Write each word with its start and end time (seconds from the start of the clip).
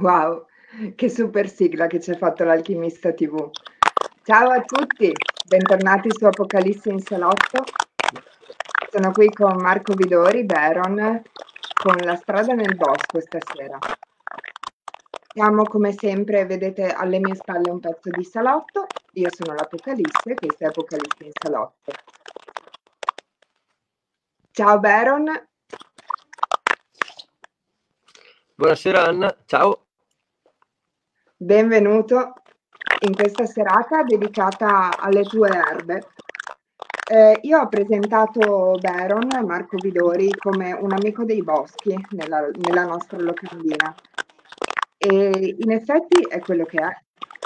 Wow, 0.00 0.46
che 0.94 1.10
super 1.10 1.50
sigla 1.50 1.86
che 1.86 2.00
ci 2.00 2.12
ha 2.12 2.16
fatto 2.16 2.44
l'Alchimista 2.44 3.12
TV. 3.12 3.50
Ciao 4.22 4.48
a 4.48 4.62
tutti, 4.62 5.12
bentornati 5.46 6.08
su 6.10 6.24
Apocalisse 6.24 6.88
in 6.88 7.00
Salotto. 7.00 7.62
Sono 8.90 9.12
qui 9.12 9.28
con 9.28 9.56
Marco 9.56 9.92
Vidori, 9.92 10.44
Baron, 10.44 11.20
con 11.74 11.96
La 12.04 12.16
strada 12.16 12.54
nel 12.54 12.74
bosco 12.74 13.20
stasera. 13.20 13.78
Siamo 15.34 15.64
come 15.64 15.92
sempre, 15.92 16.46
vedete 16.46 16.90
alle 16.90 17.18
mie 17.18 17.34
spalle 17.34 17.70
un 17.70 17.80
pezzo 17.80 18.08
di 18.08 18.24
salotto. 18.24 18.86
Io 19.12 19.28
sono 19.30 19.52
l'Apocalisse, 19.54 20.32
questa 20.34 20.64
è 20.64 20.68
Apocalisse 20.68 21.24
in 21.24 21.32
Salotto. 21.38 21.92
Ciao 24.52 24.78
Baron. 24.78 25.50
Buonasera 28.62 29.06
Anna, 29.06 29.36
ciao. 29.44 29.86
Benvenuto 31.36 32.34
in 33.00 33.12
questa 33.12 33.44
serata 33.44 34.04
dedicata 34.04 35.00
alle 35.00 35.24
tue 35.24 35.48
erbe. 35.48 36.06
Eh, 37.10 37.40
io 37.42 37.58
ho 37.58 37.66
presentato 37.66 38.78
Baron, 38.80 39.26
Marco 39.44 39.78
Vidori, 39.78 40.32
come 40.36 40.70
un 40.74 40.92
amico 40.92 41.24
dei 41.24 41.42
boschi 41.42 41.92
nella, 42.10 42.48
nella 42.54 42.84
nostra 42.84 43.18
locandina. 43.18 43.92
E 44.96 45.56
in 45.58 45.72
effetti 45.72 46.22
è 46.28 46.38
quello 46.38 46.64
che 46.64 46.78
è, 46.78 46.96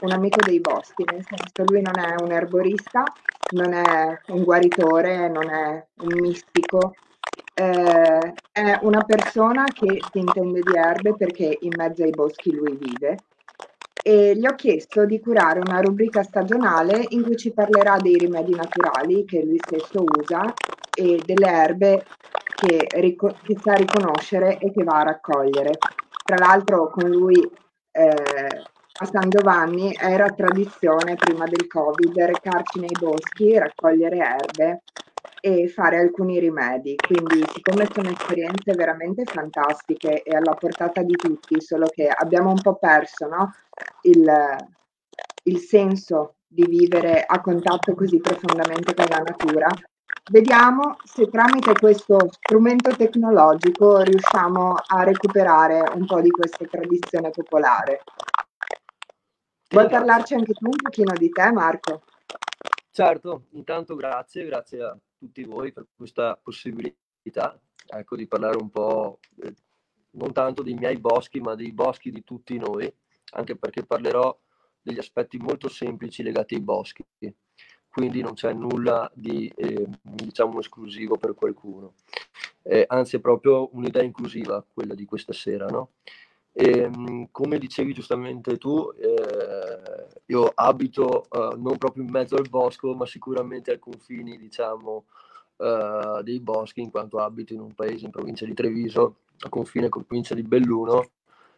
un 0.02 0.12
amico 0.12 0.40
dei 0.44 0.60
boschi, 0.60 1.02
nel 1.10 1.24
senso 1.24 1.64
lui 1.64 1.80
non 1.80 1.98
è 1.98 2.14
un 2.20 2.30
erborista, 2.30 3.04
non 3.52 3.72
è 3.72 4.20
un 4.26 4.44
guaritore, 4.44 5.30
non 5.30 5.48
è 5.48 5.86
un 6.00 6.20
mistico, 6.20 6.92
eh, 7.58 8.34
è 8.52 8.78
una 8.82 9.02
persona 9.02 9.64
che 9.64 9.98
si 10.12 10.18
intende 10.18 10.60
di 10.60 10.76
erbe 10.76 11.16
perché 11.16 11.56
in 11.60 11.72
mezzo 11.74 12.02
ai 12.02 12.10
boschi 12.10 12.54
lui 12.54 12.76
vive 12.76 13.16
e 14.02 14.36
gli 14.36 14.46
ho 14.46 14.54
chiesto 14.54 15.06
di 15.06 15.18
curare 15.18 15.60
una 15.60 15.80
rubrica 15.80 16.22
stagionale 16.22 17.06
in 17.08 17.22
cui 17.22 17.36
ci 17.36 17.52
parlerà 17.52 17.96
dei 17.96 18.18
rimedi 18.18 18.54
naturali 18.54 19.24
che 19.24 19.42
lui 19.42 19.58
stesso 19.58 20.04
usa 20.04 20.52
e 20.94 21.20
delle 21.24 21.48
erbe 21.48 22.04
che, 22.54 22.86
rico- 23.00 23.34
che 23.42 23.56
sa 23.58 23.72
riconoscere 23.72 24.58
e 24.58 24.70
che 24.70 24.84
va 24.84 24.98
a 24.98 25.04
raccogliere. 25.04 25.72
Tra 26.24 26.36
l'altro 26.36 26.90
con 26.90 27.08
lui 27.08 27.40
eh, 27.90 28.08
a 28.98 29.04
San 29.06 29.28
Giovanni 29.28 29.96
era 29.98 30.28
tradizione 30.28 31.16
prima 31.16 31.46
del 31.46 31.66
Covid 31.66 32.16
recarci 32.18 32.80
nei 32.80 32.96
boschi, 33.00 33.58
raccogliere 33.58 34.18
erbe 34.18 34.82
e 35.40 35.68
fare 35.68 35.98
alcuni 35.98 36.38
rimedi. 36.38 36.96
Quindi, 36.96 37.44
siccome 37.52 37.88
sono 37.92 38.10
esperienze 38.10 38.72
veramente 38.74 39.24
fantastiche 39.24 40.22
e 40.22 40.36
alla 40.36 40.54
portata 40.54 41.02
di 41.02 41.14
tutti, 41.14 41.60
solo 41.60 41.86
che 41.86 42.08
abbiamo 42.08 42.50
un 42.50 42.60
po' 42.60 42.76
perso 42.76 43.26
no? 43.26 43.52
il, 44.02 44.56
il 45.44 45.58
senso 45.58 46.36
di 46.46 46.64
vivere 46.66 47.24
a 47.24 47.40
contatto 47.40 47.94
così 47.94 48.18
profondamente 48.18 48.94
con 48.94 49.06
la 49.08 49.18
natura, 49.18 49.68
vediamo 50.30 50.96
se 51.04 51.28
tramite 51.28 51.74
questo 51.74 52.28
strumento 52.30 52.94
tecnologico 52.96 54.00
riusciamo 54.00 54.74
a 54.86 55.02
recuperare 55.04 55.82
un 55.94 56.06
po' 56.06 56.20
di 56.20 56.30
questa 56.30 56.64
tradizione 56.64 57.30
popolare. 57.30 58.02
Vuoi 59.68 59.88
parlarci 59.88 60.34
anche 60.34 60.52
tu 60.52 60.66
un 60.66 60.76
pochino 60.80 61.12
di 61.16 61.28
te, 61.28 61.50
Marco? 61.52 62.02
Certo, 62.96 63.48
intanto 63.50 63.94
grazie, 63.94 64.46
grazie 64.46 64.82
a 64.82 64.98
tutti 65.18 65.44
voi 65.44 65.70
per 65.70 65.86
questa 65.94 66.34
possibilità 66.42 67.60
ecco, 67.88 68.16
di 68.16 68.26
parlare 68.26 68.56
un 68.56 68.70
po' 68.70 69.18
eh, 69.42 69.54
non 70.12 70.32
tanto 70.32 70.62
dei 70.62 70.72
miei 70.72 70.96
boschi, 70.96 71.38
ma 71.40 71.54
dei 71.54 71.72
boschi 71.72 72.10
di 72.10 72.24
tutti 72.24 72.56
noi, 72.56 72.90
anche 73.34 73.54
perché 73.54 73.84
parlerò 73.84 74.34
degli 74.80 74.96
aspetti 74.96 75.36
molto 75.36 75.68
semplici 75.68 76.22
legati 76.22 76.54
ai 76.54 76.62
boschi, 76.62 77.04
quindi 77.86 78.22
non 78.22 78.32
c'è 78.32 78.54
nulla 78.54 79.12
di 79.14 79.46
eh, 79.54 79.86
diciamo 80.00 80.58
esclusivo 80.60 81.18
per 81.18 81.34
qualcuno, 81.34 81.96
eh, 82.62 82.86
anzi 82.88 83.16
è 83.16 83.20
proprio 83.20 83.68
un'idea 83.74 84.02
inclusiva 84.02 84.64
quella 84.72 84.94
di 84.94 85.04
questa 85.04 85.34
sera, 85.34 85.66
no? 85.66 85.90
E, 86.58 86.78
ehm, 86.78 87.28
come 87.32 87.58
dicevi 87.58 87.92
giustamente 87.92 88.56
tu, 88.56 88.90
eh, 88.98 90.06
io 90.24 90.50
abito 90.54 91.24
eh, 91.30 91.54
non 91.58 91.76
proprio 91.76 92.02
in 92.02 92.10
mezzo 92.10 92.36
al 92.36 92.48
bosco, 92.48 92.94
ma 92.94 93.04
sicuramente 93.04 93.72
ai 93.72 93.78
confini, 93.78 94.38
diciamo, 94.38 95.04
eh, 95.58 96.20
dei 96.22 96.40
boschi, 96.40 96.80
in 96.80 96.90
quanto 96.90 97.18
abito 97.18 97.52
in 97.52 97.60
un 97.60 97.74
paese 97.74 98.06
in 98.06 98.10
provincia 98.10 98.46
di 98.46 98.54
Treviso, 98.54 99.16
a 99.40 99.50
confine 99.50 99.90
con 99.90 100.04
provincia 100.04 100.34
di 100.34 100.42
Belluno, 100.42 101.10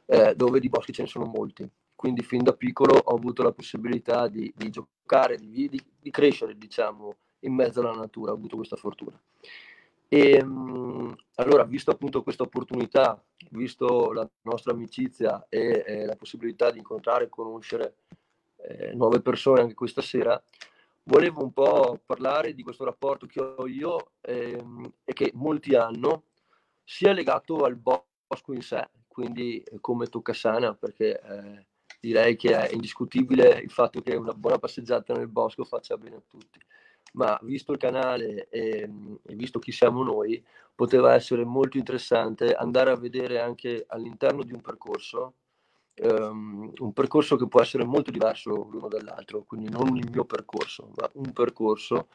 eh, 0.07 0.35
dove 0.35 0.59
di 0.59 0.69
boschi 0.69 0.93
ce 0.93 1.03
ne 1.03 1.09
sono 1.09 1.27
molti. 1.27 1.69
Quindi 1.95 2.23
fin 2.23 2.43
da 2.43 2.53
piccolo 2.53 2.97
ho 2.97 3.15
avuto 3.15 3.45
la 3.45 3.53
possibilità 3.53 4.27
di, 4.27 4.53
di 4.57 4.69
giocare, 4.71 5.37
di, 5.37 5.69
di, 5.69 5.81
di 6.01 6.11
crescere, 6.11 6.59
diciamo, 6.59 7.15
in 7.41 7.55
mezzo 7.55 7.81
alla 7.81 7.93
natura, 7.93 8.33
ho 8.33 8.35
avuto 8.35 8.57
questa 8.57 8.77
fortuna. 8.77 9.17
E 10.09 10.37
ehm, 10.37 11.15
allora, 11.35 11.65
visto 11.65 11.91
appunto 11.91 12.23
questa 12.23 12.43
opportunità, 12.43 13.23
visto 13.51 14.11
la 14.13 14.29
nostra 14.43 14.73
amicizia 14.73 15.47
e 15.49 15.85
eh, 15.87 16.05
la 16.07 16.17
possibilità 16.17 16.71
di 16.71 16.79
incontrare 16.79 17.25
e 17.25 17.29
conoscere 17.29 17.97
eh, 18.57 18.95
nuove 18.95 19.21
persone 19.21 19.61
anche 19.61 19.75
questa 19.75 20.01
sera, 20.01 20.43
volevo 21.05 21.43
un 21.43 21.53
po' 21.53 22.01
parlare 22.05 22.55
di 22.55 22.63
questo 22.63 22.85
rapporto 22.85 23.27
che 23.27 23.41
ho 23.41 23.67
io 23.67 24.13
ehm, 24.23 24.93
e 25.05 25.13
che 25.13 25.31
molti 25.35 25.75
hanno, 25.75 26.25
sia 26.83 27.13
legato 27.13 27.65
al 27.65 27.77
bosco 27.77 28.55
in 28.55 28.63
sé, 28.63 28.89
quindi 29.07 29.63
come 29.81 30.07
Toccasana, 30.07 30.75
perché 30.75 31.21
eh, 31.21 31.67
direi 32.01 32.35
che 32.37 32.57
è 32.57 32.73
indiscutibile 32.73 33.59
il 33.59 33.71
fatto 33.71 34.01
che 34.01 34.17
una 34.17 34.33
buona 34.33 34.59
passeggiata 34.59 35.13
nel 35.13 35.29
bosco 35.29 35.65
faccia 35.65 35.99
bene 35.99 36.17
a 36.17 36.23
tutti 36.27 36.59
ma 37.15 37.39
visto 37.43 37.73
il 37.73 37.79
canale 37.79 38.49
e, 38.49 38.91
e, 39.23 39.35
visto 39.35 39.59
chi 39.59 39.73
siamo 39.73 40.03
noi, 40.03 40.45
poteva 40.75 41.15
essere 41.15 41.45
molto 41.45 41.77
interessante 41.77 42.55
andare 42.55 42.91
a 42.91 42.97
vedere 42.97 43.41
anche 43.41 43.85
all'interno 43.89 44.43
di 44.43 44.53
un 44.53 44.61
percorso, 44.61 45.35
um, 46.03 46.71
un 46.79 46.93
percorso 46.93 47.37
che 47.37 47.49
può 47.49 47.61
essere 47.61 47.85
molto 47.85 48.11
diverso 48.11 48.69
l'uno 48.71 48.89
dall'altro, 48.89 49.43
quindi 49.43 49.69
non 49.69 49.97
il 49.97 50.09
mio 50.11 50.25
percorso, 50.25 50.91
ma 50.97 51.11
un 51.15 51.33
percorso, 51.33 52.09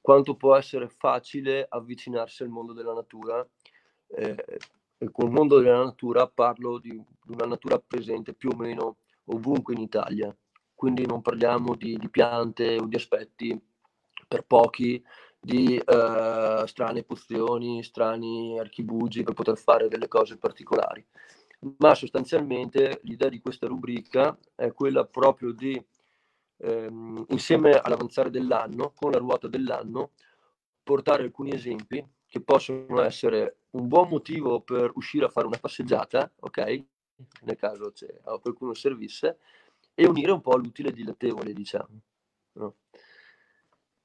quanto 0.00 0.36
può 0.36 0.54
essere 0.54 0.88
facile 0.88 1.66
avvicinarsi 1.68 2.42
al 2.42 2.48
mondo 2.48 2.72
della 2.72 2.94
natura. 2.94 3.46
Eh, 4.10 4.58
e 5.00 5.10
con 5.12 5.26
il 5.26 5.32
mondo 5.32 5.60
della 5.60 5.84
natura 5.84 6.26
parlo 6.26 6.78
di 6.78 7.00
una 7.26 7.46
natura 7.46 7.78
presente 7.78 8.34
più 8.34 8.50
o 8.50 8.56
meno 8.56 8.96
ovunque 9.26 9.74
in 9.74 9.80
Italia, 9.80 10.34
quindi 10.74 11.06
non 11.06 11.22
parliamo 11.22 11.74
di, 11.76 11.96
di 11.96 12.08
piante 12.08 12.76
o 12.78 12.86
di 12.86 12.96
aspetti 12.96 13.60
per 14.28 14.44
pochi 14.44 15.02
di 15.40 15.80
uh, 15.84 16.66
strane 16.66 17.02
pozioni, 17.04 17.82
strani 17.82 18.58
archibugi 18.58 19.22
per 19.22 19.34
poter 19.34 19.56
fare 19.56 19.88
delle 19.88 20.08
cose 20.08 20.36
particolari. 20.36 21.04
Ma 21.78 21.94
sostanzialmente 21.94 23.00
l'idea 23.02 23.28
di 23.28 23.40
questa 23.40 23.66
rubrica 23.66 24.38
è 24.54 24.72
quella 24.72 25.04
proprio 25.04 25.50
di, 25.52 25.82
ehm, 26.58 27.24
insieme 27.30 27.72
all'avanzare 27.72 28.30
dell'anno, 28.30 28.92
con 28.94 29.10
la 29.10 29.18
ruota 29.18 29.48
dell'anno, 29.48 30.12
portare 30.84 31.24
alcuni 31.24 31.52
esempi 31.52 32.04
che 32.26 32.40
possono 32.42 33.00
essere 33.00 33.62
un 33.70 33.88
buon 33.88 34.08
motivo 34.08 34.60
per 34.60 34.92
uscire 34.94 35.24
a 35.24 35.30
fare 35.30 35.46
una 35.46 35.58
passeggiata, 35.58 36.30
ok? 36.40 36.84
Nel 37.42 37.56
caso 37.56 37.92
qualcuno 38.40 38.74
servisse, 38.74 39.38
e 39.94 40.06
unire 40.06 40.30
un 40.30 40.40
po' 40.40 40.56
l'utile 40.56 40.90
e 40.90 40.92
dilettevole, 40.92 41.52
diciamo. 41.52 42.00
No? 42.52 42.76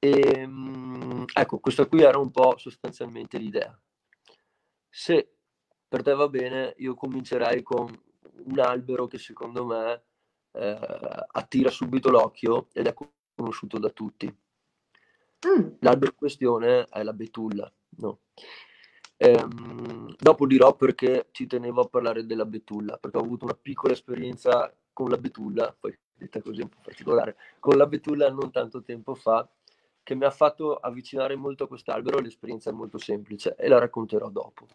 E, 0.04 0.20
ehm, 0.36 1.24
ecco, 1.32 1.60
questa 1.60 1.86
qui 1.86 2.02
era 2.02 2.18
un 2.18 2.30
po' 2.30 2.58
sostanzialmente 2.58 3.38
l'idea. 3.38 3.74
Se 4.86 5.36
per 5.88 6.02
te 6.02 6.12
va 6.12 6.28
bene, 6.28 6.74
io 6.76 6.94
comincerei 6.94 7.62
con 7.62 7.88
un 8.44 8.58
albero 8.58 9.06
che 9.06 9.16
secondo 9.16 9.64
me 9.64 10.02
eh, 10.52 11.26
attira 11.32 11.70
subito 11.70 12.10
l'occhio 12.10 12.68
ed 12.74 12.86
è 12.86 12.94
conosciuto 13.34 13.78
da 13.78 13.88
tutti. 13.88 14.26
Mm. 14.26 15.68
L'albero 15.80 16.10
in 16.10 16.18
questione 16.18 16.84
è 16.84 17.02
la 17.02 17.14
betulla. 17.14 17.72
No? 17.96 18.20
Ehm, 19.16 20.14
dopo 20.18 20.46
dirò 20.46 20.76
perché 20.76 21.28
ci 21.30 21.46
tenevo 21.46 21.80
a 21.80 21.88
parlare 21.88 22.26
della 22.26 22.44
betulla, 22.44 22.98
perché 22.98 23.16
ho 23.16 23.22
avuto 23.22 23.46
una 23.46 23.54
piccola 23.54 23.94
esperienza 23.94 24.70
con 24.92 25.08
la 25.08 25.16
betulla, 25.16 25.74
poi 25.78 25.98
detta 26.12 26.42
così 26.42 26.60
un 26.60 26.68
po' 26.68 26.80
particolare, 26.82 27.36
con 27.58 27.78
la 27.78 27.86
betulla 27.86 28.28
non 28.28 28.50
tanto 28.50 28.82
tempo 28.82 29.14
fa 29.14 29.48
che 30.04 30.14
mi 30.14 30.24
ha 30.24 30.30
fatto 30.30 30.76
avvicinare 30.76 31.34
molto 31.34 31.64
a 31.64 31.66
quest'albero, 31.66 32.20
l'esperienza 32.20 32.70
è 32.70 32.72
molto 32.72 32.98
semplice 32.98 33.56
e 33.56 33.66
la 33.66 33.78
racconterò 33.78 34.28
dopo. 34.28 34.66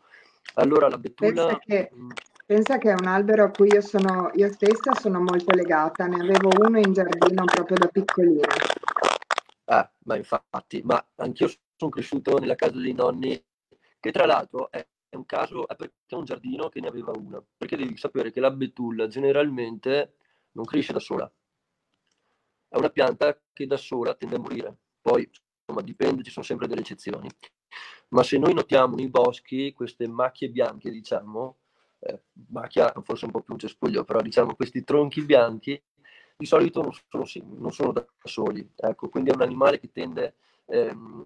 Allora 0.55 0.89
la 0.89 0.97
betulla... 0.97 1.45
Pensa 1.45 1.59
che, 1.59 1.91
mm. 1.95 2.09
pensa 2.45 2.77
che 2.79 2.89
è 2.89 2.95
un 2.99 3.07
albero 3.07 3.45
a 3.45 3.51
cui 3.51 3.67
io, 3.67 3.81
sono, 3.81 4.31
io 4.33 4.51
stessa 4.51 4.93
sono 4.95 5.21
molto 5.21 5.55
legata, 5.55 6.07
ne 6.07 6.19
avevo 6.19 6.49
uno 6.65 6.79
in 6.79 6.91
giardino 6.91 7.45
proprio 7.45 7.77
da 7.77 7.87
piccolina. 7.87 8.47
Ah, 9.65 9.89
ma 10.05 10.15
infatti, 10.17 10.81
ma 10.83 11.07
anch'io 11.17 11.47
sono 11.75 11.91
cresciuto 11.91 12.39
nella 12.39 12.55
casa 12.55 12.79
dei 12.79 12.93
nonni, 12.93 13.41
che 13.99 14.11
tra 14.11 14.25
l'altro 14.25 14.71
è 14.71 14.85
un 15.11 15.25
caso, 15.27 15.67
è 15.67 15.75
perché 15.75 15.93
è 16.07 16.15
un 16.15 16.25
giardino 16.25 16.69
che 16.69 16.81
ne 16.81 16.87
aveva 16.87 17.11
una. 17.15 17.41
Perché 17.55 17.77
devi 17.77 17.95
sapere 17.97 18.31
che 18.31 18.39
la 18.39 18.49
betulla 18.49 19.07
generalmente 19.07 20.15
non 20.53 20.65
cresce 20.65 20.91
da 20.91 20.99
sola. 20.99 21.31
È 22.67 22.77
una 22.77 22.89
pianta 22.89 23.39
che 23.53 23.67
da 23.67 23.77
sola 23.77 24.15
tende 24.15 24.35
a 24.35 24.39
morire. 24.39 24.77
Poi, 25.01 25.29
insomma, 25.65 25.85
dipende, 25.85 26.23
ci 26.23 26.31
sono 26.31 26.45
sempre 26.45 26.67
delle 26.67 26.81
eccezioni. 26.81 27.29
Ma 28.09 28.23
se 28.23 28.37
noi 28.37 28.53
notiamo 28.53 28.95
nei 28.95 29.09
boschi 29.09 29.71
queste 29.73 30.07
macchie 30.07 30.49
bianche, 30.49 30.89
diciamo, 30.89 31.57
eh, 31.99 32.23
macchia 32.49 32.91
forse 33.03 33.25
un 33.25 33.31
po' 33.31 33.41
più 33.41 33.53
un 33.53 33.59
cespuglio, 33.59 34.03
però 34.03 34.21
diciamo 34.21 34.55
questi 34.55 34.83
tronchi 34.83 35.21
bianchi, 35.23 35.81
di 36.37 36.45
solito 36.45 36.81
non 36.81 36.93
sono, 37.25 37.25
non 37.57 37.71
sono 37.71 37.91
da 37.91 38.05
soli. 38.23 38.67
Ecco, 38.75 39.09
quindi 39.09 39.29
è 39.31 39.35
un 39.35 39.41
animale 39.41 39.79
che 39.79 39.91
tende 39.91 40.35
ehm, 40.67 41.25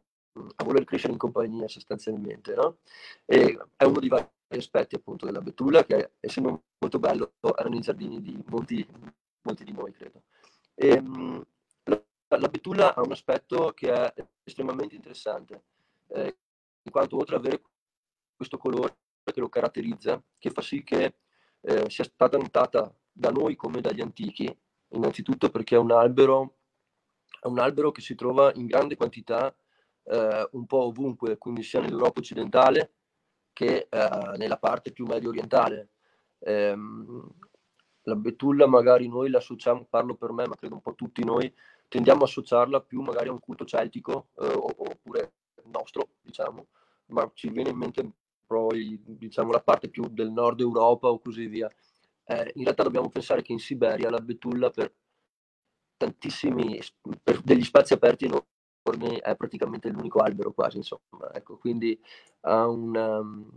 a 0.56 0.64
voler 0.64 0.84
crescere 0.86 1.14
in 1.14 1.20
compagnia 1.20 1.68
sostanzialmente. 1.68 2.56
No? 2.56 2.80
E 3.26 3.58
è 3.78 3.84
uno 3.84 4.00
dei 4.00 4.10
vari 4.10 4.28
aspetti 4.50 4.96
appunto 4.96 5.26
della 5.26 5.42
betulla 5.42 5.84
che 5.86 6.14
essendo 6.20 6.64
molto 6.80 7.00
bello 7.00 7.34
erano 7.56 7.76
i 7.76 7.82
giardini 7.82 8.22
di 8.22 8.44
molti, 8.48 8.86
molti 9.44 9.64
di 9.64 9.72
noi 9.72 9.92
credo. 9.94 10.24
E, 10.74 10.88
ehm, 10.88 11.46
la, 12.34 12.38
la, 12.38 12.48
betulla 12.48 12.96
ha 12.96 13.02
un 13.02 13.12
aspetto 13.12 13.72
che 13.74 13.92
è 13.92 14.14
estremamente 14.44 14.96
interessante 14.96 15.64
eh, 16.10 16.38
in 16.82 16.92
quanto 16.92 17.18
oltre 17.18 17.36
ad 17.36 17.46
avere 17.46 17.62
questo 18.36 18.58
colore 18.58 18.98
che 19.24 19.40
lo 19.40 19.50
caratterizza 19.50 20.22
che 20.38 20.50
fa 20.50 20.62
sì 20.62 20.84
che 20.84 21.16
eh, 21.62 21.90
sia 21.90 22.04
stata 22.04 22.38
notata 22.38 22.94
da 23.12 23.30
noi 23.30 23.56
come 23.56 23.82
dagli 23.82 24.02
antichi 24.02 24.54
innanzitutto 24.90 25.50
perché 25.50 25.76
è 25.76 25.80
un 25.80 25.92
albero, 25.92 26.58
è 27.40 27.48
un 27.48 27.60
albero 27.60 27.92
che 27.92 28.02
si 28.02 28.16
trova 28.16 28.52
in 28.56 28.66
grande 28.66 28.96
quantità 28.96 29.56
eh, 30.04 30.48
un 30.52 30.66
po' 30.66 30.86
ovunque, 30.86 31.38
quindi 31.38 31.64
sia 31.64 31.80
nell'Europa 31.80 32.20
occidentale 32.20 32.94
che 33.54 33.88
eh, 33.90 34.38
nella 34.38 34.58
parte 34.58 34.92
più 34.92 35.06
medio 35.06 35.30
orientale. 35.30 35.90
Eh, 36.40 36.76
la 38.06 38.16
betulla 38.16 38.68
magari 38.68 39.08
noi 39.08 39.30
la 39.30 39.38
associamo, 39.38 39.86
parlo 39.90 40.16
per 40.16 40.32
me, 40.32 40.48
ma 40.48 40.56
credo 40.56 40.76
un 40.76 40.82
po' 40.82 40.96
tutti 40.96 41.24
noi, 41.24 41.52
tendiamo 41.94 42.22
a 42.22 42.26
associarla 42.26 42.82
più 42.82 43.02
magari 43.02 43.30
a 43.30 43.32
un 43.32 43.40
culto 43.40 43.66
celtico 43.66 44.30
eh, 44.40 44.52
oppure 44.52 45.34
nostro, 45.66 46.14
diciamo, 46.22 46.66
ma 47.08 47.30
ci 47.36 47.50
viene 47.50 47.70
in 47.70 47.78
mente 47.78 48.12
poi 48.48 49.00
diciamo, 49.06 49.52
la 49.52 49.62
parte 49.62 49.90
più 49.90 50.08
del 50.08 50.32
nord 50.32 50.60
Europa 50.60 51.08
o 51.08 51.20
così 51.20 51.46
via. 51.46 51.70
Eh, 52.26 52.52
in 52.56 52.64
realtà 52.64 52.82
dobbiamo 52.82 53.10
pensare 53.10 53.44
che 53.44 53.52
in 53.52 53.60
Siberia 53.60 54.10
la 54.10 54.18
betulla 54.18 54.72
per 54.72 54.92
tantissimi, 55.96 56.82
per 57.22 57.42
degli 57.42 57.64
spazi 57.64 57.94
aperti 57.94 58.26
enormi, 58.26 59.20
è 59.22 59.36
praticamente 59.36 59.90
l'unico 59.90 60.18
albero 60.20 60.52
quasi, 60.52 60.78
insomma, 60.78 61.32
ecco, 61.32 61.58
quindi 61.58 62.00
ha 62.42 62.68
un, 62.68 62.96
um, 62.96 63.52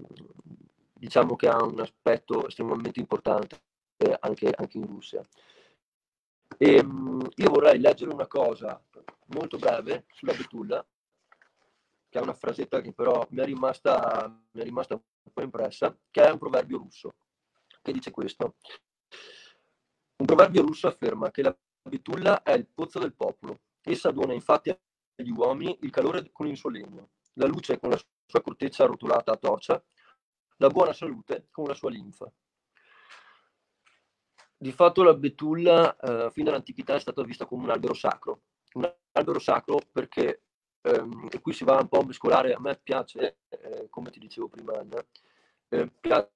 diciamo 0.92 1.36
che 1.36 1.48
ha 1.48 1.64
un 1.64 1.80
aspetto 1.80 2.46
estremamente 2.46 3.00
importante 3.00 3.60
eh, 3.96 4.14
anche, 4.20 4.50
anche, 4.54 4.76
in 4.76 4.86
Russia. 4.86 5.22
E, 6.58 6.80
um, 6.80 7.26
io 7.34 7.50
vorrei 7.50 7.78
leggere 7.78 8.12
una 8.12 8.26
cosa 8.26 8.82
molto 9.26 9.58
breve 9.58 10.06
sulla 10.10 10.32
betulla, 10.32 10.86
che 12.08 12.18
è 12.18 12.22
una 12.22 12.34
frasetta 12.34 12.80
che 12.80 12.92
però 12.92 13.26
mi 13.30 13.40
è 13.40 13.44
rimasta, 13.44 14.28
mi 14.52 14.60
è 14.60 14.64
rimasta 14.64 14.94
un 14.94 15.32
po' 15.32 15.42
impressa, 15.42 15.96
che 16.10 16.22
è 16.22 16.30
un 16.30 16.38
proverbio 16.38 16.78
russo, 16.78 17.14
che 17.82 17.92
dice 17.92 18.10
questo. 18.10 18.56
Un 20.16 20.26
proverbio 20.26 20.62
russo 20.62 20.86
afferma 20.86 21.30
che 21.30 21.42
la 21.42 21.56
betulla 21.82 22.42
è 22.42 22.52
il 22.52 22.66
pozzo 22.66 22.98
del 22.98 23.14
popolo. 23.14 23.60
Essa 23.82 24.10
dona 24.10 24.32
infatti 24.32 24.70
agli 24.70 25.30
uomini 25.30 25.76
il 25.82 25.90
calore 25.90 26.30
con 26.32 26.46
il 26.46 26.56
suo 26.56 26.70
legno, 26.70 27.10
la 27.34 27.46
luce 27.46 27.78
con 27.78 27.90
la 27.90 28.00
sua 28.26 28.40
corteccia 28.40 28.84
arrotolata 28.84 29.32
a 29.32 29.36
torcia, 29.36 29.82
la 30.56 30.68
buona 30.68 30.92
salute 30.92 31.48
con 31.50 31.66
la 31.66 31.74
sua 31.74 31.90
linfa. 31.90 32.30
Di 34.58 34.72
fatto 34.72 35.02
la 35.02 35.14
betulla 35.14 35.96
eh, 35.96 36.30
fin 36.30 36.44
dall'antichità 36.44 36.94
è 36.94 37.00
stata 37.00 37.22
vista 37.22 37.44
come 37.44 37.64
un 37.64 37.70
albero 37.70 37.92
sacro, 37.92 38.40
un 38.74 38.90
albero 39.12 39.38
sacro 39.38 39.78
perché 39.92 40.44
ehm, 40.80 41.40
qui 41.40 41.52
si 41.52 41.64
va 41.64 41.78
un 41.78 41.88
po' 41.88 42.00
a 42.00 42.06
mescolare, 42.06 42.54
a 42.54 42.60
me 42.60 42.78
piace, 42.82 43.38
eh, 43.48 43.88
come 43.90 44.10
ti 44.10 44.18
dicevo 44.18 44.48
prima 44.48 44.78
Anna, 44.78 45.04
eh, 45.68 45.90
piace 46.00 46.30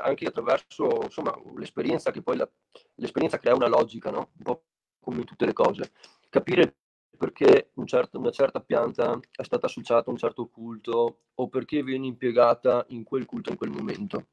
anche 0.00 0.26
attraverso 0.26 1.02
insomma, 1.02 1.38
l'esperienza 1.56 2.10
che 2.10 2.22
poi 2.22 2.36
la, 2.38 2.48
l'esperienza 2.94 3.38
crea 3.38 3.54
una 3.54 3.68
logica, 3.68 4.10
no? 4.10 4.30
un 4.38 4.42
po' 4.42 4.64
come 5.00 5.18
in 5.18 5.24
tutte 5.24 5.44
le 5.44 5.52
cose, 5.52 5.92
capire 6.30 6.76
perché 7.16 7.70
un 7.74 7.86
certo, 7.86 8.18
una 8.18 8.30
certa 8.30 8.60
pianta 8.60 9.18
è 9.30 9.42
stata 9.42 9.66
associata 9.66 10.08
a 10.08 10.12
un 10.12 10.16
certo 10.18 10.46
culto 10.48 11.18
o 11.34 11.48
perché 11.48 11.82
viene 11.82 12.06
impiegata 12.06 12.84
in 12.88 13.04
quel 13.04 13.26
culto 13.26 13.50
in 13.50 13.56
quel 13.56 13.70
momento. 13.70 14.28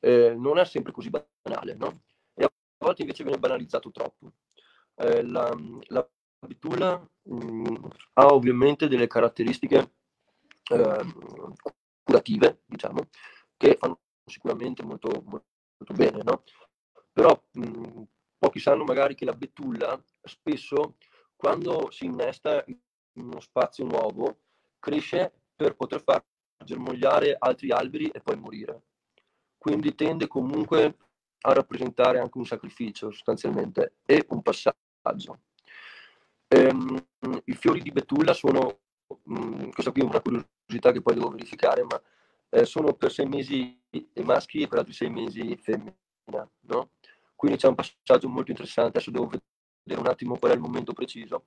Eh, 0.00 0.34
non 0.36 0.58
è 0.58 0.64
sempre 0.64 0.92
così 0.92 1.10
banale, 1.10 1.74
no? 1.74 2.02
A 2.78 2.84
volte 2.84 3.02
invece 3.02 3.22
viene 3.22 3.38
banalizzato 3.38 3.90
troppo. 3.90 4.32
Eh, 4.96 5.22
la, 5.22 5.54
la 5.88 6.08
betulla 6.46 6.98
mh, 7.22 7.34
mm, 7.34 7.84
ha 8.14 8.26
ovviamente 8.26 8.88
delle 8.88 9.06
caratteristiche 9.06 9.94
eh, 10.70 11.04
curative, 12.02 12.62
diciamo, 12.66 13.08
che 13.56 13.76
fanno 13.78 14.00
sicuramente 14.24 14.82
molto, 14.84 15.08
molto 15.24 15.94
bene, 15.94 16.22
no? 16.22 16.42
Però 17.12 17.40
mh, 17.52 17.66
mm, 17.66 18.02
pochi 18.38 18.58
sanno 18.58 18.84
magari 18.84 19.14
che 19.14 19.24
la 19.24 19.32
betulla 19.32 20.00
spesso 20.22 20.96
quando 21.34 21.90
si 21.90 22.06
innesta 22.06 22.64
in 22.66 22.78
uno 23.14 23.40
spazio 23.40 23.84
nuovo, 23.84 24.40
cresce 24.78 25.32
per 25.54 25.74
poter 25.76 26.02
far 26.02 26.24
germogliare 26.64 27.36
altri 27.38 27.70
alberi 27.70 28.08
e 28.08 28.20
poi 28.20 28.36
morire. 28.36 28.82
Quindi 29.58 29.94
tende 29.94 30.26
comunque 30.26 30.96
a 31.46 31.52
rappresentare 31.52 32.18
anche 32.18 32.38
un 32.38 32.44
sacrificio 32.44 33.10
sostanzialmente 33.10 33.94
e 34.04 34.24
un 34.30 34.42
passaggio. 34.42 35.40
Ehm, 36.48 37.06
I 37.44 37.54
fiori 37.54 37.80
di 37.80 37.92
betulla 37.92 38.32
sono, 38.32 38.80
mh, 39.24 39.38
mm, 39.38 39.70
questa 39.70 39.92
qui 39.92 40.02
è 40.02 40.04
una 40.04 40.20
curiosità 40.20 40.92
che 40.92 41.02
poi 41.02 41.14
devo 41.14 41.30
verificare, 41.30 41.84
ma 41.84 42.00
eh, 42.50 42.64
sono 42.64 42.94
per 42.94 43.12
sei 43.12 43.26
mesi 43.26 43.80
maschi 44.24 44.62
e 44.62 44.68
per 44.68 44.78
altri 44.78 44.92
sei 44.92 45.10
mesi 45.10 45.56
femmina. 45.56 45.94
No? 46.60 46.90
Quindi 47.34 47.58
c'è 47.58 47.68
un 47.68 47.74
passaggio 47.74 48.28
molto 48.28 48.50
interessante, 48.50 48.98
adesso 48.98 49.10
devo 49.10 49.26
vedere 49.26 50.00
un 50.00 50.06
attimo 50.08 50.38
qual 50.38 50.52
è 50.52 50.54
il 50.54 50.60
momento 50.60 50.92
preciso, 50.92 51.44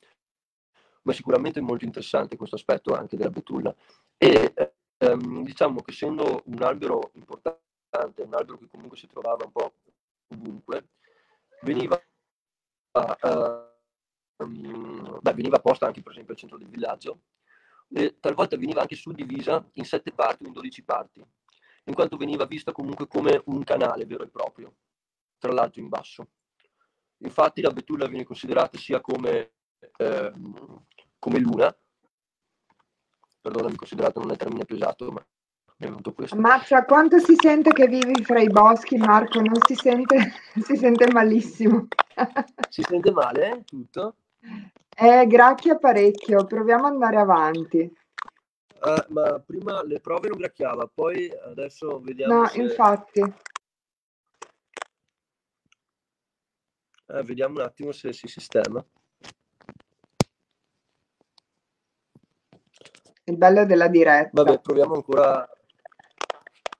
ma 1.03 1.13
sicuramente 1.13 1.59
è 1.59 1.63
molto 1.63 1.85
interessante 1.85 2.37
questo 2.37 2.55
aspetto 2.55 2.93
anche 2.93 3.17
della 3.17 3.29
betulla. 3.29 3.75
E 4.17 4.53
ehm, 4.97 5.43
diciamo 5.43 5.81
che 5.81 5.91
essendo 5.91 6.43
un 6.45 6.61
albero 6.61 7.11
importante, 7.13 8.21
un 8.21 8.33
albero 8.33 8.57
che 8.57 8.67
comunque 8.67 8.97
si 8.97 9.07
trovava 9.07 9.45
un 9.45 9.51
po' 9.51 9.73
ovunque, 10.29 10.89
veniva, 11.61 12.01
uh, 12.93 14.43
um, 14.43 15.19
beh, 15.21 15.33
veniva 15.33 15.59
posta 15.59 15.85
anche 15.85 16.01
per 16.01 16.11
esempio 16.11 16.33
al 16.33 16.39
centro 16.39 16.57
del 16.57 16.69
villaggio, 16.69 17.21
e 17.91 18.17
talvolta 18.19 18.57
veniva 18.57 18.81
anche 18.81 18.95
suddivisa 18.95 19.67
in 19.73 19.85
sette 19.85 20.11
parti 20.11 20.43
o 20.43 20.47
in 20.47 20.53
dodici 20.53 20.83
parti, 20.83 21.25
in 21.85 21.93
quanto 21.93 22.17
veniva 22.17 22.45
vista 22.45 22.71
comunque 22.71 23.07
come 23.07 23.41
un 23.45 23.63
canale 23.63 24.05
vero 24.05 24.23
e 24.23 24.29
proprio, 24.29 24.75
tra 25.37 25.51
l'alto 25.51 25.79
in 25.79 25.89
basso. 25.89 26.29
Infatti 27.17 27.61
la 27.61 27.71
betulla 27.71 28.07
viene 28.07 28.23
considerata 28.23 28.77
sia 28.77 29.01
come, 29.01 29.53
eh, 29.97 30.31
come 31.17 31.39
luna, 31.39 31.75
perdonami, 33.41 33.75
considerato 33.75 34.19
non 34.19 34.29
è 34.29 34.33
il 34.33 34.37
termine 34.37 34.65
più 34.65 34.75
esatto, 34.75 35.11
ma 35.11 35.25
venuto 35.79 36.13
questo. 36.13 36.35
Ammazza, 36.35 36.83
quanto 36.85 37.19
si 37.19 37.35
sente 37.39 37.71
che 37.71 37.87
vivi 37.87 38.23
fra 38.23 38.41
i 38.41 38.49
boschi, 38.49 38.97
Marco? 38.97 39.39
Non 39.39 39.57
si 39.65 39.75
sente, 39.75 40.33
si 40.61 40.75
sente 40.75 41.11
malissimo. 41.11 41.87
si 42.69 42.81
sente 42.83 43.11
male, 43.11 43.51
eh? 43.51 43.63
Tutto? 43.63 44.15
Eh, 44.95 45.25
gracchia 45.27 45.77
parecchio, 45.77 46.45
proviamo 46.45 46.87
ad 46.87 46.93
andare 46.93 47.17
avanti. 47.17 47.97
Uh, 48.81 49.11
ma 49.13 49.39
prima 49.39 49.83
le 49.83 49.99
prove 49.99 50.29
non 50.29 50.37
gracchiava, 50.37 50.89
poi 50.93 51.29
adesso 51.45 51.99
vediamo. 51.99 52.41
No, 52.41 52.47
se... 52.47 52.61
infatti. 52.61 53.19
Eh, 57.11 57.23
vediamo 57.23 57.55
un 57.55 57.61
attimo 57.61 57.91
se 57.91 58.13
si 58.13 58.27
sistema. 58.27 58.85
Il 63.23 63.37
bello 63.37 63.65
della 63.65 63.87
diretta. 63.87 64.43
Vabbè, 64.43 64.59
proviamo 64.59 64.95
ancora. 64.95 65.49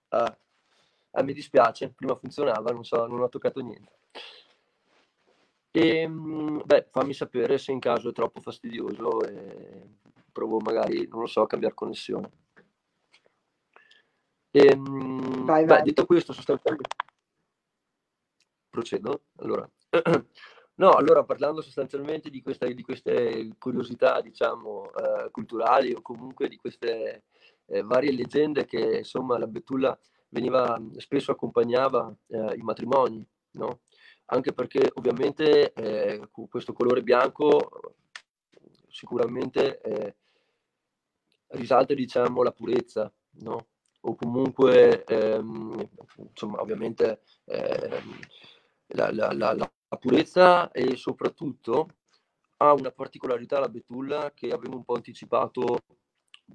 Ah, 0.09 0.37
ah, 1.11 1.23
mi 1.23 1.33
dispiace, 1.33 1.91
prima 1.93 2.15
funzionava, 2.15 2.71
non 2.71 2.83
so, 2.83 3.05
non 3.05 3.21
ho 3.21 3.29
toccato 3.29 3.61
niente. 3.61 3.97
E, 5.71 5.97
ehm, 5.99 6.63
beh, 6.65 6.87
fammi 6.91 7.13
sapere 7.13 7.57
se 7.57 7.71
in 7.71 7.79
caso 7.79 8.09
è 8.09 8.13
troppo 8.13 8.41
fastidioso 8.41 9.21
e 9.23 9.97
provo 10.31 10.59
magari, 10.59 11.07
non 11.07 11.21
lo 11.21 11.27
so, 11.27 11.41
a 11.41 11.47
cambiare 11.47 11.75
connessione. 11.75 12.29
E, 14.51 14.65
ehm, 14.65 15.45
vai, 15.45 15.61
beh, 15.65 15.73
vai. 15.73 15.83
detto 15.83 16.05
questo, 16.05 16.33
sostanzialmente 16.33 16.89
procedo. 18.69 19.23
Allora, 19.37 19.69
No, 20.79 20.91
allora 20.91 21.25
parlando 21.25 21.59
sostanzialmente 21.61 22.29
di, 22.29 22.41
questa, 22.41 22.65
di 22.65 22.81
queste 22.83 23.49
curiosità, 23.59 24.21
diciamo, 24.21 24.89
eh, 24.93 25.29
culturali 25.29 25.91
o 25.91 26.01
comunque 26.01 26.47
di 26.47 26.55
queste 26.55 27.23
eh, 27.69 27.81
varie 27.83 28.11
leggende 28.11 28.65
che 28.65 28.97
insomma 28.99 29.37
la 29.37 29.47
Betulla 29.47 29.97
veniva 30.29 30.79
spesso 30.97 31.31
accompagnava 31.31 32.15
eh, 32.27 32.55
i 32.55 32.61
matrimoni, 32.61 33.25
no? 33.51 33.81
Anche 34.31 34.53
perché 34.53 34.91
ovviamente 34.95 35.73
eh, 35.73 36.29
questo 36.47 36.73
colore 36.73 37.01
bianco 37.01 37.95
sicuramente 38.87 39.81
eh, 39.81 40.15
risalta 41.49 41.93
diciamo 41.93 42.43
la 42.43 42.51
purezza, 42.51 43.11
no? 43.41 43.67
O 44.01 44.15
comunque 44.15 45.03
ehm, 45.03 45.89
insomma 46.29 46.61
ovviamente 46.61 47.21
ehm, 47.45 48.19
la, 48.87 49.11
la, 49.11 49.33
la, 49.33 49.53
la 49.53 49.97
purezza 49.97 50.71
e 50.71 50.95
soprattutto 50.95 51.87
ha 52.57 52.73
una 52.73 52.91
particolarità 52.91 53.59
la 53.59 53.69
Betulla 53.69 54.31
che 54.33 54.49
avevo 54.49 54.75
un 54.77 54.83
po' 54.83 54.95
anticipato 54.95 55.79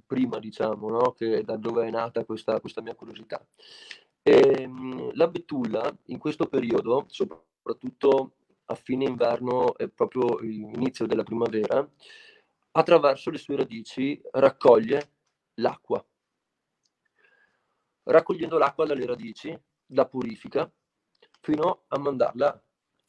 prima, 0.06 0.38
diciamo, 0.38 0.88
no? 0.88 1.12
che 1.12 1.42
da 1.42 1.56
dove 1.56 1.86
è 1.86 1.90
nata 1.90 2.24
questa, 2.24 2.60
questa 2.60 2.80
mia 2.80 2.94
curiosità. 2.94 3.44
E, 4.22 4.62
ehm, 4.62 5.10
la 5.14 5.28
Betulla 5.28 5.94
in 6.06 6.18
questo 6.18 6.46
periodo, 6.46 7.04
soprattutto 7.08 8.36
a 8.66 8.74
fine 8.74 9.04
inverno 9.04 9.76
e 9.76 9.88
proprio 9.88 10.38
l'inizio 10.38 11.06
della 11.06 11.22
primavera, 11.22 11.86
attraverso 12.72 13.30
le 13.30 13.38
sue 13.38 13.56
radici 13.56 14.20
raccoglie 14.32 15.10
l'acqua. 15.54 16.04
Raccogliendo 18.04 18.58
l'acqua 18.58 18.86
dalle 18.86 19.06
radici, 19.06 19.56
la 19.88 20.06
purifica 20.06 20.70
fino 21.40 21.84
a 21.88 21.98
mandarla 21.98 22.62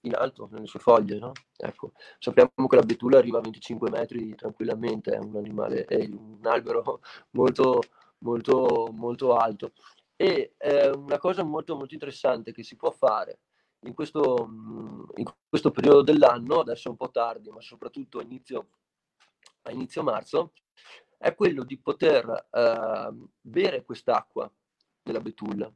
in 0.05 0.15
alto 0.15 0.47
nelle 0.51 0.67
sue 0.67 0.79
foglie. 0.79 1.17
No? 1.19 1.31
Ecco, 1.57 1.93
sappiamo 2.19 2.67
che 2.67 2.75
la 2.75 2.83
betulla 2.83 3.17
arriva 3.17 3.39
a 3.39 3.41
25 3.41 3.89
metri 3.89 4.35
tranquillamente, 4.35 5.11
è 5.11 5.17
un 5.17 5.35
animale, 5.35 5.85
è 5.85 6.05
un 6.05 6.39
albero 6.43 7.01
molto, 7.31 7.81
molto, 8.19 8.89
molto 8.91 9.35
alto. 9.35 9.73
E 10.15 10.53
eh, 10.57 10.89
una 10.89 11.17
cosa 11.17 11.43
molto, 11.43 11.75
molto 11.75 11.93
interessante 11.93 12.53
che 12.53 12.63
si 12.63 12.75
può 12.75 12.91
fare 12.91 13.39
in 13.81 13.93
questo, 13.93 14.47
in 15.15 15.25
questo 15.47 15.71
periodo 15.71 16.01
dell'anno, 16.01 16.59
adesso 16.59 16.87
è 16.87 16.91
un 16.91 16.97
po' 16.97 17.11
tardi, 17.11 17.49
ma 17.49 17.61
soprattutto 17.61 18.19
a 18.19 18.23
inizio, 18.23 18.67
a 19.63 19.71
inizio 19.71 20.03
marzo, 20.03 20.53
è 21.17 21.35
quello 21.35 21.63
di 21.63 21.77
poter 21.79 22.47
eh, 22.51 23.13
bere 23.41 23.83
quest'acqua 23.83 24.51
della 25.01 25.19
betulla. 25.19 25.71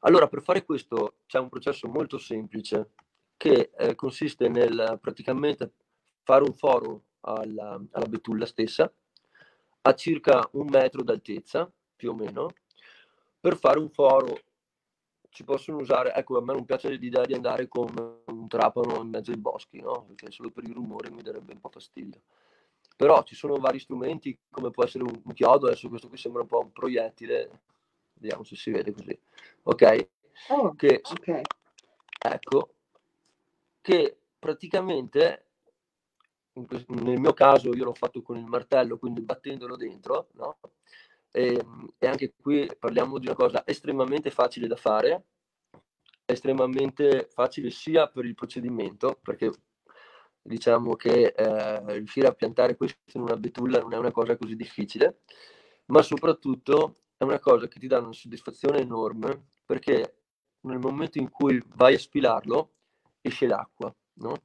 Allora, 0.00 0.28
per 0.28 0.42
fare 0.42 0.64
questo 0.64 1.18
c'è 1.26 1.38
un 1.38 1.48
processo 1.48 1.88
molto 1.88 2.18
semplice 2.18 2.92
che 3.36 3.70
eh, 3.76 3.94
consiste 3.94 4.48
nel 4.48 4.98
praticamente 5.00 5.72
fare 6.22 6.44
un 6.44 6.54
foro 6.54 7.02
alla, 7.20 7.80
alla 7.90 8.06
betulla 8.06 8.46
stessa 8.46 8.90
a 9.82 9.94
circa 9.94 10.48
un 10.52 10.66
metro 10.68 11.02
d'altezza, 11.02 11.70
più 11.94 12.10
o 12.10 12.14
meno, 12.14 12.48
per 13.38 13.56
fare 13.56 13.78
un 13.78 13.88
foro 13.88 14.40
ci 15.30 15.44
possono 15.44 15.78
usare, 15.78 16.14
ecco 16.14 16.38
a 16.38 16.42
me 16.42 16.54
non 16.54 16.64
piace 16.64 16.88
l'idea 16.88 17.24
di 17.24 17.34
andare 17.34 17.68
con 17.68 17.94
un 18.24 18.48
trapano 18.48 19.02
in 19.02 19.08
mezzo 19.08 19.30
ai 19.30 19.36
boschi, 19.36 19.80
no? 19.80 20.06
perché 20.06 20.30
solo 20.30 20.50
per 20.50 20.64
il 20.64 20.72
rumore 20.72 21.10
mi 21.10 21.20
darebbe 21.20 21.52
un 21.52 21.60
po' 21.60 21.68
fastidio. 21.68 22.22
Però 22.96 23.22
ci 23.22 23.34
sono 23.34 23.56
vari 23.56 23.78
strumenti, 23.78 24.36
come 24.50 24.70
può 24.70 24.82
essere 24.84 25.04
un, 25.04 25.20
un 25.22 25.32
chiodo, 25.34 25.66
adesso 25.66 25.90
questo 25.90 26.08
qui 26.08 26.16
sembra 26.16 26.40
un 26.40 26.48
po' 26.48 26.60
un 26.60 26.72
proiettile, 26.72 27.60
vediamo 28.14 28.44
se 28.44 28.56
si 28.56 28.70
vede 28.70 28.92
così, 28.92 29.16
ok? 29.64 30.08
Oh, 30.48 30.74
che, 30.74 31.02
okay. 31.02 31.42
Ecco, 32.18 32.75
che 33.86 34.18
praticamente, 34.36 35.50
nel 36.54 37.20
mio 37.20 37.32
caso 37.32 37.72
io 37.72 37.84
l'ho 37.84 37.94
fatto 37.94 38.20
con 38.20 38.36
il 38.36 38.44
martello, 38.44 38.98
quindi 38.98 39.20
battendolo 39.20 39.76
dentro, 39.76 40.30
no? 40.32 40.58
E, 41.30 41.54
ehm, 41.54 41.94
e 41.96 42.06
anche 42.08 42.34
qui 42.34 42.68
parliamo 42.76 43.18
di 43.20 43.26
una 43.26 43.36
cosa 43.36 43.62
estremamente 43.64 44.32
facile 44.32 44.66
da 44.66 44.74
fare, 44.74 45.26
estremamente 46.24 47.28
facile 47.30 47.70
sia 47.70 48.08
per 48.08 48.24
il 48.24 48.34
procedimento, 48.34 49.20
perché 49.22 49.52
diciamo 50.42 50.96
che 50.96 51.26
eh, 51.36 51.92
riuscire 51.92 52.26
a 52.26 52.34
piantare 52.34 52.74
questo 52.74 52.98
in 53.14 53.22
una 53.22 53.36
betulla 53.36 53.78
non 53.78 53.92
è 53.92 53.98
una 53.98 54.10
cosa 54.10 54.36
così 54.36 54.56
difficile, 54.56 55.20
ma 55.86 56.02
soprattutto 56.02 56.96
è 57.16 57.22
una 57.22 57.38
cosa 57.38 57.68
che 57.68 57.78
ti 57.78 57.86
dà 57.86 58.00
una 58.00 58.12
soddisfazione 58.12 58.80
enorme 58.80 59.46
perché 59.64 60.22
nel 60.62 60.78
momento 60.80 61.18
in 61.18 61.30
cui 61.30 61.62
vai 61.76 61.94
a 61.94 61.98
sfilarlo 61.98 62.75
esce 63.26 63.46
l'acqua, 63.46 63.94
no? 64.14 64.42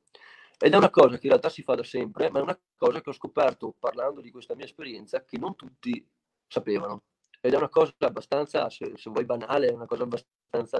Ed 0.63 0.73
è 0.73 0.77
una 0.77 0.91
cosa 0.91 1.17
che 1.17 1.25
in 1.25 1.29
realtà 1.29 1.49
si 1.49 1.63
fa 1.63 1.73
da 1.73 1.83
sempre, 1.83 2.29
ma 2.29 2.39
è 2.39 2.43
una 2.43 2.59
cosa 2.77 3.01
che 3.01 3.09
ho 3.09 3.13
scoperto 3.13 3.73
parlando 3.79 4.21
di 4.21 4.29
questa 4.29 4.53
mia 4.53 4.65
esperienza 4.65 5.25
che 5.25 5.39
non 5.39 5.55
tutti 5.55 6.07
sapevano. 6.47 7.03
Ed 7.41 7.53
è 7.53 7.57
una 7.57 7.69
cosa 7.69 7.93
abbastanza, 7.99 8.69
se, 8.69 8.93
se 8.95 9.09
vuoi 9.09 9.25
banale, 9.25 9.69
è 9.69 9.73
una 9.73 9.87
cosa 9.87 10.03
abbastanza... 10.03 10.79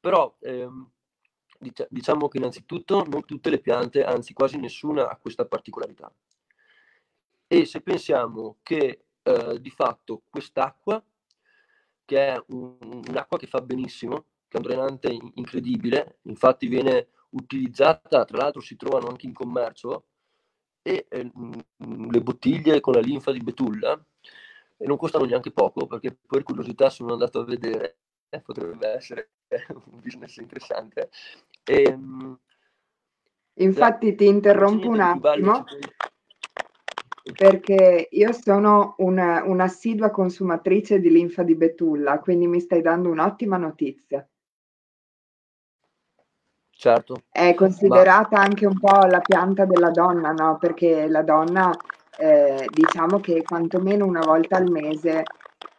Però 0.00 0.36
ehm, 0.40 0.90
dic- 1.60 1.86
diciamo 1.88 2.26
che 2.26 2.38
innanzitutto 2.38 3.04
non 3.04 3.24
tutte 3.24 3.50
le 3.50 3.60
piante, 3.60 4.02
anzi 4.02 4.32
quasi 4.32 4.58
nessuna, 4.58 5.08
ha 5.08 5.16
questa 5.16 5.46
particolarità. 5.46 6.12
E 7.46 7.64
se 7.66 7.80
pensiamo 7.82 8.58
che 8.64 9.04
eh, 9.22 9.60
di 9.60 9.70
fatto 9.70 10.22
quest'acqua, 10.28 11.00
che 12.04 12.34
è 12.34 12.44
un, 12.48 12.78
un'acqua 12.80 13.38
che 13.38 13.46
fa 13.46 13.60
benissimo, 13.60 14.24
che 14.48 14.56
è 14.56 14.60
un 14.60 14.62
drenante 14.62 15.16
incredibile, 15.34 16.18
infatti 16.22 16.66
viene 16.66 17.10
utilizzata, 17.30 18.24
tra 18.24 18.38
l'altro 18.38 18.60
si 18.60 18.76
trovano 18.76 19.08
anche 19.08 19.26
in 19.26 19.32
commercio, 19.32 20.04
e 20.82 21.06
eh, 21.08 21.30
le 21.76 22.20
bottiglie 22.22 22.80
con 22.80 22.94
la 22.94 23.00
linfa 23.00 23.32
di 23.32 23.40
betulla 23.40 24.02
e 24.76 24.86
non 24.86 24.96
costano 24.96 25.26
neanche 25.26 25.50
poco 25.50 25.86
perché 25.86 26.16
per 26.26 26.42
curiosità 26.42 26.88
sono 26.88 27.12
andato 27.12 27.40
a 27.40 27.44
vedere 27.44 27.98
eh, 28.30 28.40
potrebbe 28.40 28.88
essere 28.88 29.30
un 29.68 30.00
business 30.00 30.36
interessante. 30.36 31.10
E, 31.64 31.82
ehm, 31.82 32.38
infatti 33.54 34.10
la, 34.10 34.16
ti 34.16 34.26
interrompo 34.26 34.88
un 34.88 35.00
attimo 35.00 35.64
perché 37.34 38.08
io 38.10 38.32
sono 38.32 38.94
una, 38.98 39.44
un'assidua 39.44 40.10
consumatrice 40.10 40.98
di 41.00 41.10
linfa 41.10 41.42
di 41.42 41.54
betulla 41.54 42.18
quindi 42.18 42.46
mi 42.46 42.60
stai 42.60 42.80
dando 42.80 43.10
un'ottima 43.10 43.58
notizia 43.58 44.26
certo. 46.80 47.22
È 47.30 47.52
considerata 47.54 48.38
Ma... 48.38 48.42
anche 48.42 48.66
un 48.66 48.78
po' 48.78 49.04
la 49.06 49.20
pianta 49.20 49.66
della 49.66 49.90
donna, 49.90 50.32
no? 50.32 50.56
Perché 50.58 51.08
la 51.08 51.22
donna, 51.22 51.70
eh, 52.18 52.66
diciamo 52.72 53.20
che 53.20 53.42
quantomeno 53.42 54.06
una 54.06 54.24
volta 54.24 54.56
al 54.56 54.70
mese 54.70 55.22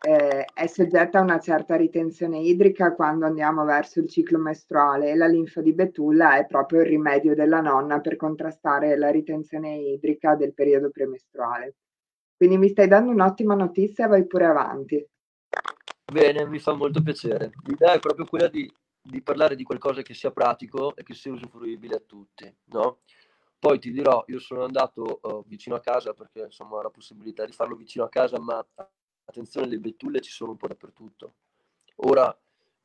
eh, 0.03 0.45
è 0.53 0.67
soggetta 0.67 1.19
a 1.19 1.23
una 1.23 1.39
certa 1.39 1.75
ritenzione 1.75 2.39
idrica 2.39 2.93
quando 2.93 3.25
andiamo 3.25 3.65
verso 3.65 3.99
il 3.99 4.09
ciclo 4.09 4.37
mestruale 4.37 5.09
e 5.09 5.15
la 5.15 5.27
linfa 5.27 5.61
di 5.61 5.73
betulla 5.73 6.37
è 6.37 6.45
proprio 6.45 6.81
il 6.81 6.87
rimedio 6.87 7.33
della 7.33 7.61
nonna 7.61 7.99
per 7.99 8.15
contrastare 8.15 8.95
la 8.95 9.09
ritenzione 9.09 9.75
idrica 9.75 10.35
del 10.35 10.53
periodo 10.53 10.91
premestruale. 10.91 11.75
Quindi 12.37 12.57
mi 12.57 12.69
stai 12.69 12.87
dando 12.87 13.11
un'ottima 13.11 13.55
notizia, 13.55 14.07
vai 14.07 14.25
pure 14.25 14.45
avanti. 14.45 15.03
Bene, 16.11 16.45
mi 16.45 16.59
fa 16.59 16.73
molto 16.73 17.01
piacere. 17.01 17.51
L'idea 17.63 17.93
è 17.93 17.99
proprio 17.99 18.25
quella 18.25 18.47
di 18.47 18.71
di 19.01 19.21
parlare 19.21 19.55
di 19.55 19.63
qualcosa 19.63 20.01
che 20.01 20.13
sia 20.13 20.31
pratico 20.31 20.95
e 20.95 21.03
che 21.03 21.13
sia 21.13 21.31
usufruibile 21.31 21.95
a 21.95 22.03
tutti, 22.05 22.53
no? 22.65 22.99
Poi 23.57 23.79
ti 23.79 23.91
dirò, 23.91 24.23
io 24.27 24.39
sono 24.39 24.63
andato 24.63 25.19
uh, 25.21 25.43
vicino 25.45 25.75
a 25.75 25.79
casa 25.79 26.13
perché 26.13 26.41
insomma 26.41 26.77
ho 26.77 26.81
la 26.81 26.89
possibilità 26.89 27.45
di 27.45 27.51
farlo 27.51 27.75
vicino 27.75 28.05
a 28.05 28.09
casa, 28.09 28.39
ma 28.39 28.65
attenzione, 29.25 29.67
le 29.67 29.79
betulle 29.79 30.19
ci 30.19 30.31
sono 30.31 30.51
un 30.51 30.57
po' 30.57 30.67
dappertutto. 30.67 31.35
Ora, 31.97 32.35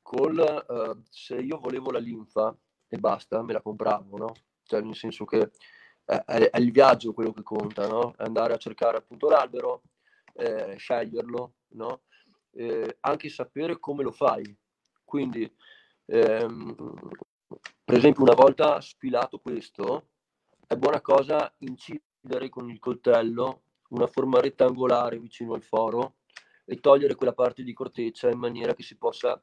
col, 0.02 0.64
uh, 0.68 1.02
se 1.08 1.36
io 1.36 1.58
volevo 1.58 1.90
la 1.90 1.98
linfa 1.98 2.54
e 2.88 2.98
basta, 2.98 3.42
me 3.42 3.52
la 3.54 3.62
compravo, 3.62 4.16
no? 4.18 4.32
Cioè, 4.64 4.80
nel 4.80 4.94
senso 4.94 5.24
che 5.24 5.50
è, 6.04 6.14
è 6.24 6.58
il 6.58 6.72
viaggio 6.72 7.12
quello 7.12 7.32
che 7.32 7.42
conta, 7.42 7.86
no? 7.88 8.14
Andare 8.18 8.52
a 8.52 8.58
cercare 8.58 8.98
appunto 8.98 9.28
l'albero, 9.28 9.82
eh, 10.34 10.76
sceglierlo, 10.76 11.54
no? 11.68 12.02
Eh, 12.50 12.98
anche 13.00 13.28
sapere 13.28 13.78
come 13.78 14.02
lo 14.02 14.12
fai. 14.12 14.56
Quindi 15.04 15.50
ehm, 16.06 16.74
per 17.84 17.96
esempio 17.96 18.22
una 18.22 18.34
volta 18.34 18.80
sfilato 18.80 19.38
questo, 19.38 20.08
è 20.66 20.74
buona 20.76 21.00
cosa 21.00 21.52
incidere 21.58 22.48
con 22.48 22.70
il 22.70 22.78
coltello 22.78 23.62
una 23.90 24.06
forma 24.06 24.40
rettangolare 24.40 25.18
vicino 25.18 25.54
al 25.54 25.62
foro 25.62 26.16
e 26.64 26.80
togliere 26.80 27.14
quella 27.14 27.32
parte 27.32 27.62
di 27.62 27.72
corteccia 27.72 28.28
in 28.28 28.38
maniera 28.38 28.74
che 28.74 28.82
si 28.82 28.96
possa 28.96 29.40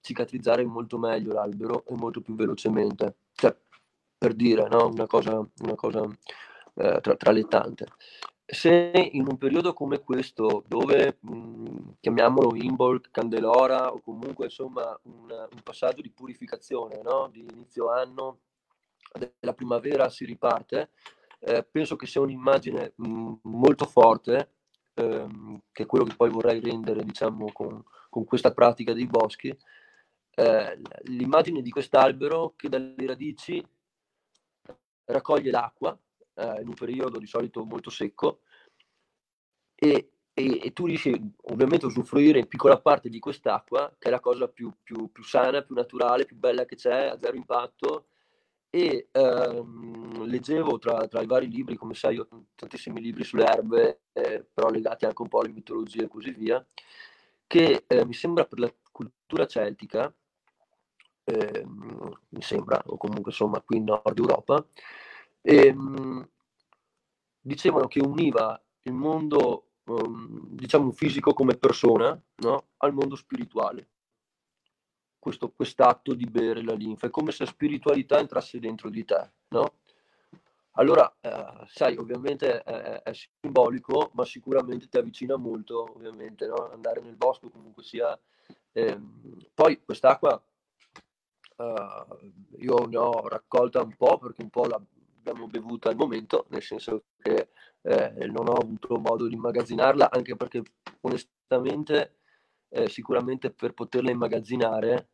cicatrizzare 0.00 0.64
molto 0.64 0.98
meglio 0.98 1.32
l'albero 1.32 1.84
e 1.86 1.94
molto 1.94 2.20
più 2.20 2.34
velocemente. 2.34 3.16
Cioè, 3.32 3.56
per 4.18 4.34
dire, 4.34 4.68
no? 4.68 4.88
una 4.88 5.06
cosa, 5.06 5.38
una 5.38 5.74
cosa 5.74 6.02
eh, 6.74 6.98
tra, 7.00 7.16
tra 7.16 7.32
le 7.32 7.44
tante 7.44 7.86
se 8.46 9.10
in 9.12 9.26
un 9.26 9.36
periodo 9.38 9.72
come 9.72 10.00
questo, 10.00 10.62
dove 10.68 11.18
mh, 11.20 11.36
mhmm, 11.36 11.94
chiamiamolo 12.00 12.54
Imbolc, 12.54 13.10
Candelora 13.10 13.92
o 13.92 14.00
comunque 14.00 14.44
insomma 14.44 14.98
un, 15.02 15.30
un 15.30 15.62
passaggio 15.64 16.00
di 16.00 16.10
purificazione 16.10 17.02
no? 17.02 17.28
di 17.32 17.40
inizio 17.40 17.90
anno, 17.90 18.38
della 19.12 19.54
primavera 19.54 20.08
si 20.08 20.24
riparte, 20.24 20.90
eh, 21.40 21.64
penso 21.64 21.96
che 21.96 22.06
sia 22.06 22.20
un'immagine 22.20 22.92
mh, 22.94 23.08
mm, 23.08 23.34
molto 23.42 23.84
forte, 23.84 24.52
ehm, 24.94 25.62
che 25.72 25.82
è 25.82 25.86
quello 25.86 26.04
che 26.04 26.14
poi 26.14 26.30
vorrei 26.30 26.60
rendere 26.60 27.02
diciamo, 27.02 27.50
con, 27.52 27.82
con 28.08 28.24
questa 28.24 28.52
pratica 28.52 28.92
dei 28.92 29.06
boschi, 29.06 29.56
eh, 30.38 30.80
l'immagine 31.04 31.62
di 31.62 31.70
quest'albero 31.70 32.54
che 32.56 32.68
dalle 32.68 33.06
radici 33.06 33.64
raccoglie 35.06 35.50
l'acqua 35.50 35.98
eh, 36.36 36.60
in 36.60 36.68
un 36.68 36.74
periodo 36.74 37.18
di 37.18 37.26
solito 37.26 37.64
molto 37.64 37.90
secco 37.90 38.40
e, 39.78 40.10
e, 40.32 40.60
e, 40.62 40.72
tu 40.72 40.86
riesci 40.86 41.12
ovviamente 41.44 41.84
a 41.84 41.88
usufruire 41.88 42.38
in 42.38 42.48
piccola 42.48 42.80
parte 42.80 43.08
di 43.08 43.18
quest'acqua, 43.18 43.94
che 43.98 44.08
è 44.08 44.10
la 44.10 44.20
cosa 44.20 44.48
più, 44.48 44.72
più, 44.82 45.10
più 45.12 45.22
sana, 45.22 45.62
più 45.62 45.74
naturale, 45.74 46.24
più 46.24 46.36
bella 46.36 46.64
che 46.64 46.76
c'è, 46.76 47.08
a 47.08 47.18
zero 47.18 47.36
impatto. 47.36 48.06
E 48.70 49.08
ehm, 49.12 50.24
leggevo 50.26 50.78
tra, 50.78 51.06
tra, 51.08 51.22
i 51.22 51.26
vari 51.26 51.48
libri, 51.48 51.76
come 51.76 51.94
sai, 51.94 52.16
io 52.16 52.28
tantissimi 52.54 53.00
libri 53.00 53.24
sulle 53.24 53.44
erbe, 53.46 54.00
eh, 54.12 54.44
però 54.52 54.68
legati 54.70 55.04
anche 55.04 55.22
un 55.22 55.28
po' 55.28 55.40
alle 55.40 55.52
mitologie 55.52 56.04
e 56.04 56.08
così 56.08 56.30
via, 56.32 56.64
che 57.46 57.84
eh, 57.86 58.04
mi 58.04 58.12
sembra 58.12 58.44
per 58.44 58.58
la 58.58 58.74
cultura 58.90 59.46
celtica, 59.46 60.12
eh, 61.24 61.64
mi 61.66 62.42
sembra, 62.42 62.82
o 62.86 62.96
comunque 62.96 63.30
insomma 63.30 63.60
qui 63.60 63.78
in 63.78 63.84
Nord 63.84 64.18
Europa, 64.18 64.66
ehm, 65.46 66.28
dicevano 67.40 67.86
che 67.86 68.00
univa 68.00 68.60
il 68.82 68.92
mondo, 68.92 69.68
um, 69.84 70.48
diciamo, 70.48 70.90
fisico 70.90 71.32
come 71.32 71.56
persona 71.56 72.20
no? 72.36 72.68
al 72.78 72.92
mondo 72.92 73.14
spirituale. 73.14 73.88
Questo 75.18 75.52
atto 75.78 76.14
di 76.14 76.24
bere 76.26 76.62
la 76.62 76.74
linfa, 76.74 77.08
è 77.08 77.10
come 77.10 77.32
se 77.32 77.44
la 77.44 77.50
spiritualità 77.50 78.18
entrasse 78.20 78.60
dentro 78.60 78.88
di 78.90 79.04
te, 79.04 79.32
no? 79.48 79.78
Allora, 80.78 81.12
eh, 81.20 81.66
sai, 81.66 81.96
ovviamente 81.96 82.62
è, 82.62 83.02
è, 83.02 83.12
simbolico, 83.12 84.10
ma 84.14 84.24
sicuramente 84.24 84.88
ti 84.88 84.98
avvicina 84.98 85.36
molto, 85.36 85.90
ovviamente, 85.94 86.46
no? 86.46 86.70
andare 86.70 87.00
nel 87.00 87.16
bosco 87.16 87.50
comunque 87.50 87.82
sia... 87.82 88.16
Eh, 88.72 89.00
poi 89.54 89.82
quest'acqua 89.82 90.40
eh, 91.56 92.06
io 92.58 92.86
ne 92.86 92.96
ho 92.98 93.26
raccolta 93.26 93.82
un 93.82 93.96
po' 93.96 94.18
perché 94.18 94.42
un 94.42 94.50
po' 94.50 94.66
l'abbiamo 95.26 95.46
bevuta 95.48 95.88
al 95.88 95.96
momento, 95.96 96.46
nel 96.50 96.62
senso 96.62 97.04
che 97.20 97.48
eh, 97.82 98.26
non 98.26 98.48
ho 98.48 98.54
avuto 98.54 98.98
modo 98.98 99.26
di 99.26 99.34
immagazzinarla, 99.34 100.10
anche 100.10 100.36
perché 100.36 100.62
onestamente 101.00 102.18
eh, 102.68 102.88
sicuramente 102.88 103.50
per 103.50 103.72
poterla 103.72 104.10
immagazzinare 104.10 105.08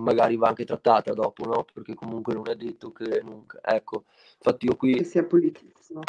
magari 0.00 0.36
va 0.36 0.48
anche 0.48 0.64
trattata 0.64 1.12
dopo, 1.12 1.46
no? 1.46 1.64
Perché 1.72 1.94
comunque 1.94 2.34
non 2.34 2.48
è 2.48 2.54
detto 2.54 2.92
che 2.92 3.22
nunca. 3.22 3.60
Ecco, 3.62 4.04
infatti 4.36 4.66
io 4.66 4.76
qui... 4.76 4.94
Che 4.96 5.04
sia 5.04 5.24
pulitissimo. 5.24 6.02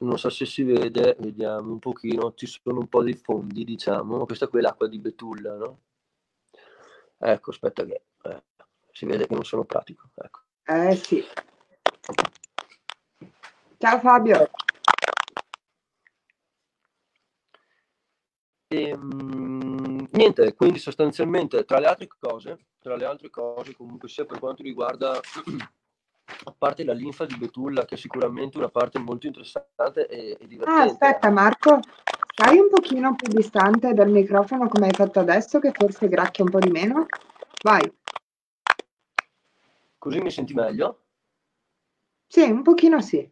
Non 0.00 0.18
so 0.18 0.28
se 0.30 0.44
si 0.46 0.62
vede, 0.62 1.16
vediamo 1.18 1.72
un 1.72 1.78
pochino, 1.78 2.34
ci 2.34 2.46
sono 2.46 2.80
un 2.80 2.88
po' 2.88 3.02
dei 3.02 3.14
fondi, 3.14 3.64
diciamo. 3.64 4.24
Questa 4.24 4.48
qui 4.48 4.60
è 4.60 4.62
l'acqua 4.62 4.88
di 4.88 4.98
Betulla, 4.98 5.56
no? 5.56 5.80
Ecco, 7.18 7.50
aspetta 7.50 7.84
che 7.84 8.02
eh, 8.22 8.42
si 8.92 9.06
vede 9.06 9.26
che 9.26 9.34
non 9.34 9.44
sono 9.44 9.64
pratico. 9.64 10.10
Ecco. 10.14 10.40
Eh 10.64 10.96
sì. 10.96 11.24
Ciao 13.86 14.00
Fabio. 14.00 14.50
E, 18.66 18.88
ehm, 18.88 20.08
niente, 20.10 20.54
quindi 20.54 20.80
sostanzialmente 20.80 21.64
tra 21.64 21.78
le 21.78 21.86
altre 21.86 22.08
cose, 22.18 22.58
tra 22.80 22.96
le 22.96 23.04
altre 23.04 23.30
cose 23.30 23.76
comunque 23.76 24.08
sia 24.08 24.24
per 24.24 24.40
quanto 24.40 24.64
riguarda 24.64 25.20
a 25.22 26.54
parte 26.58 26.82
la 26.82 26.94
linfa 26.94 27.26
di 27.26 27.36
Betulla 27.36 27.84
che 27.84 27.94
è 27.94 27.98
sicuramente 27.98 28.58
una 28.58 28.70
parte 28.70 28.98
molto 28.98 29.28
interessante 29.28 30.08
e, 30.08 30.36
e 30.40 30.46
divertente. 30.48 30.82
Ah, 30.82 30.82
aspetta 30.82 31.30
Marco, 31.30 31.78
stai 32.32 32.58
un 32.58 32.68
pochino 32.68 33.14
più 33.14 33.32
distante 33.32 33.94
dal 33.94 34.10
microfono 34.10 34.66
come 34.66 34.86
hai 34.86 34.94
fatto 34.94 35.20
adesso 35.20 35.60
che 35.60 35.70
forse 35.70 36.08
gracchia 36.08 36.42
un 36.42 36.50
po' 36.50 36.58
di 36.58 36.72
meno. 36.72 37.06
Vai. 37.62 37.88
Così 39.96 40.18
mi 40.18 40.30
senti 40.32 40.54
meglio? 40.54 41.02
Sì, 42.26 42.42
un 42.42 42.62
pochino 42.62 43.00
sì. 43.00 43.30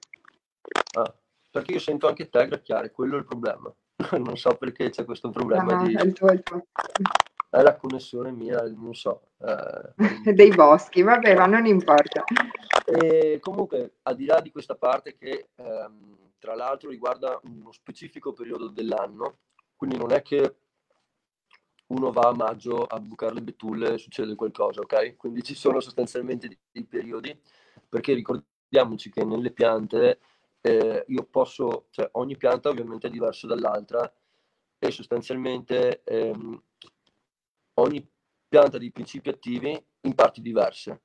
Ah, 0.96 1.14
perché 1.50 1.72
io 1.72 1.78
sento 1.78 2.08
anche 2.08 2.28
te 2.28 2.46
gracchiare, 2.46 2.90
quello 2.90 3.16
è 3.16 3.18
il 3.18 3.26
problema. 3.26 3.72
non 4.18 4.36
so 4.36 4.54
perché 4.56 4.90
c'è 4.90 5.04
questo 5.04 5.30
problema 5.30 5.78
ah, 5.78 5.84
di... 5.84 5.94
È, 5.94 6.12
tuo, 6.12 6.28
il 6.32 6.42
tuo. 6.42 6.66
è 7.48 7.62
la 7.62 7.76
connessione 7.76 8.32
mia, 8.32 8.62
non 8.62 8.94
so. 8.94 9.28
Eh... 9.38 10.32
Dei 10.34 10.50
boschi, 10.50 11.02
vabbè, 11.02 11.36
ma 11.36 11.46
non 11.46 11.66
importa. 11.66 12.24
E 12.84 13.38
comunque, 13.40 13.96
al 14.02 14.16
di 14.16 14.26
là 14.26 14.40
di 14.40 14.50
questa 14.50 14.74
parte 14.74 15.16
che 15.16 15.48
ehm, 15.54 16.32
tra 16.38 16.54
l'altro 16.54 16.90
riguarda 16.90 17.40
uno 17.44 17.72
specifico 17.72 18.32
periodo 18.32 18.68
dell'anno, 18.68 19.38
quindi 19.76 19.96
non 19.96 20.12
è 20.12 20.22
che 20.22 20.56
uno 21.86 22.10
va 22.10 22.28
a 22.28 22.34
maggio 22.34 22.84
a 22.84 22.98
bucare 23.00 23.34
le 23.34 23.42
betulle 23.42 23.94
e 23.94 23.98
succede 23.98 24.34
qualcosa, 24.34 24.80
ok? 24.80 25.16
Quindi 25.16 25.42
ci 25.42 25.54
sono 25.54 25.80
sostanzialmente 25.80 26.48
dei 26.70 26.84
periodi, 26.84 27.38
perché 27.88 28.14
ricordiamoci 28.14 29.10
che 29.10 29.24
nelle 29.24 29.52
piante 29.52 30.18
eh, 30.66 31.04
io 31.08 31.24
posso, 31.24 31.88
cioè 31.90 32.08
ogni 32.12 32.38
pianta 32.38 32.70
ovviamente 32.70 33.08
è 33.08 33.10
diversa 33.10 33.46
dall'altra 33.46 34.10
e 34.78 34.90
sostanzialmente 34.90 36.02
ehm, 36.04 36.62
ogni 37.74 38.10
pianta 38.48 38.78
di 38.78 38.90
principi 38.90 39.28
attivi 39.28 39.86
in 40.00 40.14
parti 40.14 40.40
diverse. 40.40 41.02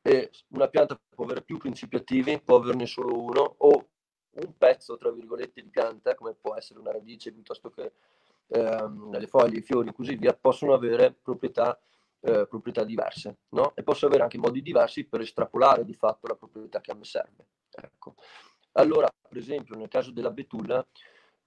E 0.00 0.30
una 0.50 0.68
pianta 0.68 0.96
può 1.08 1.24
avere 1.24 1.42
più 1.42 1.58
principi 1.58 1.96
attivi, 1.96 2.40
può 2.40 2.56
averne 2.58 2.86
solo 2.86 3.20
uno 3.20 3.56
o 3.58 3.88
un 4.30 4.56
pezzo, 4.56 4.96
tra 4.96 5.10
virgolette, 5.10 5.60
di 5.60 5.70
pianta, 5.70 6.14
come 6.14 6.34
può 6.34 6.54
essere 6.54 6.78
una 6.78 6.92
radice 6.92 7.32
piuttosto 7.32 7.70
che 7.70 7.94
ehm, 8.46 9.18
le 9.18 9.26
foglie, 9.26 9.58
i 9.58 9.62
fiori 9.62 9.88
e 9.88 9.92
così 9.92 10.14
via, 10.14 10.34
possono 10.34 10.72
avere 10.72 11.12
proprietà, 11.20 11.76
eh, 12.20 12.46
proprietà 12.46 12.84
diverse, 12.84 13.38
no? 13.48 13.74
E 13.74 13.82
posso 13.82 14.06
avere 14.06 14.22
anche 14.22 14.38
modi 14.38 14.62
diversi 14.62 15.04
per 15.04 15.22
estrapolare 15.22 15.84
di 15.84 15.94
fatto 15.94 16.28
la 16.28 16.36
proprietà 16.36 16.80
che 16.80 16.92
a 16.92 16.94
me 16.94 17.04
serve. 17.04 17.46
Ecco. 17.70 18.14
Allora, 18.78 19.12
per 19.28 19.36
esempio, 19.36 19.76
nel 19.76 19.88
caso 19.88 20.12
della 20.12 20.30
betulla, 20.30 20.86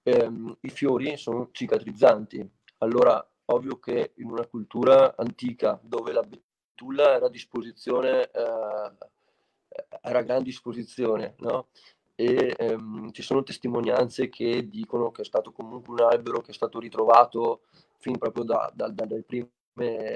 ehm, 0.02 0.58
i 0.60 0.68
fiori 0.68 1.16
sono 1.16 1.48
cicatrizzanti. 1.50 2.46
Allora, 2.78 3.26
ovvio 3.46 3.78
che 3.78 4.12
in 4.16 4.30
una 4.30 4.46
cultura 4.46 5.14
antica 5.16 5.80
dove 5.82 6.12
la 6.12 6.22
betulla 6.22 7.14
era 7.14 7.26
a 7.26 7.30
disposizione, 7.30 8.30
eh, 8.30 8.92
era 10.02 10.18
a 10.18 10.22
gran 10.22 10.42
disposizione, 10.42 11.34
no? 11.38 11.68
E 12.14 12.54
ehm, 12.58 13.10
ci 13.12 13.22
sono 13.22 13.42
testimonianze 13.42 14.28
che 14.28 14.68
dicono 14.68 15.10
che 15.10 15.22
è 15.22 15.24
stato 15.24 15.52
comunque 15.52 15.94
un 15.94 16.00
albero 16.00 16.40
che 16.42 16.50
è 16.50 16.54
stato 16.54 16.78
ritrovato 16.78 17.62
fin 17.98 18.18
proprio 18.18 18.44
da, 18.44 18.70
da, 18.74 18.88
dalle 18.88 19.22
prime 19.22 19.48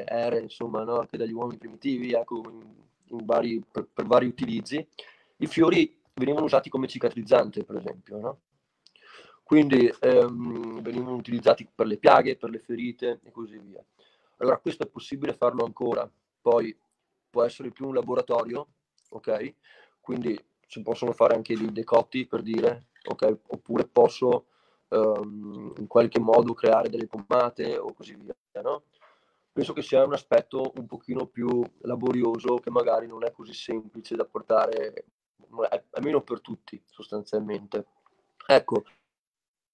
ere, 0.04 0.40
insomma, 0.40 0.84
no? 0.84 0.98
anche 0.98 1.16
dagli 1.16 1.32
uomini 1.32 1.56
primitivi, 1.56 2.12
ecco, 2.12 2.42
in, 2.50 2.62
in 3.18 3.24
vari, 3.24 3.64
per, 3.70 3.88
per 3.92 4.04
vari 4.06 4.26
utilizzi. 4.26 4.86
I 5.38 5.46
fiori 5.46 5.96
venivano 6.16 6.46
usati 6.46 6.70
come 6.70 6.88
cicatrizzante, 6.88 7.64
per 7.64 7.76
esempio, 7.76 8.18
no? 8.18 8.40
Quindi 9.42 9.92
ehm, 10.00 10.80
venivano 10.80 11.14
utilizzati 11.14 11.68
per 11.72 11.86
le 11.86 11.98
piaghe, 11.98 12.36
per 12.36 12.50
le 12.50 12.58
ferite 12.58 13.20
e 13.22 13.30
così 13.30 13.58
via. 13.58 13.84
Allora, 14.38 14.58
questo 14.58 14.82
è 14.82 14.88
possibile 14.88 15.34
farlo 15.34 15.64
ancora, 15.64 16.10
poi 16.40 16.76
può 17.30 17.44
essere 17.44 17.70
più 17.70 17.86
un 17.86 17.94
laboratorio, 17.94 18.66
ok? 19.10 19.54
Quindi 20.00 20.38
si 20.66 20.82
possono 20.82 21.12
fare 21.12 21.34
anche 21.34 21.56
dei 21.56 21.70
decotti 21.70 22.26
per 22.26 22.42
dire, 22.42 22.88
ok? 23.04 23.38
Oppure 23.48 23.86
posso 23.86 24.46
ehm, 24.88 25.74
in 25.76 25.86
qualche 25.86 26.18
modo 26.18 26.54
creare 26.54 26.88
delle 26.88 27.06
pommate 27.06 27.76
o 27.76 27.92
così 27.92 28.16
via, 28.16 28.34
no? 28.62 28.84
Penso 29.52 29.72
che 29.72 29.82
sia 29.82 30.04
un 30.04 30.12
aspetto 30.12 30.72
un 30.74 30.86
pochino 30.86 31.26
più 31.26 31.62
laborioso 31.82 32.56
che 32.56 32.70
magari 32.70 33.06
non 33.06 33.24
è 33.24 33.30
così 33.30 33.54
semplice 33.54 34.16
da 34.16 34.24
portare 34.24 35.04
almeno 35.90 36.22
per 36.22 36.40
tutti 36.40 36.80
sostanzialmente. 36.86 37.86
Ecco. 38.46 38.84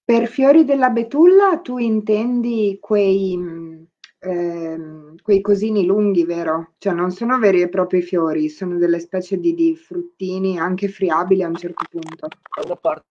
Per 0.05 0.27
fiori 0.27 0.65
della 0.65 0.91
betulla 0.91 1.61
tu 1.61 1.79
intendi 1.79 2.79
quei, 2.81 3.87
ehm, 4.19 5.17
quei 5.23 5.41
cosini 5.41 5.85
lunghi, 5.85 6.25
vero? 6.25 6.75
Cioè 6.79 6.93
non 6.93 7.11
sono 7.13 7.39
veri 7.39 7.63
e 7.63 7.69
propri 7.69 8.03
fiori, 8.03 8.49
sono 8.49 8.79
delle 8.79 8.99
specie 8.99 9.39
di, 9.39 9.55
di 9.55 9.77
fruttini 9.77 10.59
anche 10.59 10.89
friabili 10.89 11.43
a 11.43 11.49
un 11.49 11.57
certo 11.57 11.85
punto. 11.89 12.27
È 12.27 12.65
una 12.65 12.77
parte 12.77 13.05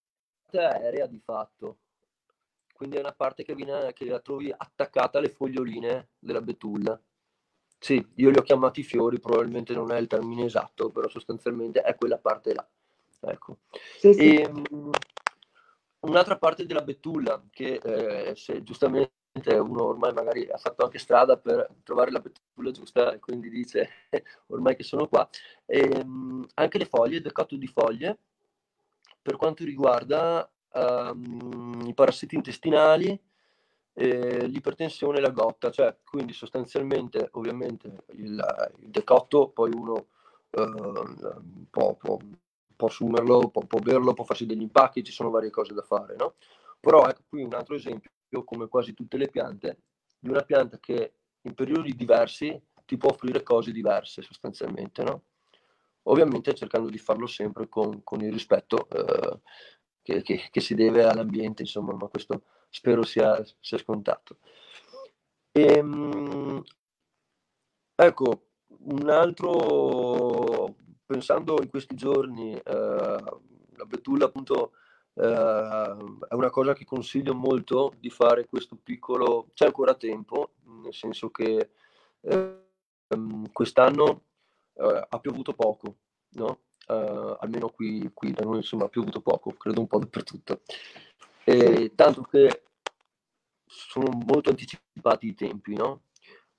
aerea 0.57 1.07
di 1.07 1.19
fatto, 1.23 1.77
quindi 2.73 2.97
è 2.97 2.99
una 2.99 3.13
parte 3.13 3.43
che, 3.43 3.55
viene, 3.55 3.93
che 3.93 4.05
la 4.05 4.19
trovi 4.19 4.53
attaccata 4.55 5.19
alle 5.19 5.29
foglioline 5.29 6.09
della 6.19 6.41
betulla. 6.41 6.99
Sì, 7.83 8.05
io 8.17 8.29
li 8.29 8.37
ho 8.37 8.43
chiamati 8.43 8.83
fiori, 8.83 9.19
probabilmente 9.19 9.73
non 9.73 9.91
è 9.91 9.97
il 9.97 10.05
termine 10.05 10.45
esatto, 10.45 10.91
però 10.91 11.09
sostanzialmente 11.09 11.81
è 11.81 11.95
quella 11.95 12.19
parte 12.19 12.53
là. 12.53 12.69
Ecco. 13.21 13.57
Sì, 13.97 14.13
sì. 14.13 14.35
E, 14.35 14.45
um, 14.45 14.91
un'altra 16.01 16.37
parte 16.37 16.67
della 16.67 16.83
betulla 16.83 17.43
che 17.49 17.79
eh, 17.83 18.35
se 18.35 18.61
giustamente 18.61 19.09
uno 19.47 19.85
ormai 19.85 20.13
magari 20.13 20.47
ha 20.47 20.57
fatto 20.57 20.83
anche 20.83 20.99
strada 20.99 21.37
per 21.37 21.69
trovare 21.83 22.11
la 22.11 22.19
betulla 22.19 22.69
giusta 22.69 23.13
e 23.13 23.19
quindi 23.19 23.49
dice 23.49 23.89
ormai 24.49 24.75
che 24.75 24.83
sono 24.83 25.07
qua. 25.07 25.27
E, 25.65 25.79
ehm, 25.79 26.45
anche 26.53 26.77
le 26.77 26.85
foglie, 26.85 27.15
il 27.15 27.23
decotto 27.23 27.55
di 27.55 27.67
foglie, 27.67 28.19
per 29.23 29.37
quanto 29.37 29.63
riguarda 29.63 30.47
um, 30.73 31.81
i 31.87 31.95
parassiti 31.95 32.35
intestinali, 32.35 33.19
eh, 33.93 34.47
l'ipertensione 34.47 35.17
e 35.17 35.21
la 35.21 35.29
gotta, 35.29 35.69
cioè 35.69 35.97
quindi 36.03 36.33
sostanzialmente 36.33 37.29
ovviamente 37.33 38.05
il, 38.13 38.43
il 38.79 38.89
decotto 38.89 39.49
poi 39.49 39.71
uno 39.73 40.07
eh, 40.49 41.65
può, 41.69 41.95
può, 41.95 42.17
può, 42.75 42.87
assumerlo, 42.87 43.49
può, 43.49 43.63
può 43.65 43.79
berlo, 43.79 44.13
può 44.13 44.23
farsi 44.23 44.45
degli 44.45 44.61
impacchi, 44.61 45.03
ci 45.03 45.11
sono 45.11 45.29
varie 45.29 45.49
cose 45.49 45.73
da 45.73 45.81
fare, 45.81 46.15
no? 46.15 46.35
Però 46.79 47.07
ecco 47.07 47.21
qui 47.27 47.43
un 47.43 47.53
altro 47.53 47.75
esempio, 47.75 48.11
come 48.43 48.67
quasi 48.67 48.93
tutte 48.93 49.17
le 49.17 49.29
piante, 49.29 49.77
di 50.19 50.29
una 50.29 50.41
pianta 50.41 50.79
che 50.79 51.13
in 51.41 51.53
periodi 51.53 51.95
diversi 51.95 52.59
ti 52.85 52.97
può 52.97 53.09
offrire 53.09 53.43
cose 53.43 53.71
diverse 53.71 54.21
sostanzialmente, 54.21 55.03
no? 55.03 55.23
Ovviamente 56.03 56.53
cercando 56.55 56.89
di 56.89 56.97
farlo 56.97 57.27
sempre 57.27 57.69
con, 57.69 58.03
con 58.03 58.21
il 58.21 58.31
rispetto 58.31 58.87
eh, 58.89 59.39
che, 60.01 60.21
che, 60.23 60.47
che, 60.49 60.59
si 60.59 60.73
deve 60.73 61.03
all'ambiente, 61.03 61.61
insomma, 61.61 61.93
ma 61.93 62.07
questo 62.07 62.43
spero 62.71 63.03
sia, 63.03 63.43
sia 63.59 63.77
scontato. 63.77 64.37
E, 65.51 65.61
ehm, 65.61 66.63
ecco, 67.95 68.41
un 68.85 69.09
altro, 69.09 70.75
pensando 71.05 71.61
in 71.61 71.69
questi 71.69 71.95
giorni, 71.95 72.53
eh, 72.55 72.63
la 72.63 73.85
betulla 73.85 74.25
appunto 74.25 74.71
eh, 75.13 75.95
è 76.29 76.33
una 76.33 76.49
cosa 76.49 76.73
che 76.73 76.85
consiglio 76.85 77.35
molto 77.35 77.93
di 77.99 78.09
fare 78.09 78.47
questo 78.47 78.77
piccolo, 78.81 79.47
c'è 79.53 79.65
ancora 79.65 79.93
tempo, 79.95 80.53
nel 80.81 80.93
senso 80.93 81.29
che 81.29 81.71
eh, 82.21 82.65
quest'anno 83.51 84.23
eh, 84.73 85.07
ha 85.09 85.19
piovuto 85.19 85.53
poco, 85.53 85.97
no? 86.31 86.61
Uh, 86.87 87.37
almeno 87.39 87.69
qui, 87.69 88.09
qui, 88.13 88.33
da 88.33 88.43
noi 88.43 88.57
insomma 88.57 88.85
ha 88.85 88.89
piovuto 88.89 89.21
poco, 89.21 89.51
credo 89.51 89.79
un 89.79 89.87
po' 89.87 89.99
dappertutto. 89.99 90.61
E, 91.45 91.93
tanto 91.95 92.23
che 92.23 92.60
sono 93.71 94.09
molto 94.25 94.49
anticipati 94.49 95.27
i 95.27 95.33
tempi, 95.33 95.73
no? 95.73 96.03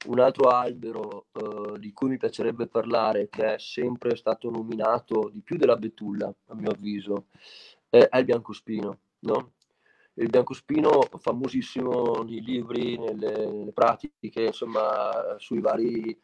Un 0.06 0.18
altro 0.18 0.48
albero 0.48 1.26
uh, 1.32 1.76
di 1.76 1.92
cui 1.92 2.08
mi 2.08 2.16
piacerebbe 2.16 2.66
parlare, 2.66 3.28
che 3.28 3.54
è 3.54 3.58
sempre 3.58 4.16
stato 4.16 4.50
nominato 4.50 5.28
di 5.32 5.40
più 5.42 5.56
della 5.56 5.76
betulla, 5.76 6.34
a 6.46 6.54
mio 6.54 6.70
avviso, 6.70 7.26
è, 7.88 8.08
è 8.08 8.18
il 8.18 8.24
biancospino, 8.24 8.98
no? 9.20 9.52
Il 10.14 10.28
biancospino 10.28 11.08
famosissimo 11.18 12.22
nei 12.22 12.42
libri, 12.42 12.98
nelle, 12.98 13.46
nelle 13.46 13.72
pratiche, 13.72 14.42
insomma, 14.46 15.36
sui 15.38 15.60
vari 15.60 16.20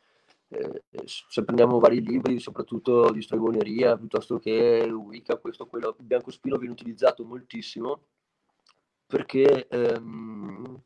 eh, 0.51 0.83
se 1.05 1.45
prendiamo 1.45 1.79
vari 1.79 2.03
libri, 2.03 2.41
soprattutto 2.41 3.11
di 3.13 3.23
stregoneria, 3.23 3.97
piuttosto 3.97 4.39
che 4.39 4.83
Wicca, 4.91 5.37
questo, 5.37 5.67
quello, 5.67 5.95
il 5.99 6.07
biancospino 6.07 6.57
viene 6.57 6.73
utilizzato 6.73 7.25
moltissimo 7.25 8.03
perché, 9.09 9.67
ehm, 9.69 10.83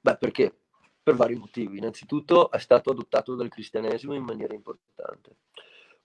beh, 0.00 0.16
perché 0.16 0.56
per 1.02 1.16
vari 1.16 1.34
motivi. 1.34 1.78
Innanzitutto 1.78 2.50
è 2.50 2.58
stato 2.58 2.90
adottato 2.90 3.34
dal 3.34 3.48
cristianesimo 3.48 4.14
in 4.14 4.22
maniera 4.22 4.54
importante. 4.54 5.36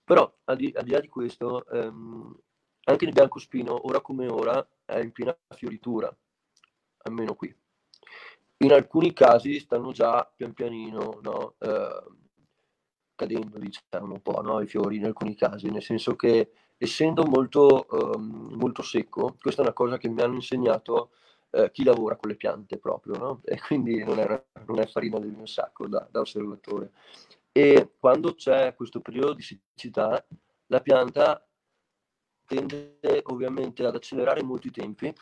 Però, 0.04 0.30
al 0.44 0.56
di, 0.56 0.72
al 0.76 0.84
di 0.84 0.90
là 0.90 1.00
di 1.00 1.08
questo, 1.08 1.64
ehm, 1.66 2.36
anche 2.84 3.04
il 3.04 3.12
biancospino, 3.12 3.86
ora 3.86 4.00
come 4.00 4.26
ora, 4.26 4.66
è 4.84 4.98
in 4.98 5.12
piena 5.12 5.36
fioritura, 5.54 6.14
almeno 7.04 7.34
qui. 7.34 7.54
In 8.58 8.72
alcuni 8.72 9.12
casi 9.12 9.60
stanno 9.60 9.92
già 9.92 10.28
pian 10.36 10.52
pianino 10.52 11.20
no, 11.22 11.54
eh, 11.58 12.04
cadendo, 13.14 13.58
diciamo, 13.58 14.14
un 14.14 14.22
po' 14.22 14.40
no? 14.40 14.60
i 14.60 14.66
fiori 14.66 14.96
in 14.96 15.04
alcuni 15.04 15.36
casi, 15.36 15.70
nel 15.70 15.82
senso 15.82 16.16
che 16.16 16.50
essendo 16.76 17.24
molto, 17.24 17.86
um, 17.90 18.54
molto 18.54 18.82
secco, 18.82 19.36
questa 19.40 19.62
è 19.62 19.64
una 19.64 19.74
cosa 19.74 19.98
che 19.98 20.08
mi 20.08 20.20
hanno 20.20 20.34
insegnato 20.34 21.10
uh, 21.52 21.70
chi 21.70 21.84
lavora 21.84 22.16
con 22.16 22.30
le 22.30 22.36
piante 22.36 22.78
proprio, 22.78 23.16
no? 23.16 23.40
e 23.44 23.58
quindi 23.60 24.02
non 24.04 24.18
è, 24.18 24.44
non 24.66 24.80
è 24.80 24.86
farina 24.86 25.18
del 25.18 25.30
mio 25.30 25.46
sacco 25.46 25.86
da, 25.86 26.06
da 26.10 26.20
osservatore. 26.20 26.92
E 27.52 27.94
quando 27.98 28.34
c'è 28.34 28.74
questo 28.74 29.00
periodo 29.00 29.34
di 29.34 29.42
siccità, 29.42 30.24
la 30.66 30.80
pianta 30.80 31.46
tende 32.46 32.98
ovviamente 33.24 33.84
ad 33.84 33.94
accelerare 33.94 34.42
molti 34.42 34.70
tempi 34.70 35.12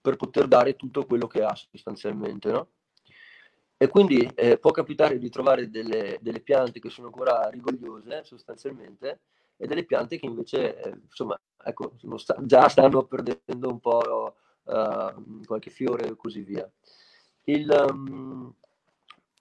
per 0.00 0.16
poter 0.16 0.46
dare 0.46 0.76
tutto 0.76 1.06
quello 1.06 1.26
che 1.26 1.42
ha 1.42 1.54
sostanzialmente, 1.54 2.50
no? 2.50 2.68
E 3.76 3.88
quindi 3.88 4.24
eh, 4.34 4.58
può 4.58 4.70
capitare 4.70 5.18
di 5.18 5.28
trovare 5.28 5.68
delle, 5.68 6.18
delle, 6.20 6.40
piante 6.40 6.78
che 6.78 6.90
sono 6.90 7.08
ancora 7.08 7.48
rigogliose 7.48 8.22
sostanzialmente 8.22 9.22
e 9.56 9.66
delle 9.66 9.84
piante 9.84 10.18
che 10.18 10.26
invece, 10.26 10.80
eh, 10.80 10.98
insomma, 11.02 11.38
ecco, 11.62 11.94
sta, 12.16 12.36
già 12.40 12.68
stanno 12.68 13.04
perdendo 13.04 13.68
un 13.68 13.80
po' 13.80 14.36
uh, 14.64 15.44
qualche 15.44 15.70
fiore 15.70 16.08
e 16.08 16.16
così 16.16 16.42
via. 16.42 16.70
Il, 17.44 17.68
um, 17.90 18.52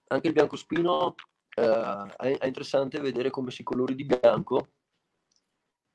anche 0.08 0.28
il 0.28 0.34
biancospino 0.34 1.16
uh, 1.56 1.62
è, 1.62 2.38
è, 2.38 2.46
interessante 2.46 3.00
vedere 3.00 3.30
come 3.30 3.52
si 3.52 3.64
colori 3.64 3.96
di 3.96 4.06
bianco 4.06 4.68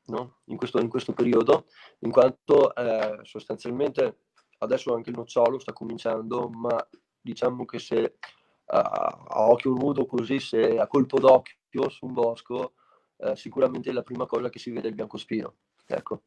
no? 0.06 0.38
in, 0.46 0.56
questo, 0.56 0.80
in, 0.80 0.88
questo, 0.88 1.12
periodo, 1.12 1.66
in 2.00 2.10
quanto 2.10 2.74
eh, 2.74 3.20
sostanzialmente 3.22 4.20
adesso 4.58 4.94
anche 4.94 5.10
il 5.10 5.16
nocciolo 5.16 5.58
sta 5.58 5.72
cominciando, 5.72 6.48
ma 6.48 6.76
diciamo 7.20 7.64
che 7.64 7.78
se 7.78 8.18
a, 8.66 9.18
occhio 9.50 9.72
nudo 9.72 10.06
così, 10.06 10.40
se 10.40 10.78
a 10.78 10.86
colpo 10.86 11.18
d'occhio 11.18 11.88
su 11.88 12.06
un 12.06 12.12
bosco, 12.12 12.74
eh, 13.18 13.36
sicuramente 13.36 13.92
la 13.92 14.02
prima 14.02 14.26
cosa 14.26 14.48
che 14.50 14.58
si 14.58 14.70
vede 14.70 14.86
è 14.86 14.90
il 14.90 14.96
biancospino. 14.96 15.54
Ecco, 15.86 16.22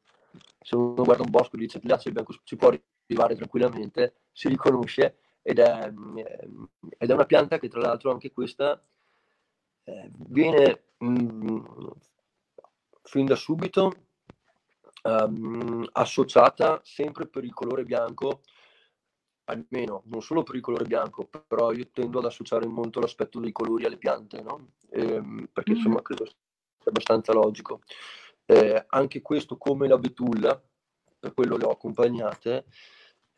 se 0.59 0.75
uno 0.75 1.03
guarda 1.03 1.23
un 1.23 1.29
bosco 1.29 1.55
e 1.55 1.59
dice 1.59 1.79
là 1.83 1.97
c'è 1.97 2.07
il 2.07 2.13
biancospino, 2.13 2.47
si 2.47 2.55
può 2.55 2.71
arrivare 3.05 3.35
tranquillamente, 3.35 4.15
si 4.31 4.47
riconosce 4.47 5.17
ed 5.41 5.59
è, 5.59 5.91
ed 6.97 7.09
è 7.09 7.13
una 7.13 7.25
pianta 7.25 7.59
che 7.59 7.67
tra 7.67 7.81
l'altro 7.81 8.11
anche 8.11 8.31
questa 8.31 8.81
eh, 9.83 10.11
viene 10.13 10.83
mh, 10.97 11.07
mm, 11.07 11.87
fin 13.03 13.25
da 13.25 13.35
subito 13.35 13.91
um, 15.03 15.87
associata 15.93 16.79
sempre 16.83 17.27
per 17.27 17.43
il 17.43 17.53
colore 17.53 17.83
bianco 17.83 18.41
almeno 19.51 20.03
non 20.05 20.21
solo 20.21 20.43
per 20.43 20.55
il 20.55 20.61
colore 20.61 20.85
bianco, 20.85 21.29
però 21.47 21.71
io 21.71 21.89
tendo 21.91 22.19
ad 22.19 22.25
associare 22.25 22.65
molto 22.67 22.99
l'aspetto 22.99 23.39
dei 23.39 23.51
colori 23.51 23.85
alle 23.85 23.97
piante, 23.97 24.41
no? 24.41 24.73
ehm, 24.91 25.49
perché 25.51 25.71
insomma 25.73 25.99
mm. 25.99 26.03
credo 26.03 26.25
sia 26.25 26.35
abbastanza 26.85 27.33
logico. 27.33 27.81
Eh, 28.45 28.85
anche 28.89 29.21
questo, 29.21 29.57
come 29.57 29.87
la 29.87 29.97
betulla, 29.97 30.61
per 31.21 31.35
quello 31.35 31.55
le 31.55 31.65
ho 31.65 31.69
accompagnate, 31.69 32.65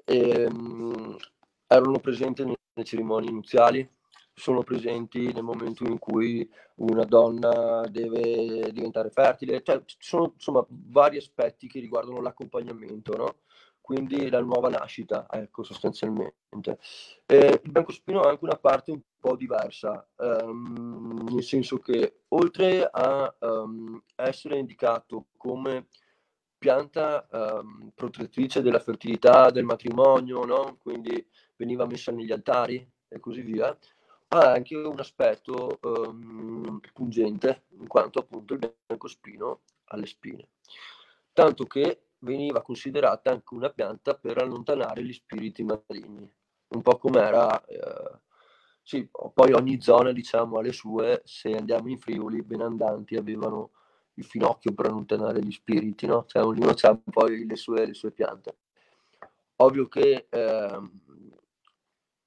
ehm, 0.06 1.18
erano 1.68 2.00
presenti 2.00 2.44
nelle 2.44 2.58
cerimonie 2.84 3.30
iniziali, 3.30 3.88
sono 4.34 4.64
presenti 4.64 5.32
nel 5.34 5.44
momento 5.44 5.84
in 5.84 6.00
cui 6.00 6.50
una 6.76 7.04
donna 7.04 7.86
deve 7.90 8.72
diventare 8.72 9.10
fertile, 9.10 9.62
cioè 9.62 9.84
ci 9.86 9.98
sono 10.00 10.32
insomma 10.34 10.66
vari 10.70 11.18
aspetti 11.18 11.68
che 11.68 11.82
riguardano 11.82 12.22
l'accompagnamento, 12.22 13.16
no? 13.18 13.36
quindi 13.84 14.30
la 14.30 14.40
nuova 14.40 14.70
nascita, 14.70 15.28
ecco, 15.30 15.62
sostanzialmente. 15.62 16.80
Eh, 17.26 17.60
il 17.62 17.70
biancospino 17.70 18.22
ha 18.22 18.30
anche 18.30 18.46
una 18.46 18.56
parte 18.56 18.92
un 18.92 19.02
po' 19.20 19.36
diversa, 19.36 20.08
um, 20.16 21.28
nel 21.30 21.44
senso 21.44 21.80
che 21.80 22.22
oltre 22.30 22.88
a 22.90 23.36
um, 23.42 24.02
essere 24.16 24.58
indicato 24.58 25.26
come 25.36 25.88
pianta 26.64 27.28
um, 27.30 27.92
protettrice 27.94 28.62
della 28.62 28.80
fertilità, 28.80 29.50
del 29.50 29.66
matrimonio, 29.66 30.46
no? 30.46 30.78
quindi 30.82 31.28
veniva 31.58 31.86
messa 31.86 32.14
negli 32.14 32.32
altari 32.32 32.90
e 33.10 33.20
così 33.20 33.42
via, 33.42 33.78
ha 34.30 34.52
anche 34.52 34.78
un 34.78 34.98
aspetto 34.98 35.78
pungente, 36.94 37.66
in 37.72 37.86
quanto 37.88 38.20
appunto 38.20 38.54
il 38.54 38.60
biancospino 38.88 39.64
ha 39.84 39.98
le 39.98 40.06
spine. 40.06 40.48
Tanto 41.34 41.66
che 41.66 42.12
veniva 42.20 42.62
considerata 42.62 43.30
anche 43.30 43.54
una 43.54 43.70
pianta 43.70 44.16
per 44.16 44.38
allontanare 44.38 45.04
gli 45.04 45.12
spiriti 45.12 45.64
maligni, 45.64 46.32
un 46.70 46.82
po' 46.82 46.98
come 46.98 47.20
era, 47.20 47.62
eh, 47.66 48.20
sì, 48.82 49.10
poi 49.34 49.52
ogni 49.52 49.82
zona 49.82 50.14
diciamo 50.14 50.60
ha 50.60 50.62
le 50.62 50.72
sue, 50.72 51.24
se 51.26 51.54
andiamo 51.58 51.90
in 51.90 52.00
Friuli, 52.00 52.42
benandanti 52.42 53.18
avevano 53.18 53.72
il 54.16 54.26
finocchio 54.26 54.74
per 54.74 54.88
allontanare 54.88 55.40
gli 55.42 55.52
spiriti, 55.52 56.06
no? 56.06 56.26
Cioè 56.26 56.44
ognuno 56.44 56.74
ha 56.80 57.00
poi 57.12 57.46
le 57.46 57.56
sue, 57.56 57.86
le 57.88 57.94
sue 57.94 58.12
piante. 58.12 58.58
Ovvio 59.58 59.88
che 59.88 60.28
eh, 60.30 60.82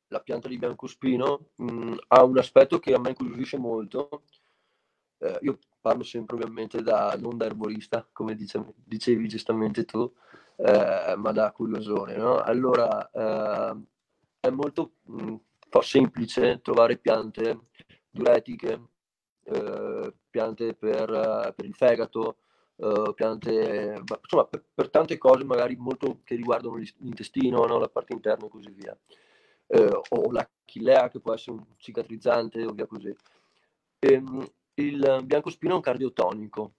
la 0.08 0.20
pianta 0.20 0.48
di 0.48 0.58
biancospino 0.58 1.50
mh, 1.56 1.94
ha 2.08 2.24
un 2.24 2.38
aspetto 2.38 2.78
che 2.78 2.94
a 2.94 2.98
me 2.98 3.10
incuriosisce 3.10 3.58
molto, 3.58 4.22
eh, 5.18 5.38
io 5.42 5.58
parlo 5.80 6.02
sempre 6.02 6.36
ovviamente 6.36 6.82
da, 6.82 7.16
non 7.18 7.36
da 7.36 7.46
erborista, 7.46 8.06
come 8.12 8.34
dice, 8.34 8.74
dicevi 8.74 9.28
giustamente 9.28 9.84
tu, 9.84 10.12
eh, 10.56 11.14
ma 11.16 11.32
da 11.32 11.52
curiosone. 11.52 12.16
No? 12.16 12.40
Allora, 12.40 13.10
eh, 13.10 13.82
è 14.40 14.50
molto 14.50 14.94
mh, 15.02 15.34
fa 15.68 15.82
semplice 15.82 16.60
trovare 16.60 16.98
piante 16.98 17.68
diuretiche, 18.10 18.88
eh, 19.44 20.14
piante 20.36 20.74
per, 20.74 21.54
per, 21.56 21.64
il 21.64 21.74
fegato, 21.74 22.36
eh, 22.76 23.12
piante, 23.14 24.02
insomma, 24.22 24.44
per, 24.44 24.62
per, 24.74 24.90
tante 24.90 25.16
cose 25.16 25.44
magari 25.44 25.76
molto 25.76 26.20
che 26.24 26.36
riguardano 26.36 26.76
l'intestino, 26.76 27.64
no? 27.64 27.78
la 27.78 27.88
parte 27.88 28.12
interna 28.12 28.46
e 28.46 28.50
così 28.50 28.70
via. 28.70 28.96
Eh, 29.68 30.00
o 30.10 30.30
la 30.30 30.48
chilea 30.64 31.08
che 31.08 31.20
può 31.20 31.32
essere 31.32 31.56
un 31.56 31.64
cicatrizzante 31.78 32.64
o 32.66 32.72
via 32.72 32.86
così. 32.86 33.14
Ehm, 33.98 34.46
il 34.74 35.20
biancospino 35.24 35.72
è 35.72 35.76
un 35.76 35.82
cardiotonico, 35.82 36.72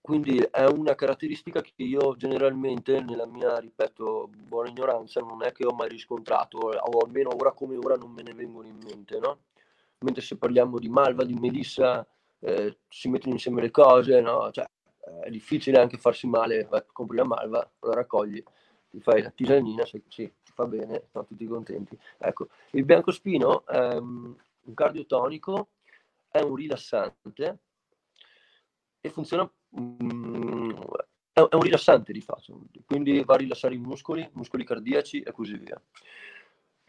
quindi 0.00 0.38
è 0.38 0.64
una 0.66 0.94
caratteristica 0.94 1.60
che 1.60 1.72
io 1.76 2.14
generalmente 2.16 3.00
nella 3.00 3.26
mia, 3.26 3.58
ripeto, 3.58 4.30
buona 4.46 4.70
ignoranza 4.70 5.20
non 5.20 5.42
è 5.42 5.52
che 5.52 5.66
ho 5.66 5.74
mai 5.74 5.88
riscontrato, 5.88 6.58
o 6.58 6.98
almeno 7.04 7.30
ora 7.36 7.52
come 7.52 7.76
ora 7.76 7.96
non 7.96 8.12
me 8.12 8.22
ne 8.22 8.34
vengono 8.34 8.68
in 8.68 8.78
mente, 8.82 9.18
no? 9.18 9.40
Mentre 9.98 10.22
se 10.22 10.38
parliamo 10.38 10.78
di 10.78 10.88
malva, 10.88 11.24
di 11.24 11.34
melissa, 11.34 12.06
eh, 12.40 12.78
si 12.88 13.08
mettono 13.08 13.34
insieme 13.34 13.60
le 13.62 13.70
cose, 13.70 14.20
no? 14.20 14.50
Cioè, 14.50 14.68
è 15.22 15.30
difficile 15.30 15.78
anche 15.78 15.98
farsi 15.98 16.26
male, 16.26 16.64
vai, 16.64 16.82
compri 16.92 17.16
la 17.16 17.24
malva, 17.24 17.70
la 17.80 17.94
raccogli, 17.94 18.42
ti 18.90 19.00
fai 19.00 19.22
la 19.22 19.30
tisanina, 19.30 19.84
se 19.84 20.02
sì, 20.08 20.30
ti 20.42 20.52
fa 20.52 20.66
bene, 20.66 21.04
sono 21.10 21.24
tutti 21.24 21.46
contenti. 21.46 21.98
Ecco, 22.18 22.48
il 22.72 22.84
biancospino 22.84 23.66
è 23.66 23.96
um, 23.96 24.36
un 24.62 24.74
cardiotonico 24.74 25.70
è 26.30 26.40
un 26.40 26.54
rilassante 26.54 27.58
e 29.00 29.10
funziona, 29.10 29.50
mm, 29.78 30.70
è, 31.32 31.40
un 31.40 31.60
rilassante 31.60 32.12
di 32.12 32.20
fatto, 32.20 32.66
quindi 32.86 33.24
va 33.24 33.34
a 33.34 33.38
rilassare 33.38 33.74
i 33.74 33.78
muscoli, 33.78 34.28
muscoli 34.34 34.64
cardiaci 34.64 35.20
e 35.20 35.32
così 35.32 35.56
via. 35.56 35.80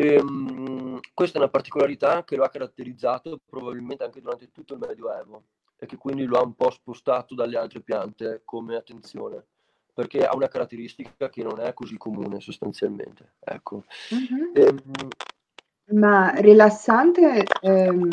E, 0.01 0.19
um, 0.19 0.99
questa 1.13 1.37
è 1.37 1.41
una 1.41 1.51
particolarità 1.51 2.23
che 2.23 2.35
lo 2.35 2.43
ha 2.43 2.49
caratterizzato 2.49 3.39
probabilmente 3.45 4.03
anche 4.03 4.19
durante 4.19 4.49
tutto 4.51 4.73
il 4.73 4.79
Medioevo 4.79 5.43
e 5.77 5.85
che 5.85 5.95
quindi 5.95 6.23
lo 6.23 6.39
ha 6.39 6.43
un 6.43 6.55
po' 6.55 6.71
spostato 6.71 7.35
dalle 7.35 7.55
altre 7.57 7.81
piante 7.81 8.41
come 8.43 8.75
attenzione 8.75 9.45
perché 9.93 10.25
ha 10.25 10.33
una 10.35 10.47
caratteristica 10.47 11.29
che 11.29 11.43
non 11.43 11.59
è 11.59 11.75
così 11.75 11.97
comune 11.97 12.39
sostanzialmente. 12.39 13.33
Ecco. 13.41 13.83
Mm-hmm. 14.11 14.55
E, 14.55 14.75
Ma 15.93 16.31
rilassante 16.37 17.43
ehm, 17.61 18.07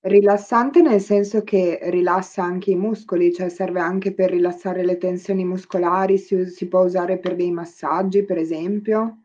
Rilassante 0.00 0.82
nel 0.82 1.00
senso 1.00 1.42
che 1.42 1.78
rilassa 1.84 2.42
anche 2.42 2.72
i 2.72 2.76
muscoli, 2.76 3.32
cioè 3.32 3.48
serve 3.48 3.80
anche 3.80 4.12
per 4.12 4.30
rilassare 4.30 4.84
le 4.84 4.98
tensioni 4.98 5.44
muscolari, 5.44 6.18
si, 6.18 6.46
si 6.46 6.68
può 6.68 6.84
usare 6.84 7.18
per 7.18 7.34
dei 7.34 7.50
massaggi, 7.50 8.22
per 8.22 8.36
esempio? 8.36 9.22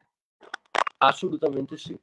Assolutamente 1.03 1.77
sì, 1.77 1.97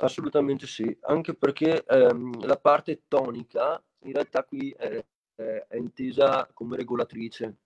assolutamente 0.00 0.66
sì, 0.66 0.96
anche 1.02 1.34
perché 1.34 1.84
ehm, 1.84 2.44
la 2.46 2.56
parte 2.56 3.02
tonica 3.08 3.82
in 4.04 4.12
realtà 4.12 4.44
qui 4.44 4.70
è, 4.70 5.04
è, 5.34 5.66
è 5.68 5.76
intesa 5.76 6.48
come 6.54 6.76
regolatrice. 6.76 7.56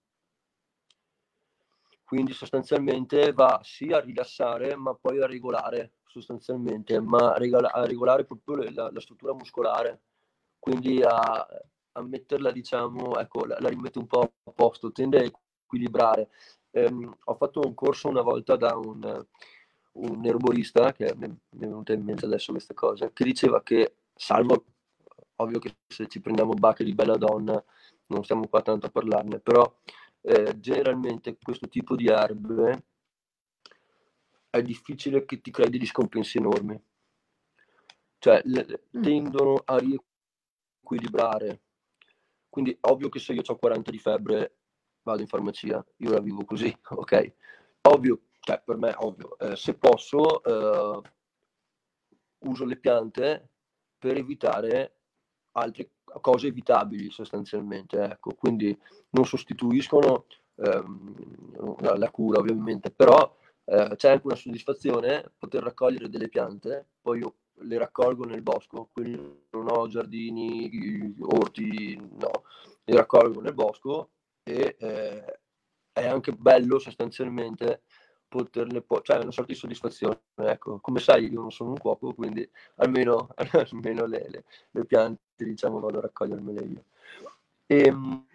Quindi 2.04 2.32
sostanzialmente 2.32 3.32
va 3.32 3.60
sia 3.62 3.98
a 3.98 4.00
rilassare 4.00 4.76
ma 4.76 4.94
poi 4.94 5.20
a 5.20 5.26
regolare 5.26 5.94
sostanzialmente, 6.06 7.00
ma 7.00 7.32
a 7.34 7.38
regolare 7.38 8.24
proprio 8.24 8.56
la, 8.56 8.90
la 8.90 9.00
struttura 9.00 9.34
muscolare 9.34 10.00
quindi 10.58 11.02
a, 11.02 11.46
a 11.92 12.02
metterla, 12.02 12.50
diciamo, 12.50 13.18
ecco, 13.18 13.44
la, 13.44 13.56
la, 13.60 13.68
rimette 13.68 13.98
un 13.98 14.06
po' 14.06 14.32
a 14.44 14.50
posto, 14.52 14.90
tende 14.90 15.18
a 15.18 15.24
equilibrare. 15.64 16.30
Um, 16.70 17.14
ho 17.24 17.34
fatto 17.34 17.60
un 17.64 17.74
corso 17.74 18.08
una 18.08 18.22
volta 18.22 18.56
da 18.56 18.76
un, 18.76 19.26
un 19.96 20.24
erborista, 20.24 20.92
che 20.92 21.14
mi 21.16 21.26
è 21.26 21.30
venuta 21.50 21.92
in 21.92 22.02
mente 22.02 22.26
adesso 22.26 22.52
questa 22.52 22.74
cosa, 22.74 23.10
che 23.12 23.24
diceva 23.24 23.62
che, 23.62 23.96
salvo, 24.14 24.64
ovvio 25.36 25.58
che 25.58 25.76
se 25.86 26.06
ci 26.08 26.20
prendiamo 26.20 26.54
bacche 26.54 26.84
di 26.84 26.94
bella 26.94 27.16
donna, 27.16 27.62
non 28.06 28.24
stiamo 28.24 28.48
qua 28.48 28.62
tanto 28.62 28.86
a 28.86 28.90
parlarne, 28.90 29.40
però 29.40 29.70
eh, 30.22 30.58
generalmente 30.60 31.36
questo 31.42 31.68
tipo 31.68 31.96
di 31.96 32.06
erbe 32.06 32.84
è 34.50 34.62
difficile 34.62 35.24
che 35.24 35.40
ti 35.40 35.50
crei 35.50 35.70
degli 35.70 35.86
scompensi 35.86 36.38
enormi. 36.38 36.80
Cioè, 38.18 38.40
le, 38.44 38.84
mm. 38.96 39.02
tendono 39.02 39.62
a 39.64 39.76
riequilibrare 39.78 40.14
equilibrare. 40.86 41.62
Quindi 42.48 42.76
ovvio 42.82 43.08
che 43.08 43.18
se 43.18 43.32
io 43.32 43.42
ho 43.44 43.56
40 43.56 43.90
di 43.90 43.98
febbre 43.98 44.56
vado 45.02 45.20
in 45.20 45.26
farmacia, 45.26 45.84
io 45.96 46.10
la 46.10 46.20
vivo 46.20 46.44
così, 46.44 46.74
ok? 46.88 47.32
Ovvio, 47.82 48.20
cioè 48.46 48.62
per 48.64 48.76
me 48.76 48.94
ovvio, 48.98 49.36
eh, 49.38 49.56
se 49.56 49.74
posso 49.74 50.40
eh, 50.44 51.00
uso 52.44 52.64
le 52.64 52.76
piante 52.76 53.48
per 53.98 54.16
evitare 54.16 54.98
altre 55.56 55.90
cose 56.20 56.46
evitabili 56.46 57.10
sostanzialmente, 57.10 58.00
ecco, 58.00 58.34
quindi 58.34 58.78
non 59.10 59.26
sostituiscono 59.26 60.26
ehm, 60.54 61.96
la 61.98 62.10
cura 62.12 62.38
ovviamente, 62.38 62.92
però 62.92 63.36
eh, 63.64 63.94
c'è 63.96 64.10
anche 64.12 64.26
una 64.26 64.36
soddisfazione 64.36 65.32
poter 65.36 65.64
raccogliere 65.64 66.08
delle 66.08 66.28
piante, 66.28 66.90
poi 67.00 67.18
io 67.18 67.34
le 67.62 67.78
raccolgo 67.78 68.24
nel 68.26 68.42
bosco, 68.42 68.90
quindi 68.92 69.46
non 69.50 69.66
ho 69.68 69.88
giardini, 69.88 71.16
orti, 71.20 71.96
no, 71.96 72.44
le 72.84 72.96
raccolgo 72.96 73.40
nel 73.40 73.54
bosco 73.54 74.10
e 74.44 74.76
eh, 74.78 75.40
è 75.90 76.06
anche 76.06 76.32
bello 76.32 76.78
sostanzialmente 76.78 77.82
poterle, 78.28 78.82
po- 78.82 79.00
cioè 79.02 79.18
una 79.18 79.30
sorta 79.30 79.52
di 79.52 79.58
soddisfazione, 79.58 80.18
ecco, 80.36 80.78
come 80.80 81.00
sai 81.00 81.30
io 81.30 81.40
non 81.40 81.50
sono 81.50 81.70
un 81.70 81.78
cuoco, 81.78 82.14
quindi 82.14 82.48
almeno, 82.76 83.28
almeno 83.70 84.06
le, 84.06 84.26
le, 84.28 84.44
le, 84.70 84.84
piante 84.84 85.20
diciamo 85.36 85.80
vado 85.80 85.98
a 85.98 86.02
raccogliermele 86.02 86.64
io. 86.64 86.84
E, 87.66 87.86
ehm, 87.86 88.26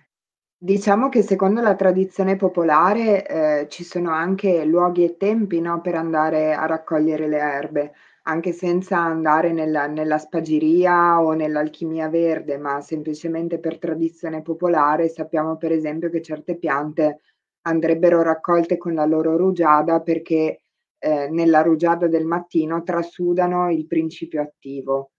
Diciamo 0.64 1.10
che 1.10 1.24
secondo 1.24 1.60
la 1.60 1.74
tradizione 1.74 2.36
popolare 2.36 3.26
eh, 3.26 3.68
ci 3.68 3.84
sono 3.84 4.12
anche 4.12 4.64
luoghi 4.64 5.04
e 5.04 5.18
tempi 5.18 5.60
no, 5.60 5.82
per 5.82 5.96
andare 5.96 6.54
a 6.54 6.68
raccogliere 6.68 7.28
le 7.28 7.40
erbe 7.40 7.94
anche 8.24 8.52
senza 8.52 9.00
andare 9.00 9.52
nella, 9.52 9.88
nella 9.88 10.18
spagiria 10.18 11.20
o 11.22 11.34
nell'alchimia 11.34 12.10
verde, 12.10 12.58
ma 12.58 12.82
semplicemente 12.82 13.60
per 13.60 13.80
tradizione 13.80 14.42
popolare, 14.42 15.10
sappiamo 15.10 15.58
per 15.58 15.72
esempio 15.72 16.10
che 16.10 16.22
certe 16.22 16.56
piante 16.56 17.22
andrebbero 17.64 18.22
raccolte 18.22 18.78
con 18.78 18.94
la 18.94 19.06
loro 19.06 19.38
rugiada 19.38 20.02
perché 20.02 20.62
eh, 21.00 21.30
nella 21.30 21.62
rugiada 21.62 22.08
del 22.08 22.26
mattino 22.26 22.84
trasudano 22.84 23.72
il 23.72 23.88
principio 23.88 24.42
attivo 24.42 25.12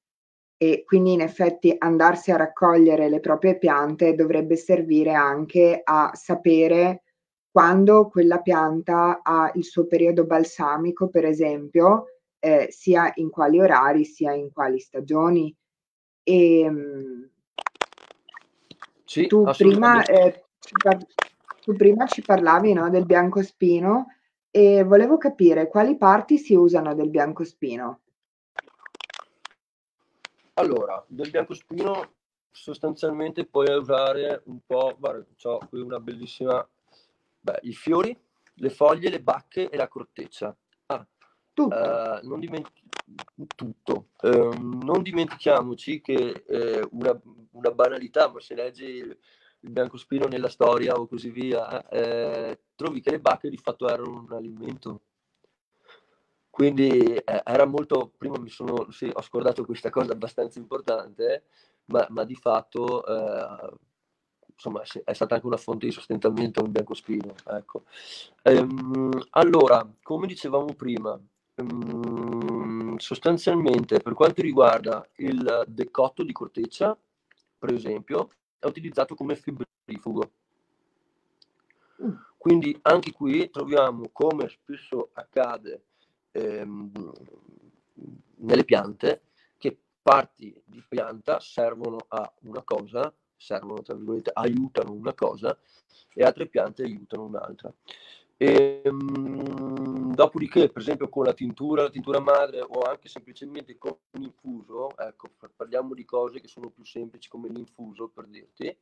e 0.57 0.85
quindi 0.85 1.13
in 1.13 1.21
effetti 1.21 1.75
andarsi 1.77 2.31
a 2.31 2.37
raccogliere 2.37 3.09
le 3.09 3.19
proprie 3.19 3.59
piante 3.59 4.15
dovrebbe 4.15 4.55
servire 4.55 5.13
anche 5.13 5.81
a 5.83 6.13
sapere 6.15 7.03
quando 7.51 8.09
quella 8.09 8.41
pianta 8.41 9.21
ha 9.23 9.51
il 9.57 9.65
suo 9.65 9.87
periodo 9.87 10.25
balsamico, 10.25 11.09
per 11.09 11.27
esempio, 11.27 12.07
eh, 12.39 12.69
sia 12.71 13.13
in 13.17 13.29
quali 13.29 13.61
orari 13.61 14.05
sia 14.05 14.33
in 14.33 14.51
quali 14.51 14.79
stagioni. 14.79 15.55
E, 16.23 16.61
ehm, 16.61 17.31
sì, 19.05 19.27
tu, 19.27 19.45
prima, 19.45 20.03
eh, 20.05 20.45
tu 21.63 21.75
prima 21.75 22.07
ci 22.07 22.23
parlavi 22.23 22.73
no, 22.73 22.91
del 22.91 23.07
biancospino 23.07 24.07
e 24.51 24.83
volevo 24.83 25.17
capire 25.17 25.69
quali 25.69 25.97
parti 25.97 26.37
si 26.39 26.55
usano 26.55 26.95
del 26.95 27.09
biancospino. 27.09 28.01
Allora, 30.55 31.03
del 31.07 31.31
biancospino 31.31 32.15
sostanzialmente 32.51 33.47
puoi 33.47 33.73
usare 33.75 34.43
un 34.47 34.59
po', 34.67 34.95
guarda, 34.99 35.25
ho 35.45 35.59
qui 35.69 35.81
una 35.81 36.01
bellissima, 36.01 36.69
beh, 37.41 37.61
i 37.63 37.73
fiori, 37.73 38.15
le 38.55 38.71
foglie, 38.71 39.09
le 39.09 39.23
bacche 39.23 39.71
e 39.71 39.77
la 39.77 39.89
corteccia. 39.89 40.55
Tutto. 41.55 41.77
Uh, 41.77 42.27
non, 42.27 42.41
dimenti- 42.41 42.83
tutto. 43.55 44.09
Uh, 44.23 44.53
non 44.59 45.03
dimentichiamoci 45.03 46.01
che 46.01 46.45
uh, 46.47 46.97
una, 46.97 47.21
una, 47.53 47.71
banalità, 47.71 48.31
ma 48.31 48.41
se 48.41 48.55
leggi 48.55 49.19
il, 49.63 49.71
biancospino 49.71 50.27
nella 50.27 50.49
storia 50.49 50.95
o 50.95 51.07
così 51.07 51.31
via, 51.31 51.89
eh, 51.89 52.59
trovi 52.75 53.01
che 53.01 53.11
le 53.11 53.21
bacche 53.21 53.49
di 53.49 53.57
fatto 53.57 53.89
erano 53.89 54.25
un 54.27 54.33
alimento. 54.33 55.01
Quindi 56.51 56.89
eh, 57.15 57.43
era 57.45 57.65
molto, 57.65 58.13
prima 58.17 58.39
mi 58.39 58.51
sono, 58.51 58.91
sì, 58.91 59.11
ho 59.13 59.23
scordato 59.23 59.65
questa 59.65 59.91
cosa 59.91 60.13
abbastanza 60.13 60.59
importante, 60.59 61.45
ma, 61.87 62.07
ma 62.11 62.25
di 62.25 62.35
fatto 62.35 63.05
eh, 63.07 63.73
insomma, 64.53 64.83
è 65.05 65.13
stata 65.13 65.35
anche 65.35 65.47
una 65.47 65.57
fonte 65.57 65.87
di 65.87 65.93
sostentamento 65.93 66.63
il 66.63 66.71
biancospino. 66.71 67.35
Ecco. 67.47 67.85
Ehm, 68.43 69.11
allora, 69.31 69.91
come 70.03 70.27
dicevamo 70.27 70.75
prima, 70.75 71.19
Ehm, 71.55 72.97
sostanzialmente 72.97 74.01
per 74.01 74.15
quanto 74.15 74.41
riguarda 74.43 75.07
il 75.17 75.65
decotto 75.67 76.23
di 76.23 76.33
corteccia, 76.33 76.97
per 77.59 77.73
esempio, 77.75 78.31
è 78.63 78.67
utilizzato 78.67 79.17
come 79.17 79.35
fibrifugo. 79.35 80.31
Mm. 82.01 82.15
Quindi 82.39 82.79
anche 82.83 83.13
qui 83.13 83.51
troviamo, 83.51 84.09
come 84.13 84.49
spesso 84.49 85.11
accade 85.15 85.87
ehm, 86.31 86.93
nelle 88.37 88.65
piante 88.65 89.23
che 89.59 89.77
parti 90.01 90.61
di 90.65 90.83
pianta 90.89 91.41
servono 91.41 91.99
a 92.09 92.33
una 92.43 92.63
cosa, 92.63 93.13
servono 93.37 93.83
tra 93.83 93.95
virgolette, 93.95 94.31
aiutano 94.33 94.93
una 94.93 95.13
cosa 95.13 95.59
e 96.15 96.23
altre 96.23 96.47
piante 96.47 96.85
aiutano 96.85 97.25
un'altra. 97.25 97.73
E, 98.43 98.83
um, 98.87 100.13
dopodiché, 100.15 100.69
per 100.69 100.83
esempio, 100.83 101.09
con 101.09 101.25
la 101.25 101.33
tintura, 101.33 101.83
la 101.83 101.91
tintura 101.91 102.19
madre 102.19 102.61
o 102.61 102.81
anche 102.81 103.07
semplicemente 103.07 103.79
con 103.79 103.97
l'infuso, 104.11 104.89
ecco, 104.99 105.29
parliamo 105.55 105.95
di 105.95 106.05
cose 106.05 106.41
che 106.41 106.49
sono 106.49 106.69
più 106.71 106.85
semplici 106.85 107.29
come 107.29 107.49
l'infuso 107.49 108.09
per 108.09 108.27
dirti, 108.27 108.77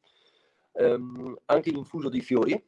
um, 0.72 1.36
anche 1.44 1.70
l'infuso 1.72 2.08
dei 2.08 2.22
fiori, 2.22 2.58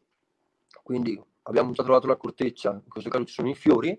quindi 0.82 1.18
abbiamo 1.44 1.72
già 1.72 1.82
trovato 1.82 2.06
la 2.06 2.16
corteccia, 2.16 2.72
in 2.72 2.90
questo 2.90 3.08
caso 3.08 3.24
ci 3.24 3.32
sono 3.32 3.48
i 3.48 3.54
fiori, 3.54 3.98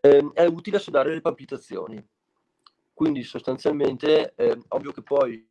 um, 0.00 0.32
è 0.32 0.46
utile 0.46 0.78
a 0.78 0.80
sodare 0.80 1.14
le 1.14 1.20
palpitazioni. 1.20 2.04
Quindi 2.92 3.22
sostanzialmente, 3.22 4.34
eh, 4.34 4.58
ovvio 4.70 4.90
che 4.90 5.02
poi 5.02 5.48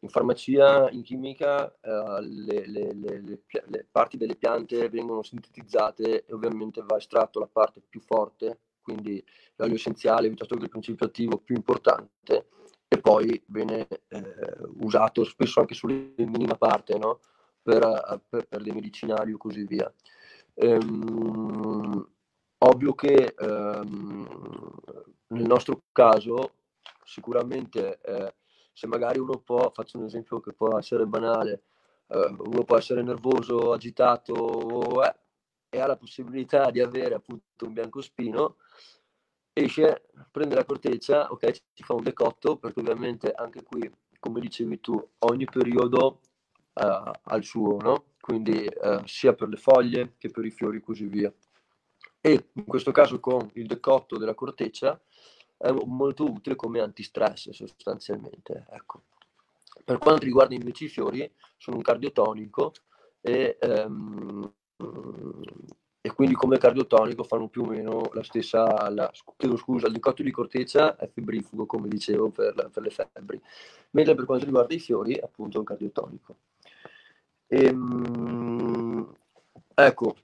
in 0.00 0.08
farmacia, 0.08 0.90
in 0.90 1.02
chimica, 1.02 1.74
eh, 1.80 2.20
le, 2.22 2.66
le, 2.66 2.92
le, 2.94 3.42
le, 3.66 3.86
parti 3.90 4.16
delle 4.16 4.36
piante 4.36 4.88
vengono 4.88 5.22
sintetizzate 5.22 6.24
e 6.24 6.32
ovviamente 6.32 6.82
va 6.84 6.96
estratto 6.96 7.40
la 7.40 7.48
parte 7.50 7.82
più 7.88 8.00
forte, 8.00 8.60
quindi 8.80 9.22
l'olio 9.56 9.74
essenziale 9.74 10.28
il 10.28 10.68
principio 10.68 11.06
attivo 11.06 11.38
più 11.38 11.56
importante, 11.56 12.48
e 12.86 12.98
poi 13.00 13.40
viene 13.46 13.86
eh, 14.08 14.22
usato 14.80 15.24
spesso 15.24 15.60
anche 15.60 15.74
sulla 15.74 15.94
minima 16.16 16.56
parte, 16.56 16.98
no? 16.98 17.20
per, 17.62 18.22
per, 18.28 18.46
per, 18.46 18.62
dei 18.62 18.72
medicinali 18.72 19.32
o 19.32 19.36
così 19.36 19.64
via. 19.64 19.92
Ehm, 20.54 22.08
ovvio 22.58 22.94
che 22.94 23.34
ehm, 23.38 24.80
nel 25.28 25.46
nostro 25.46 25.82
caso 25.92 26.54
sicuramente 27.04 28.00
eh, 28.00 28.34
se 28.72 28.86
magari 28.86 29.18
uno 29.18 29.38
può, 29.38 29.70
faccio 29.72 29.98
un 29.98 30.04
esempio 30.04 30.40
che 30.40 30.52
può 30.52 30.78
essere 30.78 31.06
banale, 31.06 31.62
eh, 32.08 32.34
uno 32.38 32.64
può 32.64 32.76
essere 32.76 33.02
nervoso, 33.02 33.72
agitato 33.72 35.02
eh, 35.04 35.14
e 35.70 35.80
ha 35.80 35.86
la 35.86 35.96
possibilità 35.96 36.70
di 36.70 36.80
avere 36.80 37.14
appunto 37.14 37.66
un 37.66 37.72
biancospino, 37.72 38.56
esce, 39.52 40.08
prende 40.30 40.54
la 40.54 40.64
corteccia, 40.64 41.30
ok, 41.30 41.50
ci 41.74 41.82
fa 41.82 41.94
un 41.94 42.02
decotto, 42.02 42.56
perché 42.56 42.80
ovviamente 42.80 43.32
anche 43.32 43.62
qui, 43.62 43.90
come 44.18 44.40
dicevi 44.40 44.80
tu, 44.80 45.10
ogni 45.20 45.44
periodo 45.44 46.20
eh, 46.74 47.12
ha 47.22 47.36
il 47.36 47.44
suo, 47.44 47.76
no? 47.78 48.04
Quindi 48.20 48.64
eh, 48.64 49.00
sia 49.04 49.34
per 49.34 49.48
le 49.48 49.56
foglie 49.56 50.14
che 50.18 50.30
per 50.30 50.44
i 50.44 50.50
fiori 50.50 50.78
e 50.78 50.80
così 50.80 51.06
via. 51.06 51.32
E 52.20 52.50
in 52.52 52.64
questo 52.66 52.92
caso 52.92 53.18
con 53.18 53.48
il 53.54 53.66
decotto 53.66 54.18
della 54.18 54.34
corteccia 54.34 55.00
è 55.60 55.70
molto 55.84 56.24
utile 56.24 56.56
come 56.56 56.80
antistress 56.80 57.50
sostanzialmente. 57.50 58.66
Ecco. 58.70 59.02
Per 59.84 59.98
quanto 59.98 60.24
riguarda 60.24 60.54
invece 60.54 60.84
i 60.86 60.88
fiori, 60.88 61.30
sono 61.58 61.76
un 61.76 61.82
cardiotonico 61.82 62.72
e, 63.20 63.58
ehm, 63.60 64.52
e 66.00 66.12
quindi 66.14 66.34
come 66.34 66.56
cardiotonico 66.56 67.24
fanno 67.24 67.48
più 67.48 67.62
o 67.62 67.66
meno 67.66 68.08
la 68.14 68.22
stessa, 68.22 68.88
la, 68.88 69.10
chiedo 69.36 69.56
scusa, 69.58 69.86
il 69.86 69.92
decotto 69.92 70.22
di 70.22 70.30
corteccia 70.30 70.96
è 70.96 71.06
febbrifugo, 71.06 71.66
come 71.66 71.88
dicevo, 71.88 72.30
per, 72.30 72.70
per, 72.72 72.82
le 72.82 72.90
febbri, 72.90 73.40
mentre 73.90 74.14
per 74.14 74.24
quanto 74.24 74.46
riguarda 74.46 74.72
i 74.74 74.78
fiori 74.78 75.14
è 75.14 75.22
appunto 75.22 75.58
un 75.58 75.64
cardiotonico. 75.64 76.36
Ehm, 77.48 79.14
ecco, 79.74 80.16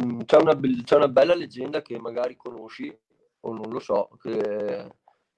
mm, 0.00 0.20
c'è 0.20 0.36
una, 0.36 0.60
c'è 0.84 0.96
una 0.96 1.08
bella 1.08 1.34
leggenda 1.34 1.82
che 1.82 1.98
magari 1.98 2.36
conosci 2.36 2.96
o 3.44 3.52
non 3.52 3.70
lo 3.70 3.80
so, 3.80 4.10
che 4.20 4.90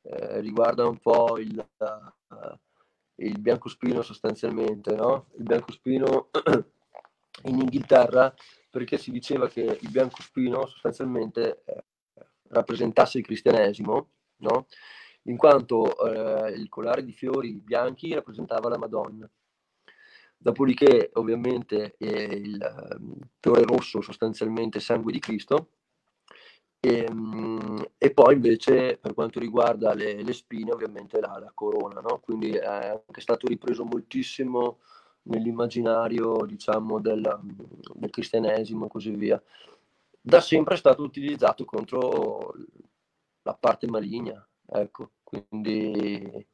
eh, 0.02 0.40
riguarda 0.40 0.86
un 0.86 0.98
po' 0.98 1.38
il, 1.38 1.66
uh, 1.78 2.58
il 3.16 3.38
biancospino 3.38 4.02
sostanzialmente, 4.02 4.94
no? 4.94 5.26
Il 5.36 5.44
biancospino 5.44 6.30
in 7.44 7.58
Inghilterra 7.58 8.32
perché 8.70 8.98
si 8.98 9.10
diceva 9.10 9.48
che 9.48 9.78
il 9.80 9.90
biancospino 9.90 10.66
sostanzialmente 10.66 11.62
eh, 11.64 11.84
rappresentasse 12.48 13.18
il 13.18 13.24
cristianesimo, 13.24 14.10
no? 14.38 14.66
In 15.22 15.36
quanto 15.36 15.96
eh, 16.06 16.52
il 16.52 16.68
collare 16.68 17.02
di 17.02 17.12
fiori 17.12 17.54
bianchi 17.54 18.14
rappresentava 18.14 18.68
la 18.68 18.78
Madonna. 18.78 19.28
Dopodiché, 20.38 21.10
ovviamente, 21.14 21.96
eh, 21.98 22.22
il 22.22 22.62
ehm, 22.62 23.18
fiore 23.40 23.62
rosso 23.62 24.00
sostanzialmente 24.00 24.78
sangue 24.78 25.10
di 25.10 25.18
Cristo, 25.18 25.70
e, 26.86 27.04
ehm, 27.04 27.84
e, 27.98 28.12
poi 28.12 28.34
invece 28.34 28.96
per 28.98 29.12
quanto 29.12 29.40
riguarda 29.40 29.92
le, 29.92 30.22
le 30.22 30.32
spine, 30.32 30.70
ovviamente 30.70 31.20
la, 31.20 31.36
la 31.40 31.50
corona, 31.52 32.00
no? 32.00 32.20
quindi 32.20 32.52
è 32.52 32.64
anche 32.64 33.20
stato 33.20 33.48
ripreso 33.48 33.84
moltissimo 33.84 34.78
nell'immaginario, 35.22 36.44
diciamo, 36.46 37.00
del, 37.00 37.40
del 37.94 38.10
cristianesimo 38.10 38.86
e 38.86 38.88
così 38.88 39.10
via. 39.10 39.42
Da 40.20 40.40
sempre 40.40 40.74
è 40.74 40.78
stato 40.78 41.02
utilizzato 41.02 41.64
contro 41.64 42.54
la 43.42 43.54
parte 43.54 43.88
maligna, 43.88 44.46
ecco, 44.66 45.10
quindi 45.24 46.46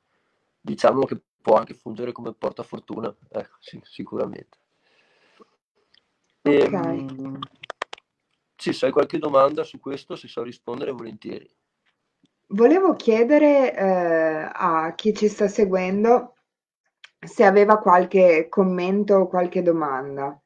diciamo 0.61 1.05
che 1.05 1.21
può 1.43 1.57
anche 1.57 1.75
fungere 1.75 2.13
come 2.13 2.33
portafortuna, 2.33 3.15
ecco, 3.29 3.57
sì, 3.61 3.79
sicuramente. 3.85 4.59
Okay. 6.43 6.61
E, 6.61 6.63
ehm, 6.63 7.39
sì, 8.63 8.73
se 8.73 8.87
hai 8.87 8.93
qualche 8.93 9.19
domanda 9.19 9.65
su 9.65 9.81
questo, 9.81 10.15
se 10.15 10.29
so 10.29 10.41
rispondere 10.45 10.93
volentieri. 10.93 11.53
Volevo 12.51 12.95
chiedere 12.95 13.75
eh, 13.75 14.51
a 14.53 14.93
chi 14.95 15.13
ci 15.13 15.27
sta 15.27 15.49
seguendo 15.49 16.37
se 17.19 17.43
aveva 17.43 17.79
qualche 17.79 18.47
commento 18.49 19.17
o 19.17 19.27
qualche 19.27 19.63
domanda. 19.63 20.41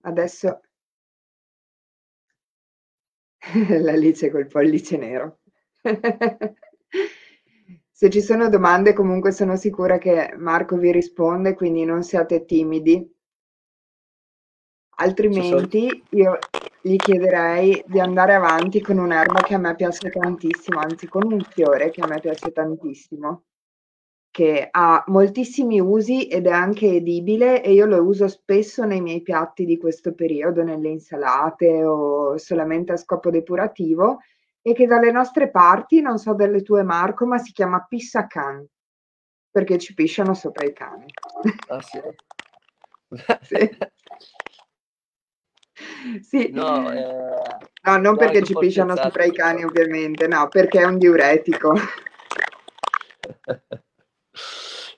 Adesso 0.00 0.60
l'Alice 3.80 4.32
col 4.32 4.48
pollice 4.48 4.96
nero. 4.96 5.38
Se 7.92 8.10
ci 8.10 8.20
sono 8.20 8.48
domande, 8.48 8.92
comunque 8.92 9.30
sono 9.30 9.56
sicura 9.56 9.98
che 9.98 10.34
Marco 10.36 10.76
vi 10.76 10.90
risponde, 10.90 11.54
quindi 11.54 11.84
non 11.84 12.02
siate 12.02 12.44
timidi. 12.44 13.08
Altrimenti 15.00 16.02
io 16.10 16.38
gli 16.82 16.96
chiederei 16.96 17.84
di 17.86 18.00
andare 18.00 18.34
avanti 18.34 18.80
con 18.80 18.98
un'erba 18.98 19.42
che 19.42 19.54
a 19.54 19.58
me 19.58 19.74
piace 19.76 20.10
tantissimo, 20.10 20.80
anzi 20.80 21.06
con 21.06 21.30
un 21.30 21.40
fiore 21.40 21.90
che 21.90 22.00
a 22.00 22.06
me 22.08 22.18
piace 22.18 22.50
tantissimo, 22.50 23.44
che 24.30 24.66
ha 24.68 25.04
moltissimi 25.06 25.80
usi 25.80 26.26
ed 26.26 26.46
è 26.46 26.50
anche 26.50 26.86
edibile 26.86 27.62
e 27.62 27.72
io 27.72 27.86
lo 27.86 28.02
uso 28.02 28.26
spesso 28.26 28.84
nei 28.84 29.00
miei 29.00 29.22
piatti 29.22 29.64
di 29.64 29.78
questo 29.78 30.14
periodo, 30.14 30.64
nelle 30.64 30.88
insalate 30.88 31.84
o 31.84 32.36
solamente 32.36 32.92
a 32.92 32.96
scopo 32.96 33.30
depurativo 33.30 34.18
e 34.62 34.72
che 34.74 34.86
dalle 34.86 35.12
nostre 35.12 35.48
parti, 35.48 36.00
non 36.00 36.18
so 36.18 36.34
delle 36.34 36.62
tue 36.62 36.82
Marco, 36.82 37.24
ma 37.24 37.38
si 37.38 37.52
chiama 37.52 37.86
pissacan, 37.88 38.66
perché 39.48 39.78
ci 39.78 39.94
pisciano 39.94 40.34
sopra 40.34 40.66
i 40.66 40.72
cani. 40.72 41.06
Ah 41.68 41.80
sì? 41.80 42.00
sì. 43.42 43.78
Sì. 46.20 46.50
No, 46.52 46.92
eh... 46.92 47.58
no 47.82 47.96
non 47.98 48.16
perché 48.16 48.42
ci 48.42 48.54
pisciano 48.54 48.96
sopra 48.96 49.24
i 49.24 49.32
cani, 49.32 49.64
ovviamente, 49.64 50.26
no, 50.26 50.48
perché 50.48 50.80
è 50.80 50.84
un 50.84 50.98
diuretico. 50.98 51.74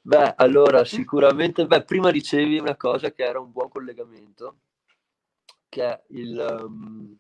Beh, 0.03 0.35
allora 0.37 0.85
sicuramente, 0.85 1.67
beh, 1.67 1.85
prima 1.85 2.11
dicevi 2.11 2.59
una 2.59 2.77
cosa 2.77 3.13
che 3.13 3.23
era 3.23 3.39
un 3.39 3.53
buon 3.53 3.69
collegamento, 3.69 4.61
che 5.69 5.85
è 5.85 6.03
il, 6.09 6.59
um, 6.65 7.17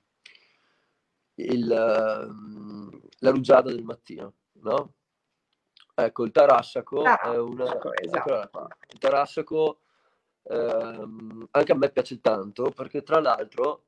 il, 1.34 1.70
um, 1.70 3.00
la 3.18 3.30
rugiada 3.30 3.70
del 3.70 3.84
mattino, 3.84 4.34
no? 4.62 4.94
Ecco, 5.94 6.24
il 6.24 6.32
tarassaco 6.32 7.02
ah, 7.02 7.20
è 7.20 7.38
una... 7.38 7.78
Esatto. 8.00 8.68
Il 8.88 8.98
tarassaco 8.98 9.80
ehm, 10.45 11.49
anche 11.51 11.72
a 11.72 11.76
me 11.76 11.91
piace 11.91 12.20
tanto 12.20 12.70
perché 12.70 13.03
tra 13.03 13.20
l'altro 13.20 13.84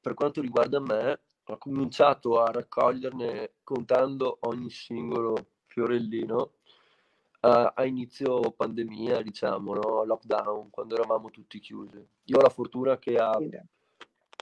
per 0.00 0.14
quanto 0.14 0.40
riguarda 0.40 0.80
me 0.80 1.20
ho 1.44 1.58
cominciato 1.58 2.40
a 2.40 2.50
raccoglierne 2.50 3.52
contando 3.62 4.38
ogni 4.42 4.70
singolo 4.70 5.46
fiorellino 5.66 6.36
uh, 7.40 7.70
a 7.74 7.84
inizio 7.84 8.52
pandemia 8.52 9.22
diciamo 9.22 9.74
no? 9.74 10.04
lockdown 10.04 10.70
quando 10.70 10.94
eravamo 10.94 11.30
tutti 11.30 11.58
chiusi 11.60 12.04
io 12.24 12.36
ho 12.38 12.40
la 12.40 12.48
fortuna 12.48 12.98
che 12.98 13.16
a 13.16 13.36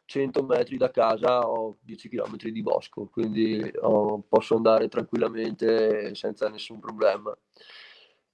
100 0.05 0.43
metri 0.43 0.77
da 0.77 0.91
casa 0.91 1.49
ho 1.49 1.77
10 1.81 2.09
km 2.09 2.37
di 2.37 2.63
bosco 2.63 3.07
quindi 3.07 3.71
oh, 3.81 4.23
posso 4.29 4.57
andare 4.57 4.89
tranquillamente 4.89 6.15
senza 6.15 6.49
nessun 6.49 6.81
problema 6.81 7.37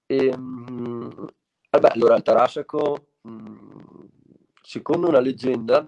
e, 0.06 0.32
um, 0.34 1.26
vabbè 1.70 1.88
allora 1.92 2.16
il 2.16 2.22
Tarassaco 2.22 3.14
Mm, 3.15 3.15
secondo 4.62 5.08
una 5.08 5.20
leggenda, 5.20 5.86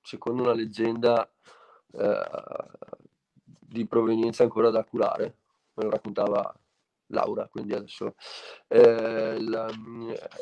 secondo 0.00 0.42
una 0.42 0.52
leggenda 0.52 1.28
eh, 1.92 2.20
di 3.60 3.86
provenienza 3.86 4.42
ancora 4.42 4.70
da 4.70 4.84
curare, 4.84 5.38
me 5.74 5.84
lo 5.84 5.90
raccontava 5.90 6.54
Laura, 7.08 7.48
quindi 7.48 7.74
adesso 7.74 8.14
eh, 8.68 9.40
la, 9.40 9.68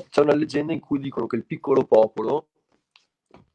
c'è 0.09 0.21
una 0.21 0.35
leggenda 0.35 0.73
in 0.73 0.81
cui 0.81 0.99
dicono 0.99 1.27
che 1.27 1.37
il 1.37 1.45
piccolo 1.45 1.85
popolo, 1.85 2.49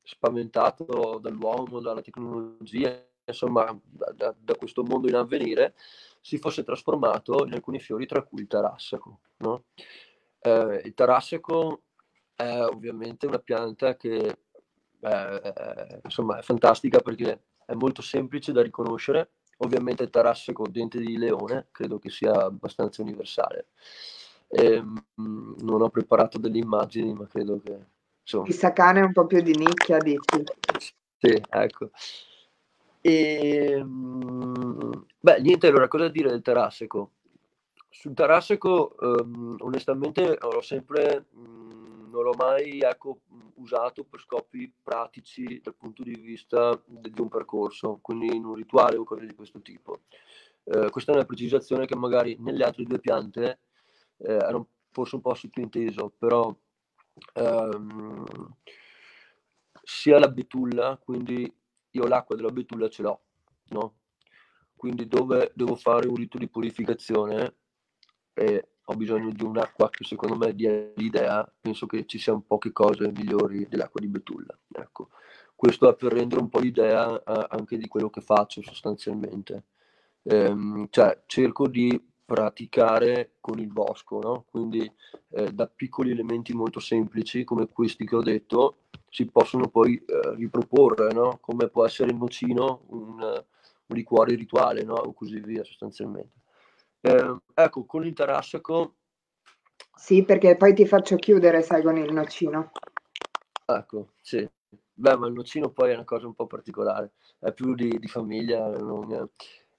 spaventato 0.03 1.19
dall'uomo, 1.21 1.79
dalla 1.79 2.01
tecnologia, 2.01 3.05
insomma 3.25 3.77
da, 3.83 4.11
da, 4.13 4.35
da 4.38 4.55
questo 4.55 4.83
mondo 4.83 5.07
in 5.07 5.15
avvenire, 5.15 5.75
si 6.21 6.38
fosse 6.38 6.63
trasformato 6.63 7.45
in 7.45 7.53
alcuni 7.53 7.79
fiori, 7.79 8.05
tra 8.05 8.23
cui 8.23 8.41
il 8.41 8.47
tarassaco. 8.47 9.19
No? 9.38 9.65
Eh, 10.39 10.81
il 10.85 10.93
tarassaco 10.93 11.83
è 12.38 12.61
ovviamente 12.61 13.25
una 13.25 13.39
pianta 13.39 13.97
che 13.97 14.38
eh, 14.99 15.99
insomma, 16.03 16.38
è 16.38 16.41
fantastica 16.43 16.99
perché 16.99 17.41
è 17.65 17.73
molto 17.73 18.01
semplice 18.01 18.51
da 18.51 18.61
riconoscere. 18.61 19.31
Ovviamente 19.57 20.03
il 20.03 20.11
tarassaco 20.11 20.67
dente 20.69 20.99
di 20.99 21.17
leone 21.17 21.69
credo 21.71 21.97
che 21.97 22.11
sia 22.11 22.45
abbastanza 22.45 23.01
universale. 23.01 23.69
E, 24.47 24.73
ehm, 24.73 25.05
mh, 25.15 25.55
non 25.63 25.81
ho 25.81 25.89
preparato 25.89 26.38
delle 26.38 26.59
immagini, 26.59 27.11
ma 27.13 27.25
credo 27.25 27.59
che 27.59 27.85
insomma... 28.21 28.47
Il 28.47 28.53
sacane 28.53 28.99
è 28.99 29.03
un 29.03 29.13
po' 29.13 29.25
più 29.25 29.41
di 29.41 29.55
nicchia, 29.55 29.97
dici? 29.97 30.45
Sì, 31.17 31.41
ecco. 31.49 31.89
E, 33.01 33.83
mh, 33.83 35.05
beh, 35.19 35.39
niente, 35.41 35.67
allora 35.67 35.88
cosa 35.88 36.07
dire 36.07 36.29
del 36.29 36.43
tarassaco? 36.43 37.13
Sul 37.89 38.13
tarassaco, 38.13 38.95
um, 38.99 39.55
onestamente, 39.59 40.38
l'ho 40.39 40.61
sempre, 40.61 41.25
mh, 41.31 41.86
non 42.09 42.23
l'ho 42.23 42.33
mai 42.37 42.79
ecco, 42.79 43.21
usato 43.55 44.03
per 44.03 44.19
scopi 44.19 44.71
pratici 44.81 45.59
dal 45.61 45.75
punto 45.75 46.03
di 46.03 46.15
vista 46.15 46.81
di 46.85 47.21
un 47.21 47.29
percorso, 47.29 47.99
quindi 48.01 48.35
in 48.35 48.45
un 48.45 48.55
rituale 48.55 48.97
o 48.97 49.03
cose 49.03 49.25
di 49.25 49.35
questo 49.35 49.61
tipo. 49.61 50.01
Eh, 50.63 50.89
questa 50.89 51.11
è 51.11 51.15
una 51.15 51.25
precisazione 51.25 51.85
che 51.85 51.95
magari 51.95 52.35
nelle 52.39 52.63
altre 52.63 52.83
due 52.83 52.99
piante 52.99 53.59
eh, 54.17 54.33
era 54.33 54.65
forse 54.91 55.15
un 55.15 55.21
po' 55.21 55.33
sottointeso, 55.33 56.13
però 56.17 56.55
ehm, 57.33 58.25
sia 59.83 60.19
la 60.19 60.29
betulla, 60.29 60.99
quindi 61.01 61.51
io 61.91 62.07
l'acqua 62.07 62.35
della 62.35 62.51
betulla 62.51 62.89
ce 62.89 63.01
l'ho, 63.01 63.21
no? 63.69 63.95
Quindi 64.75 65.07
dove 65.07 65.51
devo 65.55 65.75
fare 65.75 66.07
un 66.07 66.15
rito 66.15 66.37
di 66.37 66.47
purificazione 66.47 67.55
e 68.33 68.76
ho 68.89 68.95
bisogno 68.95 69.31
di 69.31 69.43
un'acqua 69.43 69.89
che 69.89 70.05
secondo 70.05 70.38
me 70.38 70.55
dia 70.55 70.91
l'idea, 70.95 71.49
penso 71.59 71.85
che 71.85 72.05
ci 72.05 72.17
siano 72.17 72.43
poche 72.45 72.71
cose 72.71 73.11
migliori 73.11 73.67
dell'acqua 73.67 73.99
di 73.99 74.07
betulla. 74.07 74.57
Ecco. 74.71 75.09
Questo 75.55 75.89
è 75.89 75.95
per 75.95 76.13
rendere 76.13 76.39
un 76.39 76.49
po' 76.49 76.59
l'idea 76.59 77.21
anche 77.49 77.77
di 77.77 77.88
quello 77.88 78.09
che 78.09 78.21
faccio 78.21 78.61
sostanzialmente. 78.61 79.63
Ehm, 80.23 80.88
cioè, 80.89 81.23
cerco 81.25 81.67
di 81.67 81.99
praticare 82.23 83.35
con 83.39 83.57
il 83.59 83.67
bosco, 83.67 84.19
no? 84.19 84.45
quindi 84.49 84.89
eh, 85.29 85.51
da 85.53 85.67
piccoli 85.67 86.11
elementi 86.11 86.53
molto 86.53 86.81
semplici 86.81 87.45
come 87.45 87.69
questi 87.69 88.05
che 88.05 88.17
ho 88.17 88.21
detto 88.21 88.79
si 89.09 89.25
possono 89.27 89.69
poi 89.69 89.95
eh, 89.95 90.35
riproporre, 90.35 91.13
no? 91.13 91.38
come 91.41 91.69
può 91.69 91.85
essere 91.85 92.11
il 92.11 92.17
nocino, 92.17 92.83
un, 92.88 93.21
un 93.21 93.95
liquore 93.95 94.35
rituale 94.35 94.83
no? 94.83 94.95
o 94.95 95.13
così 95.13 95.39
via 95.39 95.63
sostanzialmente. 95.63 96.46
Eh, 97.07 97.37
ecco, 97.53 97.85
con 97.85 98.05
il 98.05 98.13
tarassaco... 98.13 98.95
Sì, 99.95 100.23
perché 100.23 100.57
poi 100.57 100.73
ti 100.73 100.85
faccio 100.85 101.15
chiudere, 101.15 101.61
sai, 101.61 101.81
con 101.81 101.97
il 101.97 102.11
nocino. 102.13 102.71
Ecco, 103.65 104.09
sì. 104.21 104.47
Beh, 104.93 105.15
ma 105.15 105.27
il 105.27 105.33
nocino 105.33 105.69
poi 105.69 105.91
è 105.91 105.93
una 105.93 106.03
cosa 106.03 106.27
un 106.27 106.33
po' 106.33 106.47
particolare, 106.47 107.13
è 107.39 107.53
più 107.53 107.75
di, 107.75 107.97
di 107.99 108.07
famiglia. 108.07 108.67
Non... 108.67 109.29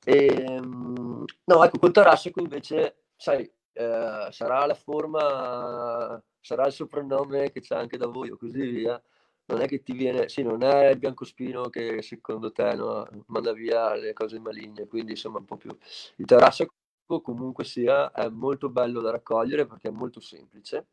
E, 0.04 0.26
ehm, 0.26 1.24
no, 1.44 1.64
ecco, 1.64 1.78
col 1.78 1.92
tarassaco 1.92 2.40
invece, 2.40 3.04
sai, 3.16 3.50
eh, 3.72 4.28
sarà 4.30 4.66
la 4.66 4.74
forma, 4.74 6.22
sarà 6.40 6.66
il 6.66 6.72
soprannome 6.72 7.50
che 7.50 7.60
c'è 7.60 7.76
anche 7.76 7.96
da 7.96 8.06
voi 8.06 8.30
o 8.30 8.36
così 8.36 8.60
via. 8.60 9.00
Non 9.46 9.60
è 9.60 9.66
che 9.66 9.82
ti 9.82 9.92
viene, 9.92 10.28
sì, 10.28 10.42
non 10.42 10.62
è 10.62 10.90
il 10.90 10.98
biancospino 10.98 11.68
che 11.70 12.02
secondo 12.02 12.52
te 12.52 12.74
no, 12.74 13.06
manda 13.26 13.52
via 13.52 13.94
le 13.94 14.12
cose 14.12 14.38
maligne, 14.38 14.86
quindi 14.86 15.12
insomma 15.12 15.38
un 15.38 15.46
po' 15.46 15.56
più. 15.56 15.74
Il 16.16 16.26
tarassaco 16.26 16.74
comunque 17.08 17.64
sia 17.64 18.12
è 18.12 18.28
molto 18.28 18.68
bello 18.68 19.00
da 19.00 19.10
raccogliere 19.10 19.66
perché 19.66 19.88
è 19.88 19.92
molto 19.92 20.20
semplice 20.20 20.86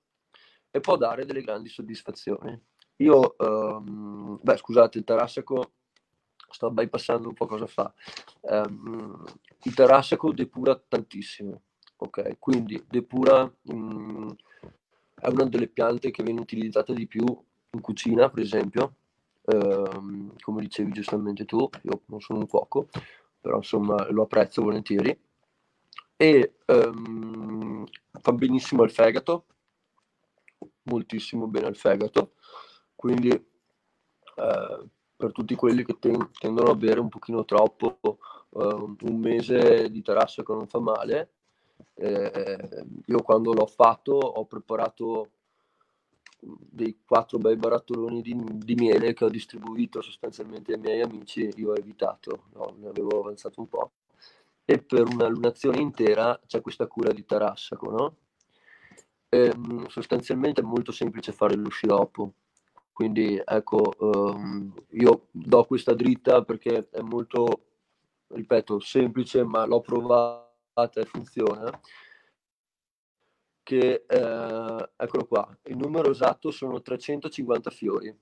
e 0.72 0.80
può 0.80 0.98
dare 0.98 1.26
delle 1.26 1.42
grandi 1.42 1.70
soddisfazioni. 1.70 2.60
Io, 2.98 3.36
um, 3.38 4.40
beh, 4.42 4.58
scusate, 4.58 4.98
il 4.98 5.04
tarassaco, 5.04 5.74
sto 6.50 6.72
bypassando 6.72 7.28
un 7.28 7.34
po' 7.34 7.46
cosa 7.46 7.68
fa. 7.68 7.94
Um, 8.42 9.24
il 9.64 9.74
tarassaco 9.74 10.32
depura 10.32 10.76
tantissimo, 10.76 11.62
ok? 11.98 12.38
Quindi 12.40 12.84
depura, 12.88 13.50
um, 13.64 14.34
è 15.16 15.28
una 15.28 15.46
delle 15.46 15.68
piante 15.68 16.12
che 16.12 16.24
viene 16.24 16.40
utilizzata 16.40 16.94
di 16.94 17.08
più 17.08 17.24
in 17.24 17.82
cucina, 17.82 18.30
per 18.30 18.44
esempio, 18.44 18.96
um, 19.44 20.34
come 20.40 20.62
dicevi 20.62 20.92
giustamente 20.92 21.46
tu, 21.46 21.70
io 21.84 22.02
non 22.08 22.22
sono 22.22 22.40
un 22.40 22.48
cuoco, 22.48 22.88
però 23.40 23.58
insomma 23.58 24.10
lo 24.12 24.24
apprezzo 24.24 24.62
volentieri 24.62 25.18
e 26.18 26.56
um, 26.68 27.86
fa 28.22 28.32
benissimo 28.32 28.84
al 28.84 28.92
fegato, 28.92 29.46
moltissimo 30.84 31.48
bene 31.48 31.68
al 31.68 31.76
fegato, 31.76 32.34
quindi 32.96 33.30
uh, 33.30 34.88
per 35.16 35.32
tutti 35.32 35.56
quelli 35.56 35.84
che 35.84 35.98
ten- 36.00 36.32
tendono 36.38 36.72
a 36.72 36.76
bere 36.76 37.00
un 37.00 37.10
pochino 37.10 37.44
troppo, 37.46 38.00
uh, 38.50 38.96
un 39.00 39.20
mese 39.20 39.90
di 39.90 40.02
tarassaco 40.02 40.54
non 40.54 40.68
fa 40.68 40.80
male. 40.80 41.32
Eh, 41.94 42.86
io 43.06 43.22
quando 43.22 43.54
l'ho 43.54 43.66
fatto 43.66 44.14
ho 44.14 44.46
preparato 44.46 45.30
dei 46.40 47.00
quattro 47.06 47.38
bei 47.38 47.56
barattoloni 47.56 48.22
di, 48.22 48.36
di, 48.54 48.76
miele 48.76 49.14
che 49.14 49.26
ho 49.26 49.30
distribuito 49.30 50.02
sostanzialmente 50.02 50.74
ai 50.74 50.80
miei 50.80 51.02
amici, 51.02 51.50
io 51.56 51.72
ho 51.72 51.76
evitato, 51.76 52.46
no, 52.54 52.76
ne 52.78 52.88
avevo 52.88 53.20
avanzato 53.20 53.60
un 53.62 53.68
po' 53.68 53.92
e 54.66 54.82
per 54.82 55.08
una 55.08 55.28
lunazione 55.28 55.80
intera 55.80 56.40
c'è 56.48 56.62
questa 56.62 56.88
cura 56.88 57.14
di 57.14 57.24
tarassaco, 57.24 57.92
no? 57.92 58.18
Ehm, 59.30 59.88
sostanzialmente 59.88 60.62
è 60.62 60.64
molto 60.64 60.92
semplice 60.92 61.32
fare 61.32 61.56
lo 61.56 61.70
quindi 62.96 63.42
ecco, 63.44 63.94
um, 64.00 64.74
io 64.92 65.28
do 65.32 65.66
questa 65.66 65.94
dritta 65.94 66.44
perché 66.44 66.88
è 66.90 67.02
molto, 67.02 67.66
ripeto, 68.28 68.80
semplice, 68.80 69.44
ma 69.44 69.66
l'ho 69.66 69.82
provata 69.82 71.02
e 71.02 71.06
funziona. 71.06 71.78
Che, 73.64 74.06
eh, 74.08 74.90
eccolo 74.96 75.26
qua, 75.28 75.60
il 75.64 75.76
numero 75.76 76.10
esatto 76.10 76.52
sono 76.52 76.82
350 76.82 77.70
fiori 77.70 78.16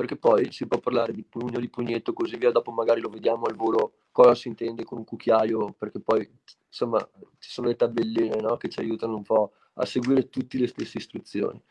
perché 0.00 0.16
poi 0.16 0.50
si 0.50 0.66
può 0.66 0.78
parlare 0.78 1.12
di 1.12 1.22
pugno, 1.22 1.60
di 1.60 1.68
pugnetto, 1.68 2.14
così 2.14 2.38
via, 2.38 2.50
dopo 2.50 2.70
magari 2.70 3.02
lo 3.02 3.10
vediamo 3.10 3.44
al 3.44 3.54
volo 3.54 3.96
cosa 4.10 4.34
si 4.34 4.48
intende 4.48 4.82
con 4.82 4.96
un 4.96 5.04
cucchiaio, 5.04 5.74
perché 5.76 6.00
poi 6.00 6.26
insomma 6.66 7.06
ci 7.38 7.50
sono 7.50 7.66
le 7.66 7.76
tabelline 7.76 8.40
no? 8.40 8.56
che 8.56 8.70
ci 8.70 8.80
aiutano 8.80 9.16
un 9.16 9.22
po' 9.24 9.52
a 9.74 9.84
seguire 9.84 10.30
tutte 10.30 10.56
le 10.56 10.68
stesse 10.68 10.96
istruzioni. 10.96 11.62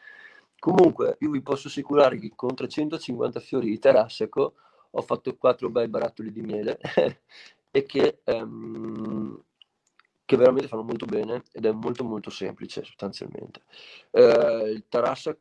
Comunque, 0.60 1.18
io 1.22 1.32
vi 1.32 1.42
posso 1.42 1.70
assicurare 1.70 2.20
che 2.20 2.32
con 2.36 2.54
350 2.54 3.40
fiori 3.40 3.66
di 3.66 3.80
terasseco 3.80 4.54
ho 4.92 5.02
fatto 5.02 5.36
quattro 5.36 5.72
bei 5.72 5.88
barattoli 5.88 6.32
di 6.32 6.42
miele 6.42 6.78
e 7.72 7.84
che, 7.84 8.20
um, 8.26 9.42
che, 10.24 10.38
veramente 10.38 10.68
fanno 10.68 10.84
molto 10.84 11.08
bene 11.08 11.42
ed 11.52 11.66
è 11.66 11.72
molto 11.72 12.04
molto 12.04 12.30
semplice 12.30 12.84
sostanzialmente. 12.84 13.64
Uh, 14.12 14.68
il 14.68 14.86
tarassaco 14.88 15.40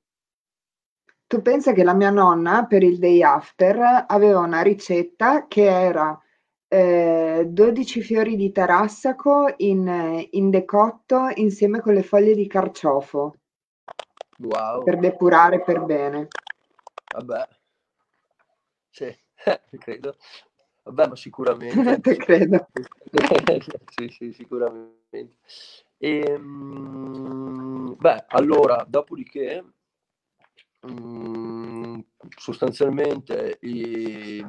tu 1.29 1.43
pensa 1.43 1.73
che 1.73 1.85
la 1.85 1.93
mia 1.93 2.11
nonna 2.11 2.65
per 2.65 2.83
il 2.83 2.99
day 2.99 3.23
after 3.23 4.07
aveva 4.09 4.41
una 4.41 4.63
ricetta 4.63 5.47
che 5.47 5.65
era 5.65 6.19
eh, 6.67 7.45
12 7.47 8.01
fiori 8.01 8.35
di 8.35 8.51
tarassaco 8.51 9.53
in, 9.59 10.27
in 10.31 10.49
decotto 10.49 11.31
insieme 11.35 11.81
con 11.81 11.93
le 11.93 12.03
foglie 12.03 12.35
di 12.35 12.47
carciofo 12.47 13.35
wow. 14.39 14.83
per 14.83 14.99
depurare 14.99 15.63
per 15.63 15.85
bene. 15.85 16.29
Vabbè, 17.15 17.49
sì, 18.89 19.15
credo. 19.79 20.17
Vabbè, 20.85 21.09
ma 21.09 21.17
sicuramente. 21.17 22.01
Te 22.01 22.17
credo. 22.17 22.69
sì, 23.95 24.09
sì, 24.09 24.33
sicuramente. 24.33 25.37
E, 25.99 26.21
ehm, 26.27 27.97
beh, 27.99 28.25
allora, 28.29 28.83
dopodiché 28.89 29.63
Mm, 30.87 32.01
sostanzialmente 32.37 33.59
i, 33.63 34.45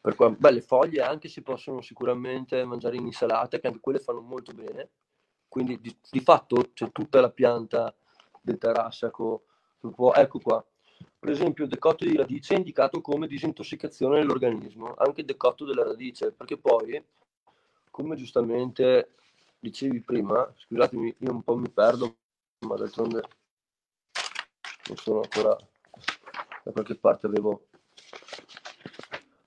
per 0.00 0.14
qua, 0.14 0.30
beh, 0.30 0.52
le 0.52 0.60
foglie 0.60 1.02
anche 1.02 1.28
si 1.28 1.42
possono 1.42 1.80
sicuramente 1.80 2.64
mangiare 2.64 2.96
in 2.96 3.06
insalata, 3.06 3.58
che 3.58 3.66
anche 3.66 3.80
quelle 3.80 3.98
fanno 3.98 4.20
molto 4.20 4.52
bene. 4.52 4.90
Quindi 5.48 5.80
di, 5.80 5.96
di 6.10 6.20
fatto 6.20 6.70
c'è 6.72 6.90
tutta 6.92 7.20
la 7.20 7.30
pianta 7.30 7.94
del 8.40 8.58
tarassaco. 8.58 9.44
Può, 9.94 10.12
ecco 10.14 10.38
qua. 10.40 10.64
per 11.18 11.30
esempio 11.30 11.64
il 11.64 11.70
decotto 11.70 12.04
di 12.04 12.16
radice 12.16 12.54
è 12.54 12.58
indicato 12.58 13.00
come 13.00 13.26
disintossicazione 13.26 14.20
dell'organismo, 14.20 14.94
anche 14.96 15.20
il 15.20 15.26
decotto 15.26 15.64
della 15.64 15.82
radice, 15.84 16.32
perché 16.32 16.56
poi, 16.56 17.02
come 17.90 18.16
giustamente 18.16 19.10
dicevi 19.58 20.00
prima, 20.02 20.50
scusatemi, 20.56 21.16
io 21.18 21.30
un 21.32 21.42
po' 21.42 21.56
mi 21.56 21.70
perdo, 21.70 22.16
ma 22.60 22.76
d'altronde 22.76 23.22
non 24.88 24.96
sono 24.96 25.20
ancora 25.20 25.56
da 26.62 26.72
qualche 26.72 26.96
parte 26.96 27.26
avevo 27.26 27.66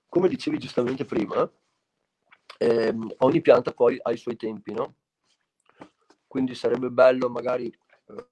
come 0.08 0.28
dicevi 0.28 0.58
giustamente 0.58 1.04
prima 1.04 1.48
ehm, 2.58 3.14
ogni 3.18 3.40
pianta 3.40 3.72
poi 3.72 3.98
ha 4.00 4.10
i 4.10 4.16
suoi 4.16 4.36
tempi 4.36 4.72
no? 4.72 4.94
quindi 6.26 6.54
sarebbe 6.54 6.90
bello 6.90 7.28
magari 7.28 7.66
eh, 7.66 8.26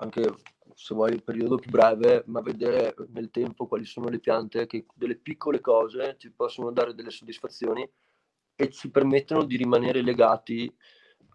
anche 0.00 0.34
se 0.74 0.94
vuoi 0.94 1.12
il 1.12 1.22
periodo 1.22 1.56
più 1.56 1.70
breve 1.70 2.24
ma 2.26 2.40
vedere 2.40 2.94
nel 3.08 3.30
tempo 3.30 3.66
quali 3.66 3.84
sono 3.84 4.08
le 4.08 4.20
piante 4.20 4.66
che 4.66 4.86
delle 4.94 5.16
piccole 5.16 5.60
cose 5.60 6.16
ci 6.18 6.30
possono 6.30 6.70
dare 6.70 6.94
delle 6.94 7.10
soddisfazioni 7.10 7.88
e 8.54 8.70
ci 8.70 8.90
permettono 8.90 9.44
di 9.44 9.56
rimanere 9.56 10.02
legati 10.02 10.72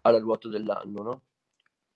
alla 0.02 0.18
ruota 0.18 0.48
dell'anno 0.48 1.02
no? 1.02 1.22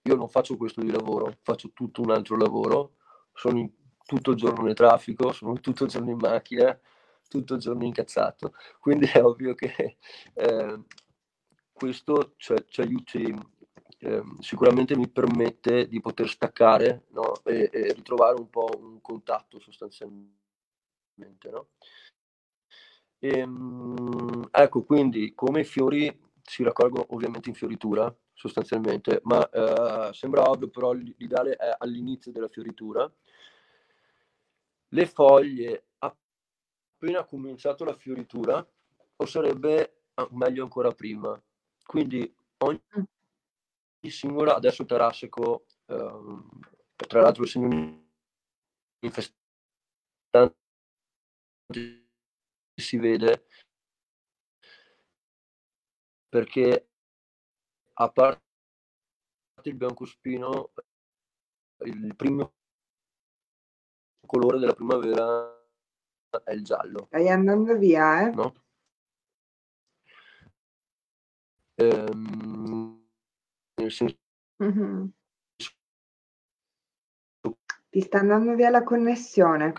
Io 0.02 0.16
non 0.16 0.28
faccio 0.28 0.56
questo 0.56 0.80
di 0.80 0.90
lavoro 0.90 1.38
faccio 1.42 1.70
tutto 1.72 2.02
un 2.02 2.10
altro 2.10 2.36
lavoro 2.36 2.96
sono 3.32 3.58
in, 3.58 3.70
tutto 4.04 4.32
il 4.32 4.36
giorno 4.36 4.62
nel 4.64 4.74
traffico, 4.74 5.32
sono 5.32 5.58
tutto 5.60 5.84
il 5.84 5.90
giorno 5.90 6.10
in 6.10 6.18
macchina, 6.18 6.78
tutto 7.28 7.54
il 7.54 7.60
giorno 7.60 7.84
incazzato. 7.84 8.54
Quindi 8.78 9.06
è 9.06 9.22
ovvio 9.22 9.54
che 9.54 9.98
eh, 10.34 10.80
questo 11.72 12.34
cioè, 12.36 12.64
ci 12.66 12.80
aiuti, 12.80 13.34
eh, 13.98 14.22
sicuramente 14.40 14.96
mi 14.96 15.08
permette 15.08 15.88
di 15.88 16.00
poter 16.00 16.28
staccare 16.28 17.06
no? 17.10 17.42
e, 17.44 17.70
e, 17.72 17.92
ritrovare 17.92 18.38
un 18.38 18.50
po' 18.50 18.68
un 18.78 19.00
contatto 19.00 19.58
sostanzialmente. 19.60 20.36
No? 21.50 21.68
E, 23.18 23.38
ehm, 23.38 24.48
ecco, 24.50 24.84
quindi 24.84 25.32
come 25.34 25.60
i 25.60 25.64
fiori 25.64 26.20
si 26.42 26.62
raccolgono 26.64 27.06
ovviamente 27.10 27.48
in 27.48 27.54
fioritura, 27.54 28.14
sostanzialmente, 28.42 29.20
ma 29.22 29.48
eh, 29.50 30.12
sembra 30.12 30.50
ovvio, 30.50 30.68
però 30.68 30.90
l'ideale 30.92 31.54
è 31.54 31.76
all'inizio 31.78 32.32
della 32.32 32.48
fioritura. 32.48 33.08
Le 34.88 35.06
foglie 35.06 35.84
appena 35.98 37.24
cominciato 37.24 37.84
la 37.84 37.94
fioritura, 37.94 38.66
o 39.16 39.26
sarebbe 39.26 40.06
meglio 40.30 40.64
ancora 40.64 40.90
prima. 40.90 41.40
Quindi 41.84 42.34
ogni 42.58 42.80
singola, 44.08 44.56
adesso 44.56 44.84
Tarassico, 44.84 45.66
ehm, 45.86 46.48
tra 46.96 47.20
l'altro 47.20 47.44
il 47.44 47.48
segno 47.48 48.04
infestante 49.00 49.36
si 52.76 52.96
vede 52.96 53.44
perché 56.28 56.91
a 58.02 58.10
parte 58.10 58.40
il 59.64 59.74
biancospino, 59.74 60.72
il 61.84 62.16
primo 62.16 62.52
colore 64.26 64.58
della 64.58 64.74
primavera 64.74 65.60
è 66.44 66.52
il 66.52 66.64
giallo. 66.64 67.06
Stai 67.06 67.28
andando 67.28 67.76
via, 67.76 68.26
eh? 68.26 68.30
No? 68.30 68.54
Ehm, 71.74 73.06
nel 73.80 73.90
senso... 73.90 74.16
Mm-hmm. 74.62 75.04
Ti 77.90 78.00
sta 78.00 78.18
andando 78.18 78.54
via 78.54 78.70
la 78.70 78.82
connessione. 78.82 79.72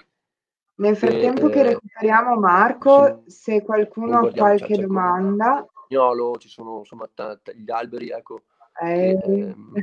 Nel 0.76 0.96
frattempo 0.96 1.50
eh, 1.50 1.52
che 1.52 1.64
recuperiamo 1.64 2.40
Marco, 2.40 3.24
se 3.28 3.64
qualcuno 3.64 4.20
ha 4.20 4.32
qualche 4.32 4.78
domanda... 4.78 5.68
Gnolo, 5.94 6.38
ci 6.38 6.50
sono 6.50 6.80
insomma 6.80 7.08
t- 7.08 7.42
t- 7.44 7.54
gli 7.54 7.70
alberi, 7.70 8.10
ecco, 8.10 8.42
eh... 8.82 9.20
che, 9.22 9.32
ehm, 9.32 9.74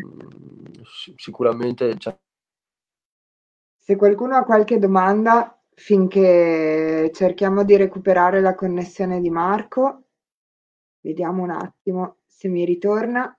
sicuramente... 1.17 1.97
Cioè... 1.97 2.19
Se 3.79 3.97
qualcuno 3.97 4.37
ha 4.37 4.45
qualche 4.45 4.79
domanda, 4.79 5.57
finché 5.75 7.11
cerchiamo 7.15 7.65
di 7.65 7.77
recuperare 7.77 8.41
la 8.41 8.55
connessione 8.55 9.21
di 9.21 9.31
Marco, 9.31 10.05
vediamo 11.01 11.43
un 11.43 11.51
attimo 11.51 12.19
se 12.27 12.49
mi 12.49 12.65
ritorna. 12.65 13.35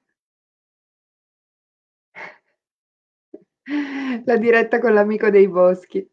La 4.26 4.38
diretta 4.38 4.80
con 4.80 4.94
l'amico 4.94 5.30
dei 5.30 5.48
boschi. 5.48 6.06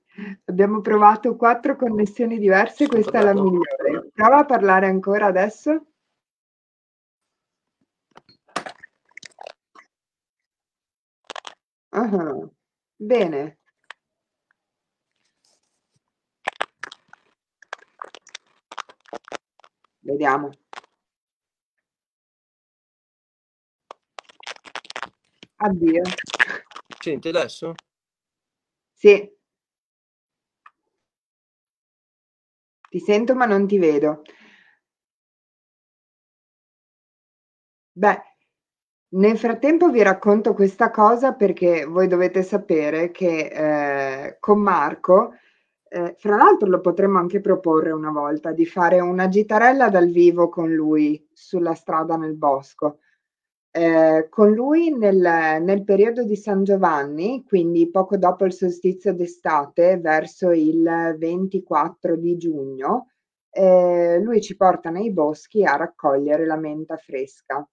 Abbiamo 0.46 0.80
provato 0.80 1.36
quattro 1.36 1.76
connessioni 1.76 2.38
diverse, 2.38 2.86
questa 2.86 3.20
è 3.20 3.22
la 3.22 3.34
migliore. 3.34 4.10
Prova 4.12 4.38
a 4.38 4.44
parlare 4.44 4.86
ancora 4.86 5.26
adesso. 5.26 5.87
Uh-huh. 11.98 12.48
Bene. 13.00 13.56
Vediamo. 20.02 20.50
Addio. 25.56 26.02
Senti 27.00 27.28
adesso? 27.28 27.74
Sì. 29.00 29.30
Ti 32.90 32.98
sento 33.00 33.34
ma 33.34 33.44
non 33.44 33.66
ti 33.66 33.78
vedo. 33.78 34.22
Beh, 37.96 38.22
nel 39.10 39.38
frattempo 39.38 39.90
vi 39.90 40.02
racconto 40.02 40.52
questa 40.52 40.90
cosa 40.90 41.32
perché 41.32 41.84
voi 41.84 42.08
dovete 42.08 42.42
sapere 42.42 43.10
che 43.10 44.26
eh, 44.26 44.36
con 44.38 44.60
Marco, 44.60 45.32
eh, 45.88 46.14
fra 46.18 46.36
l'altro 46.36 46.68
lo 46.68 46.80
potremmo 46.80 47.18
anche 47.18 47.40
proporre 47.40 47.90
una 47.90 48.10
volta 48.10 48.52
di 48.52 48.66
fare 48.66 49.00
una 49.00 49.28
gitarella 49.28 49.88
dal 49.88 50.10
vivo 50.10 50.50
con 50.50 50.72
lui 50.74 51.26
sulla 51.32 51.74
strada 51.74 52.16
nel 52.16 52.36
bosco. 52.36 52.98
Eh, 53.70 54.26
con 54.28 54.52
lui 54.52 54.90
nel, 54.90 55.16
nel 55.62 55.84
periodo 55.84 56.24
di 56.24 56.36
San 56.36 56.64
Giovanni, 56.64 57.44
quindi 57.46 57.90
poco 57.90 58.16
dopo 58.16 58.44
il 58.44 58.52
solstizio 58.52 59.14
d'estate, 59.14 59.98
verso 59.98 60.50
il 60.50 61.16
24 61.18 62.16
di 62.16 62.36
giugno, 62.36 63.12
eh, 63.50 64.18
lui 64.20 64.40
ci 64.40 64.56
porta 64.56 64.90
nei 64.90 65.12
boschi 65.12 65.64
a 65.64 65.76
raccogliere 65.76 66.44
la 66.44 66.56
menta 66.56 66.96
fresca. 66.96 67.66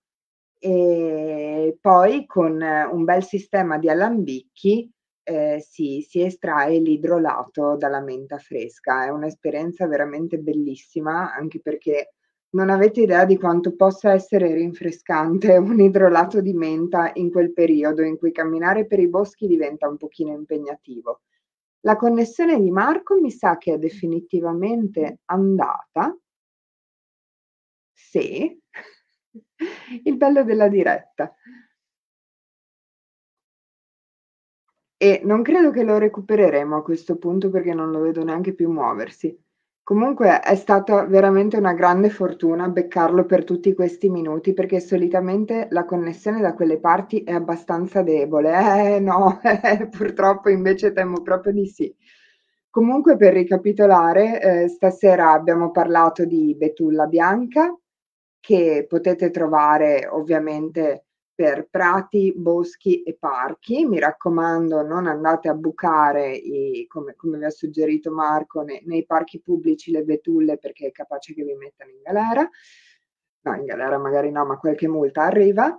E 0.59 1.77
poi 1.79 2.25
con 2.25 2.61
un 2.61 3.03
bel 3.03 3.23
sistema 3.23 3.77
di 3.77 3.89
alambicchi 3.89 4.89
eh, 5.23 5.59
si, 5.59 6.05
si 6.07 6.21
estrae 6.21 6.79
l'idrolato 6.79 7.75
dalla 7.75 8.01
menta 8.01 8.37
fresca. 8.37 9.05
È 9.05 9.09
un'esperienza 9.09 9.87
veramente 9.87 10.37
bellissima, 10.37 11.33
anche 11.33 11.59
perché 11.59 12.13
non 12.55 12.69
avete 12.69 13.01
idea 13.01 13.25
di 13.25 13.37
quanto 13.37 13.75
possa 13.75 14.13
essere 14.13 14.53
rinfrescante 14.53 15.57
un 15.57 15.79
idrolato 15.79 16.41
di 16.41 16.53
menta 16.53 17.11
in 17.15 17.31
quel 17.31 17.53
periodo 17.53 18.01
in 18.01 18.17
cui 18.17 18.31
camminare 18.31 18.85
per 18.85 18.99
i 18.99 19.09
boschi 19.09 19.47
diventa 19.47 19.87
un 19.87 19.97
pochino 19.97 20.31
impegnativo. 20.33 21.21
La 21.81 21.97
connessione 21.97 22.59
di 22.59 22.71
Marco 22.71 23.19
mi 23.19 23.29
sa 23.29 23.57
che 23.57 23.73
è 23.73 23.77
definitivamente 23.77 25.19
andata. 25.25 26.17
Sì, 27.93 28.57
il 30.03 30.17
bello 30.17 30.43
della 30.43 30.67
diretta. 30.67 31.33
E 34.97 35.21
non 35.23 35.41
credo 35.43 35.71
che 35.71 35.83
lo 35.83 35.97
recupereremo 35.97 36.75
a 36.77 36.81
questo 36.83 37.17
punto 37.17 37.49
perché 37.49 37.73
non 37.73 37.91
lo 37.91 37.99
vedo 37.99 38.23
neanche 38.23 38.53
più 38.53 38.69
muoversi. 38.71 39.37
Comunque 39.83 40.39
è 40.39 40.55
stata 40.55 41.05
veramente 41.05 41.57
una 41.57 41.73
grande 41.73 42.09
fortuna 42.09 42.67
beccarlo 42.69 43.25
per 43.25 43.43
tutti 43.43 43.73
questi 43.73 44.09
minuti 44.09 44.53
perché 44.53 44.79
solitamente 44.79 45.67
la 45.69 45.85
connessione 45.85 46.41
da 46.41 46.53
quelle 46.55 46.79
parti 46.79 47.23
è 47.23 47.33
abbastanza 47.33 48.01
debole. 48.01 48.95
Eh 48.95 48.99
no, 48.99 49.39
eh, 49.43 49.87
purtroppo 49.87 50.49
invece 50.49 50.91
temo 50.91 51.21
proprio 51.21 51.53
di 51.53 51.67
sì. 51.67 51.95
Comunque 52.69 53.15
per 53.15 53.33
ricapitolare, 53.33 54.41
eh, 54.63 54.67
stasera 54.69 55.31
abbiamo 55.31 55.71
parlato 55.71 56.25
di 56.25 56.55
betulla 56.57 57.05
bianca 57.05 57.73
che 58.45 58.85
potete 58.87 59.31
trovare 59.31 60.07
ovviamente 60.07 61.05
per 61.33 61.67
prati, 61.67 62.31
boschi 62.35 63.01
e 63.01 63.17
parchi. 63.19 63.85
Mi 63.85 63.97
raccomando, 63.97 64.83
non 64.83 65.07
andate 65.07 65.49
a 65.49 65.55
bucare, 65.55 66.31
i, 66.35 66.85
come, 66.87 67.15
come, 67.15 67.39
vi 67.39 67.45
ha 67.45 67.49
suggerito 67.49 68.11
Marco, 68.11 68.61
ne, 68.61 68.83
nei 68.85 69.03
parchi 69.03 69.41
pubblici 69.41 69.89
le 69.89 70.03
betulle 70.03 70.59
perché 70.59 70.85
è 70.87 70.91
capace 70.91 71.33
che 71.33 71.43
vi 71.43 71.55
mettano 71.55 71.89
in 71.89 72.01
galera. 72.03 72.47
No, 73.41 73.55
in 73.55 73.65
galera 73.65 73.97
magari 73.97 74.29
no, 74.29 74.45
ma 74.45 74.59
qualche 74.59 74.87
multa 74.87 75.23
arriva. 75.23 75.75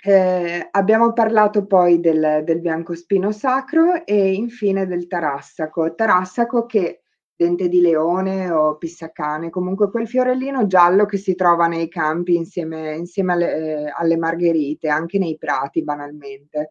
Eh, 0.00 0.68
abbiamo 0.70 1.12
parlato 1.12 1.66
poi 1.66 1.98
del, 1.98 2.42
del 2.44 2.60
biancospino 2.60 3.32
sacro 3.32 4.06
e 4.06 4.34
infine 4.34 4.86
del 4.86 5.08
tarassaco. 5.08 5.96
Tarassaco 5.96 6.64
che 6.64 7.02
dente 7.36 7.68
di 7.68 7.80
leone 7.80 8.50
o 8.50 8.76
pissacane, 8.78 9.50
comunque 9.50 9.90
quel 9.90 10.08
fiorellino 10.08 10.66
giallo 10.66 11.04
che 11.04 11.18
si 11.18 11.34
trova 11.34 11.66
nei 11.66 11.88
campi 11.88 12.34
insieme, 12.34 12.94
insieme 12.96 13.32
alle, 13.34 13.54
eh, 13.54 13.92
alle 13.94 14.16
margherite, 14.16 14.88
anche 14.88 15.18
nei 15.18 15.36
prati 15.36 15.82
banalmente. 15.84 16.70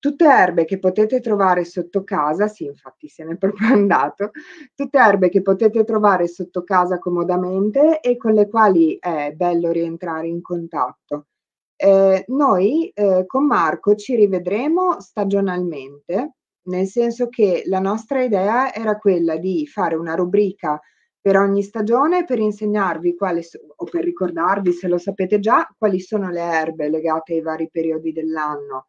Tutte 0.00 0.26
erbe 0.26 0.64
che 0.64 0.78
potete 0.78 1.20
trovare 1.20 1.64
sotto 1.64 2.04
casa, 2.04 2.46
sì 2.46 2.64
infatti 2.64 3.08
se 3.08 3.24
n'è 3.24 3.36
proprio 3.36 3.66
andato, 3.74 4.30
tutte 4.74 4.98
erbe 4.98 5.28
che 5.28 5.42
potete 5.42 5.82
trovare 5.82 6.28
sotto 6.28 6.62
casa 6.62 6.98
comodamente 6.98 8.00
e 8.00 8.16
con 8.16 8.32
le 8.32 8.48
quali 8.48 8.96
è 9.00 9.32
bello 9.34 9.72
rientrare 9.72 10.28
in 10.28 10.40
contatto. 10.40 11.26
Eh, 11.74 12.24
noi 12.28 12.90
eh, 12.94 13.24
con 13.26 13.46
Marco 13.46 13.94
ci 13.96 14.14
rivedremo 14.14 15.00
stagionalmente 15.00 16.37
nel 16.68 16.86
senso 16.86 17.28
che 17.28 17.62
la 17.66 17.80
nostra 17.80 18.22
idea 18.22 18.72
era 18.72 18.96
quella 18.96 19.36
di 19.36 19.66
fare 19.66 19.96
una 19.96 20.14
rubrica 20.14 20.80
per 21.20 21.36
ogni 21.36 21.62
stagione 21.62 22.24
per 22.24 22.38
insegnarvi 22.38 23.14
quali 23.14 23.42
o 23.76 23.84
per 23.84 24.04
ricordarvi, 24.04 24.72
se 24.72 24.88
lo 24.88 24.96
sapete 24.96 25.40
già, 25.40 25.68
quali 25.76 26.00
sono 26.00 26.30
le 26.30 26.40
erbe 26.40 26.88
legate 26.88 27.34
ai 27.34 27.42
vari 27.42 27.68
periodi 27.70 28.12
dell'anno 28.12 28.86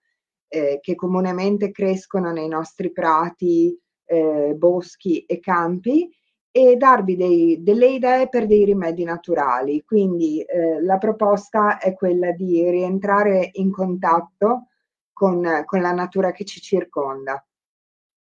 eh, 0.47 0.79
che 0.81 0.95
comunemente 0.95 1.71
crescono 1.71 2.31
nei 2.31 2.47
nostri 2.47 2.91
prati, 2.91 3.77
eh, 4.05 4.53
boschi 4.55 5.25
e 5.25 5.39
campi 5.39 6.09
e 6.51 6.75
darvi 6.75 7.15
dei, 7.15 7.61
delle 7.61 7.87
idee 7.87 8.27
per 8.27 8.47
dei 8.47 8.65
rimedi 8.65 9.03
naturali. 9.03 9.83
Quindi 9.83 10.41
eh, 10.41 10.81
la 10.81 10.97
proposta 10.97 11.77
è 11.77 11.93
quella 11.93 12.31
di 12.31 12.67
rientrare 12.69 13.49
in 13.53 13.71
contatto 13.71 14.67
con, 15.13 15.63
con 15.65 15.81
la 15.81 15.91
natura 15.91 16.31
che 16.31 16.45
ci 16.45 16.59
circonda. 16.61 17.43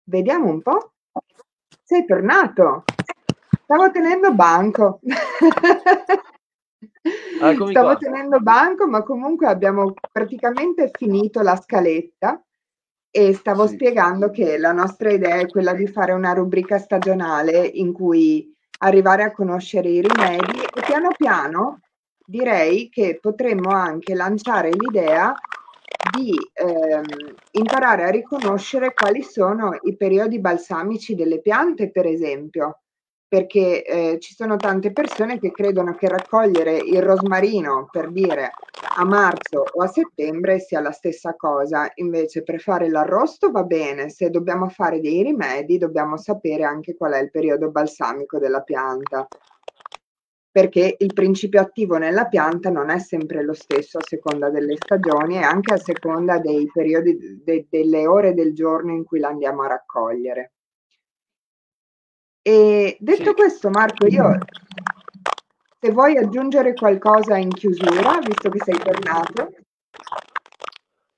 Vediamo 0.09 0.49
un 0.49 0.63
po'. 0.63 0.93
Sei 1.85 2.07
tornato. 2.07 2.85
Stavo 3.65 3.91
tenendo 3.91 4.33
banco. 4.33 5.01
Ah, 7.41 7.53
Stavo 7.53 7.71
qua. 7.71 7.97
tenendo 7.97 8.41
banco, 8.41 8.87
ma 8.87 9.03
comunque 9.03 9.47
abbiamo 9.47 9.95
praticamente 10.11 10.91
finito 10.93 11.43
la 11.43 11.57
scaletta 11.57 12.43
e 13.11 13.35
stavo 13.35 13.67
sì. 13.67 13.75
spiegando 13.75 14.31
che 14.31 14.59
la 14.59 14.73
nostra 14.73 15.11
idea 15.11 15.37
è 15.37 15.47
quella 15.47 15.73
di 15.73 15.87
fare 15.87 16.13
una 16.13 16.33
rubrica 16.33 16.79
stagionale 16.79 17.67
in 17.67 17.93
cui 17.93 18.55
arrivare 18.81 19.23
a 19.25 19.33
conoscere 19.33 19.89
i 19.89 20.01
rimedi 20.01 20.61
e 20.61 20.83
piano 20.85 21.09
piano 21.17 21.81
direi 22.25 22.89
che 22.89 23.19
potremmo 23.21 23.71
anche 23.71 24.15
lanciare 24.15 24.71
l'idea 24.71 25.35
di 26.19 26.35
ehm, 26.53 27.05
imparare 27.53 28.05
a 28.05 28.11
riconoscere 28.11 28.93
quali 28.93 29.23
sono 29.23 29.79
i 29.83 29.97
periodi 29.97 30.41
balsamici 30.41 31.15
delle 31.15 31.41
piante, 31.41 31.91
per 31.91 32.07
esempio, 32.07 32.81
perché 33.29 33.85
eh, 33.85 34.19
ci 34.19 34.35
sono 34.35 34.57
tante 34.57 34.91
persone 34.91 35.39
che 35.39 35.53
credono 35.53 35.95
che 35.95 36.09
raccogliere 36.09 36.77
il 36.77 37.03
rosmarino, 37.03 37.89
per 37.91 38.11
dire, 38.11 38.51
a 38.97 39.05
marzo 39.05 39.65
o 39.71 39.83
a 39.83 39.87
settembre 39.87 40.59
sia 40.59 40.81
la 40.81 40.93
stessa 40.93 41.35
cosa, 41.37 41.91
invece 41.97 42.43
per 42.43 42.61
fare 42.61 42.89
l'arrosto 42.89 43.51
va 43.51 43.63
bene, 43.63 44.09
se 44.09 44.31
dobbiamo 44.31 44.69
fare 44.69 45.01
dei 45.01 45.23
rimedi 45.23 45.79
dobbiamo 45.79 46.17
sapere 46.17 46.65
anche 46.65 46.97
qual 46.97 47.13
è 47.13 47.21
il 47.21 47.31
periodo 47.31 47.71
balsamico 47.71 48.39
della 48.39 48.63
pianta 48.63 49.29
perché 50.59 50.97
il 50.99 51.13
principio 51.13 51.61
attivo 51.61 51.99
nella 51.99 52.27
pianta 52.27 52.69
non 52.69 52.91
è 52.91 52.99
sempre 52.99 53.45
lo 53.45 53.53
stesso 53.55 53.99
a 53.99 54.05
seconda 54.05 54.51
delle 54.51 54.75
stagioni 54.75 55.37
e 55.37 55.43
anche 55.43 55.75
a 55.75 55.77
seconda 55.77 56.41
dei 56.41 56.69
periodi, 56.73 57.41
de, 57.45 57.69
delle 57.71 58.09
ore 58.09 58.35
del 58.35 58.53
giorno 58.55 58.91
in 58.91 59.05
cui 59.05 59.21
la 59.21 59.29
andiamo 59.29 59.63
a 59.63 59.69
raccogliere. 59.69 60.55
E 62.43 62.97
detto 62.99 63.35
questo, 63.35 63.71
Marco, 63.71 64.07
io 64.07 64.37
se 65.79 65.93
vuoi 65.93 66.17
aggiungere 66.17 66.75
qualcosa 66.75 67.37
in 67.37 67.51
chiusura, 67.51 68.19
visto 68.19 68.51
che 68.51 68.59
sei 68.65 68.79
tornato. 68.79 69.55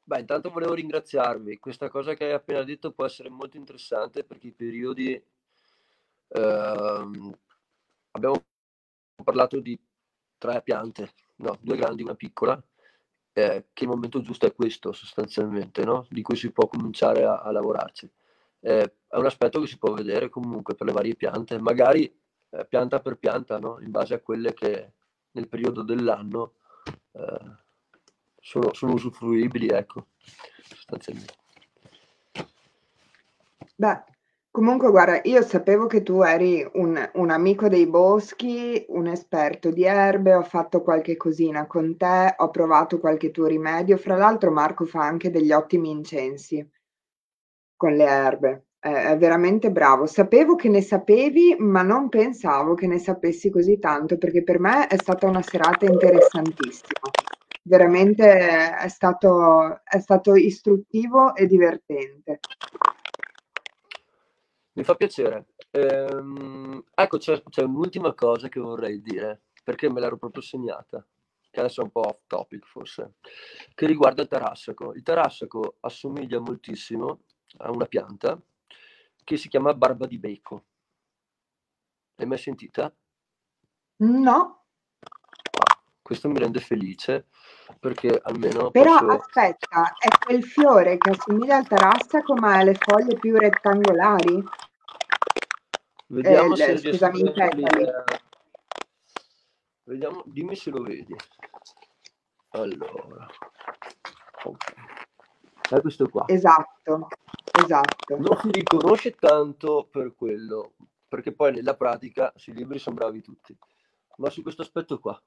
Beh, 0.02 0.20
intanto 0.20 0.50
volevo 0.50 0.74
ringraziarvi. 0.74 1.58
Questa 1.58 1.88
cosa 1.88 2.12
che 2.12 2.24
hai 2.24 2.32
appena 2.32 2.62
detto 2.62 2.92
può 2.92 3.06
essere 3.06 3.30
molto 3.30 3.56
interessante 3.56 4.22
perché 4.22 4.48
i 4.48 4.52
periodi 4.52 5.18
ehm, 6.28 7.38
abbiamo 8.10 8.42
parlato 9.22 9.60
di 9.60 9.78
tre 10.38 10.62
piante, 10.62 11.12
no, 11.36 11.58
due 11.60 11.76
grandi, 11.76 12.02
una 12.02 12.14
piccola, 12.14 12.62
eh, 13.32 13.66
che 13.72 13.84
il 13.84 13.90
momento 13.90 14.20
giusto 14.20 14.46
è 14.46 14.54
questo 14.54 14.92
sostanzialmente, 14.92 15.84
no? 15.84 16.06
di 16.10 16.22
cui 16.22 16.36
si 16.36 16.50
può 16.50 16.66
cominciare 16.66 17.24
a, 17.24 17.40
a 17.40 17.50
lavorarci. 17.50 18.10
Eh, 18.60 18.94
è 19.08 19.16
un 19.16 19.26
aspetto 19.26 19.60
che 19.60 19.66
si 19.66 19.78
può 19.78 19.92
vedere 19.92 20.28
comunque 20.28 20.74
per 20.74 20.86
le 20.86 20.92
varie 20.92 21.14
piante, 21.14 21.58
magari 21.58 22.12
eh, 22.50 22.66
pianta 22.66 23.00
per 23.00 23.16
pianta, 23.16 23.58
no? 23.58 23.78
in 23.80 23.90
base 23.90 24.14
a 24.14 24.20
quelle 24.20 24.52
che 24.54 24.92
nel 25.32 25.48
periodo 25.48 25.82
dell'anno 25.82 26.54
eh, 27.12 27.56
sono, 28.40 28.74
sono 28.74 28.94
usufruibili, 28.94 29.68
ecco, 29.68 30.08
sostanzialmente. 30.62 31.34
Beh, 33.76 34.04
Comunque, 34.60 34.90
guarda, 34.90 35.22
io 35.22 35.40
sapevo 35.40 35.86
che 35.86 36.02
tu 36.02 36.20
eri 36.20 36.68
un, 36.74 37.10
un 37.14 37.30
amico 37.30 37.68
dei 37.68 37.86
boschi, 37.86 38.84
un 38.88 39.06
esperto 39.06 39.70
di 39.70 39.84
erbe, 39.84 40.34
ho 40.34 40.42
fatto 40.42 40.82
qualche 40.82 41.16
cosina 41.16 41.66
con 41.66 41.96
te, 41.96 42.34
ho 42.36 42.50
provato 42.50 43.00
qualche 43.00 43.30
tuo 43.30 43.46
rimedio. 43.46 43.96
Fra 43.96 44.18
l'altro, 44.18 44.50
Marco 44.50 44.84
fa 44.84 45.00
anche 45.00 45.30
degli 45.30 45.50
ottimi 45.50 45.88
incensi 45.88 46.62
con 47.74 47.94
le 47.94 48.04
erbe. 48.04 48.64
È, 48.78 49.16
veramente 49.16 49.70
bravo. 49.70 50.04
Sapevo 50.04 50.56
che 50.56 50.68
ne 50.68 50.82
sapevi, 50.82 51.56
ma 51.58 51.80
non 51.80 52.10
pensavo 52.10 52.74
che 52.74 52.86
ne 52.86 52.98
sapessi 52.98 53.48
così 53.48 53.78
tanto, 53.78 54.18
perché 54.18 54.42
per 54.42 54.60
me 54.60 54.88
è 54.88 54.98
stata 54.98 55.26
una 55.26 55.40
serata 55.40 55.86
interessantissima. 55.86 57.08
Veramente 57.62 58.76
è 58.76 58.88
stato, 58.88 59.80
è 59.84 59.98
stato 60.00 60.34
istruttivo 60.34 61.34
e 61.34 61.46
divertente. 61.46 62.40
Mi 64.80 64.86
fa 64.86 64.94
piacere. 64.94 65.48
Ehm, 65.72 66.82
ecco, 66.94 67.18
c'è, 67.18 67.42
c'è, 67.50 67.62
un'ultima 67.62 68.14
cosa 68.14 68.48
che 68.48 68.60
vorrei 68.60 69.02
dire, 69.02 69.42
perché 69.62 69.90
me 69.90 70.00
l'ero 70.00 70.16
proprio 70.16 70.40
segnata, 70.40 71.06
che 71.50 71.60
adesso 71.60 71.82
è 71.82 71.84
un 71.84 71.90
po' 71.90 72.00
off 72.00 72.20
topic 72.26 72.64
forse, 72.64 73.16
che 73.74 73.84
riguarda 73.84 74.22
il 74.22 74.28
tarassaco. 74.28 74.94
Il 74.94 75.02
tarassaco 75.02 75.76
assomiglia 75.80 76.40
moltissimo 76.40 77.24
a 77.58 77.70
una 77.70 77.84
pianta 77.84 78.40
che 79.22 79.36
si 79.36 79.48
chiama 79.48 79.74
barba 79.74 80.06
di 80.06 80.18
becco. 80.18 80.64
L'hai 82.14 82.26
mai 82.26 82.38
sentita? 82.38 82.90
No. 83.96 84.64
Questo 86.00 86.28
mi 86.30 86.38
rende 86.38 86.60
felice 86.60 87.26
perché 87.78 88.18
almeno. 88.22 88.70
Però 88.70 88.98
posso... 88.98 89.18
aspetta, 89.18 89.92
è 89.98 90.08
quel 90.24 90.42
fiore 90.42 90.96
che 90.96 91.10
assomiglia 91.10 91.58
al 91.58 91.68
tarassaco 91.68 92.34
ma 92.34 92.56
ha 92.56 92.62
le 92.62 92.74
foglie 92.74 93.18
più 93.18 93.36
rettangolari? 93.36 94.42
Vediamo 96.12 96.54
eh, 96.54 96.56
se 96.56 96.78
scusami, 96.78 97.20
i 97.20 97.32
petali. 97.32 97.64
Vediamo, 99.84 100.22
dimmi 100.26 100.56
se 100.56 100.70
lo 100.70 100.82
vedi. 100.82 101.14
Allora. 102.50 103.28
Okay. 104.42 104.74
È 105.70 105.80
questo 105.80 106.08
qua. 106.08 106.24
Esatto, 106.26 107.08
esatto. 107.62 108.16
Non 108.16 108.36
si 108.38 108.50
riconosce 108.50 109.12
tanto 109.12 109.86
per 109.88 110.16
quello, 110.16 110.72
perché 111.06 111.32
poi 111.32 111.52
nella 111.52 111.76
pratica 111.76 112.32
sui 112.34 112.54
libri 112.54 112.80
sono 112.80 112.96
bravi 112.96 113.22
tutti. 113.22 113.56
Ma 114.16 114.30
su 114.30 114.42
questo 114.42 114.62
aspetto 114.62 114.98
qua. 114.98 115.20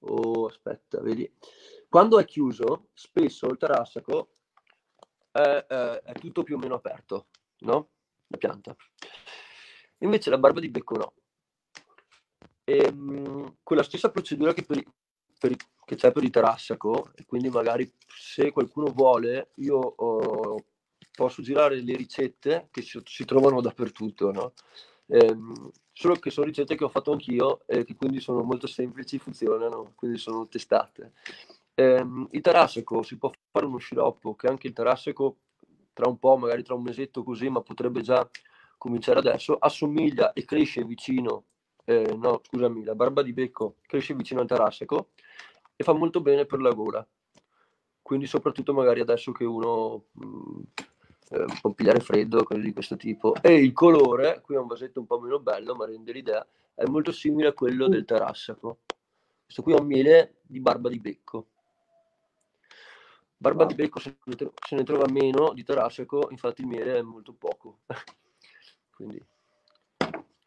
Oh, 0.00 0.46
aspetta, 0.46 1.00
vedi. 1.00 1.32
Quando 1.88 2.18
è 2.18 2.24
chiuso, 2.24 2.88
spesso 2.92 3.46
il 3.46 3.56
tarassaco 3.56 4.30
è, 5.30 5.64
è, 5.68 6.02
è 6.02 6.12
tutto 6.14 6.42
più 6.42 6.56
o 6.56 6.58
meno 6.58 6.74
aperto, 6.74 7.28
no? 7.58 7.90
La 8.26 8.36
pianta. 8.36 8.74
Invece 9.98 10.30
la 10.30 10.38
barba 10.38 10.60
di 10.60 10.68
becco 10.68 10.96
no. 10.96 11.12
E, 12.64 12.76
ehm, 12.84 13.56
quella 13.62 13.82
stessa 13.82 14.10
procedura 14.10 14.52
che, 14.52 14.62
per, 14.62 14.82
per, 15.38 15.56
che 15.84 15.96
c'è 15.96 16.12
per 16.12 16.22
il 16.22 16.30
tarassaco, 16.30 17.12
e 17.14 17.24
quindi 17.24 17.48
magari 17.48 17.90
se 18.06 18.52
qualcuno 18.52 18.92
vuole, 18.92 19.50
io 19.56 19.76
oh, 19.76 20.64
posso 21.12 21.42
girare 21.42 21.80
le 21.80 21.96
ricette 21.96 22.68
che 22.70 22.82
si, 22.82 23.00
si 23.04 23.24
trovano 23.24 23.60
dappertutto, 23.60 24.30
no? 24.30 24.52
Ehm, 25.06 25.70
solo 25.92 26.14
che 26.16 26.30
sono 26.30 26.46
ricette 26.46 26.76
che 26.76 26.84
ho 26.84 26.88
fatto 26.88 27.10
anch'io 27.10 27.62
e 27.66 27.84
che 27.84 27.96
quindi 27.96 28.20
sono 28.20 28.42
molto 28.42 28.66
semplici, 28.66 29.18
funzionano, 29.18 29.94
quindi 29.96 30.18
sono 30.18 30.46
testate. 30.46 31.14
Ehm, 31.74 32.28
il 32.32 32.40
tarassaco 32.40 33.02
si 33.02 33.16
può 33.16 33.32
fare 33.50 33.66
uno 33.66 33.78
sciroppo, 33.78 34.36
che 34.36 34.46
anche 34.46 34.68
il 34.68 34.72
tarassaco 34.74 35.38
tra 35.92 36.08
un 36.08 36.18
po', 36.18 36.36
magari 36.36 36.62
tra 36.62 36.74
un 36.74 36.82
mesetto 36.82 37.24
così, 37.24 37.48
ma 37.48 37.60
potrebbe 37.62 38.02
già 38.02 38.28
cominciare 38.78 39.18
adesso, 39.18 39.56
assomiglia 39.58 40.32
e 40.32 40.44
cresce 40.44 40.84
vicino, 40.84 41.44
eh, 41.84 42.16
no 42.16 42.40
scusami, 42.42 42.84
la 42.84 42.94
barba 42.94 43.22
di 43.22 43.32
becco 43.32 43.76
cresce 43.86 44.14
vicino 44.14 44.40
al 44.40 44.46
tarassaco 44.46 45.10
e 45.76 45.84
fa 45.84 45.92
molto 45.92 46.20
bene 46.20 46.46
per 46.46 46.60
la 46.60 46.72
gola. 46.72 47.06
quindi 48.02 48.26
soprattutto 48.26 48.72
magari 48.72 49.00
adesso 49.00 49.32
che 49.32 49.44
uno 49.44 50.06
mh, 50.12 50.26
mm, 50.26 50.60
eh, 51.30 51.44
può 51.60 51.72
pigliare 51.72 52.00
freddo, 52.00 52.42
cose 52.42 52.60
di 52.60 52.72
questo 52.72 52.96
tipo. 52.96 53.34
E 53.42 53.54
il 53.54 53.72
colore, 53.72 54.40
qui 54.40 54.54
è 54.54 54.58
un 54.58 54.66
vasetto 54.66 55.00
un 55.00 55.06
po' 55.06 55.20
meno 55.20 55.38
bello, 55.40 55.74
ma 55.74 55.84
rende 55.84 56.12
l'idea, 56.12 56.46
è 56.74 56.84
molto 56.86 57.12
simile 57.12 57.48
a 57.48 57.52
quello 57.52 57.86
del 57.88 58.04
tarassaco. 58.04 58.78
Questo 59.44 59.62
qui 59.62 59.74
è 59.74 59.78
un 59.78 59.86
miele 59.86 60.36
di 60.42 60.60
barba 60.60 60.88
di 60.88 61.00
becco. 61.00 61.48
Barba 63.36 63.66
di 63.66 63.74
becco 63.74 64.00
se 64.00 64.16
ne, 64.24 64.34
tro- 64.34 64.52
se 64.66 64.74
ne 64.74 64.82
trova 64.84 65.06
meno 65.08 65.52
di 65.52 65.62
tarassaco, 65.64 66.28
infatti 66.30 66.62
il 66.62 66.66
miele 66.66 66.96
è 66.96 67.02
molto 67.02 67.34
poco. 67.34 67.80
Quindi, 68.98 69.24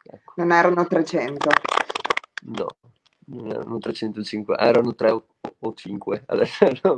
ecco. 0.02 0.34
Non 0.36 0.52
erano 0.52 0.86
300. 0.86 1.48
No, 2.42 2.66
non 3.28 3.50
erano 3.50 3.78
350, 3.78 4.62
erano 4.62 4.94
3 4.94 5.10
o, 5.10 5.26
o 5.58 5.72
5. 5.72 6.24
Adesso 6.28 6.66
no, 6.82 6.96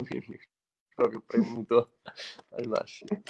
proprio 0.97 1.23
premuto 1.25 1.91
al 2.57 2.67
massimo. 2.67 3.23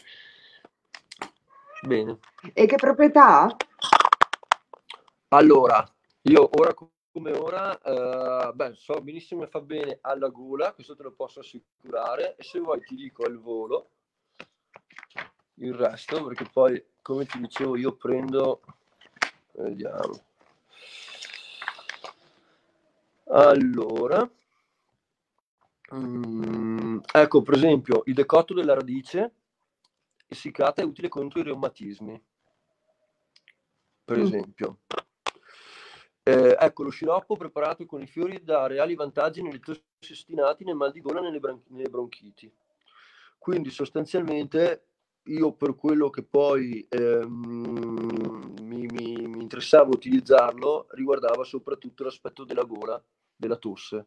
Bene. 1.82 2.18
E 2.54 2.64
che 2.64 2.76
proprietà 2.76 3.42
ha? 3.42 3.56
Allora, 5.28 5.86
io 6.22 6.48
ora 6.50 6.72
come 6.72 7.32
ora, 7.32 7.78
eh, 7.78 8.52
beh, 8.54 8.72
so 8.72 9.02
benissimo 9.02 9.42
che 9.42 9.48
fa 9.48 9.60
bene 9.60 9.98
alla 10.00 10.28
gola, 10.28 10.72
questo 10.72 10.96
te 10.96 11.02
lo 11.02 11.12
posso 11.12 11.40
assicurare, 11.40 12.36
e 12.36 12.42
se 12.42 12.58
vuoi 12.58 12.80
ti 12.80 12.94
dico 12.94 13.24
al 13.24 13.38
volo 13.38 13.90
il 15.56 15.74
resto, 15.74 16.24
perché 16.24 16.48
poi, 16.50 16.82
come 17.02 17.26
ti 17.26 17.38
dicevo, 17.38 17.76
io 17.76 17.94
prendo, 17.94 18.60
vediamo, 19.52 20.22
allora, 23.26 24.28
mm, 25.94 26.98
ecco, 27.12 27.42
per 27.42 27.54
esempio, 27.54 28.02
il 28.06 28.14
decotto 28.14 28.54
della 28.54 28.74
radice 28.74 29.32
essiccata 30.26 30.82
è 30.82 30.84
utile 30.84 31.08
contro 31.08 31.40
i 31.40 31.44
reumatismi, 31.44 32.22
per 34.04 34.18
mm. 34.18 34.22
esempio. 34.22 34.78
Eh, 36.22 36.56
ecco, 36.58 36.82
lo 36.84 36.90
sciroppo 36.90 37.36
preparato 37.36 37.84
con 37.86 38.00
i 38.00 38.06
fiori 38.06 38.42
dà 38.42 38.66
reali 38.66 38.94
vantaggi 38.94 39.42
nelle 39.42 39.60
tossistinati, 39.60 40.64
nel 40.64 40.74
mal 40.74 40.90
di 40.90 41.00
gola 41.00 41.20
nelle, 41.20 41.38
bron- 41.38 41.62
nelle 41.68 41.90
bronchiti. 41.90 42.50
Quindi 43.36 43.70
sostanzialmente 43.70 44.86
io 45.24 45.52
per 45.52 45.74
quello 45.74 46.10
che 46.10 46.22
poi 46.22 46.86
ehm, 46.88 48.54
mi, 48.62 48.86
mi, 48.86 49.26
mi, 49.26 49.42
interessava 49.42 49.88
utilizzarlo 49.88 50.86
riguardava 50.90 51.44
soprattutto 51.44 52.04
l'aspetto 52.04 52.44
della 52.44 52.64
gola, 52.64 53.02
della 53.34 53.56
tosse. 53.56 54.06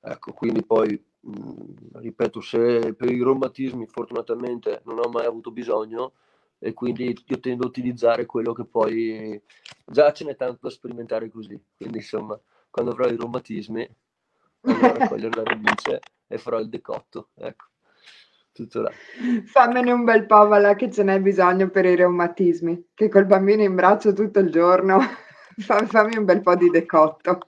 Ecco, 0.00 0.32
quindi 0.32 0.64
poi, 0.64 1.02
mh, 1.20 1.98
ripeto, 1.98 2.40
se 2.40 2.94
per 2.94 3.10
i 3.10 3.22
reumatismi 3.22 3.86
fortunatamente 3.86 4.82
non 4.84 4.98
ho 4.98 5.08
mai 5.08 5.26
avuto 5.26 5.50
bisogno 5.50 6.12
e 6.58 6.74
quindi 6.74 7.16
io 7.26 7.40
tendo 7.40 7.64
a 7.64 7.68
utilizzare 7.68 8.26
quello 8.26 8.52
che 8.52 8.64
poi 8.64 9.40
già 9.86 10.12
ce 10.12 10.24
n'è 10.24 10.36
tanto 10.36 10.58
da 10.62 10.70
sperimentare 10.70 11.30
così. 11.30 11.58
Quindi 11.76 11.98
insomma, 11.98 12.38
quando 12.70 12.92
avrò 12.92 13.06
i 13.06 13.16
reumatismi 13.16 13.96
andrò 14.62 14.88
a 14.88 14.98
raccogliere 14.98 15.30
la 15.36 15.42
radice 15.44 16.00
e 16.26 16.38
farò 16.38 16.58
il 16.58 16.68
decotto. 16.68 17.30
Ecco. 17.34 17.69
Fammene 19.44 19.92
un 19.92 20.04
bel 20.04 20.26
là 20.28 20.74
che 20.74 20.90
ce 20.90 21.02
n'è 21.02 21.20
bisogno 21.20 21.70
per 21.70 21.84
i 21.84 21.94
reumatismi, 21.94 22.90
che 22.94 23.08
col 23.08 23.26
bambino 23.26 23.62
in 23.62 23.74
braccio 23.74 24.12
tutto 24.12 24.40
il 24.40 24.50
giorno, 24.50 24.98
fammi 25.58 26.16
un 26.16 26.24
bel 26.24 26.40
po' 26.40 26.56
di 26.56 26.68
decotto. 26.68 27.38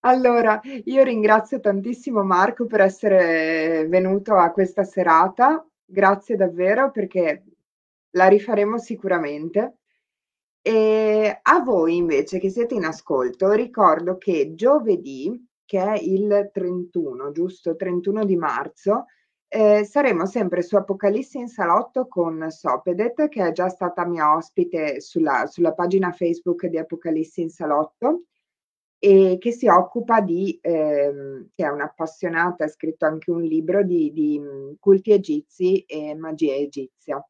Allora, 0.00 0.60
io 0.84 1.02
ringrazio 1.02 1.60
tantissimo 1.60 2.22
Marco 2.22 2.66
per 2.66 2.80
essere 2.80 3.86
venuto 3.88 4.34
a 4.34 4.52
questa 4.52 4.84
serata. 4.84 5.66
Grazie 5.84 6.36
davvero 6.36 6.90
perché 6.90 7.44
la 8.10 8.28
rifaremo 8.28 8.78
sicuramente. 8.78 9.78
E 10.62 11.38
a 11.42 11.60
voi 11.60 11.96
invece 11.96 12.38
che 12.38 12.50
siete 12.50 12.74
in 12.74 12.84
ascolto, 12.84 13.52
ricordo 13.52 14.18
che 14.18 14.52
giovedì, 14.54 15.47
che 15.68 15.82
è 15.82 15.98
il 15.98 16.48
31, 16.50 17.30
giusto? 17.30 17.76
31 17.76 18.24
di 18.24 18.36
marzo, 18.36 19.04
eh, 19.48 19.84
saremo 19.84 20.24
sempre 20.24 20.62
su 20.62 20.76
Apocalisse 20.76 21.36
in 21.36 21.48
salotto 21.48 22.08
con 22.08 22.46
Sopedet, 22.48 23.28
che 23.28 23.46
è 23.46 23.52
già 23.52 23.68
stata 23.68 24.06
mia 24.06 24.34
ospite 24.34 25.02
sulla, 25.02 25.44
sulla 25.44 25.74
pagina 25.74 26.10
Facebook 26.10 26.64
di 26.68 26.78
Apocalisse 26.78 27.42
in 27.42 27.50
salotto 27.50 28.22
e 28.98 29.36
che 29.38 29.52
si 29.52 29.68
occupa 29.68 30.22
di, 30.22 30.58
ehm, 30.58 31.50
che 31.54 31.66
è 31.66 31.68
un'appassionata, 31.68 32.64
ha 32.64 32.68
scritto 32.68 33.04
anche 33.04 33.30
un 33.30 33.42
libro 33.42 33.82
di, 33.84 34.10
di 34.10 34.40
culti 34.80 35.12
egizi 35.12 35.82
e 35.82 36.14
magia 36.14 36.54
egizia. 36.54 37.22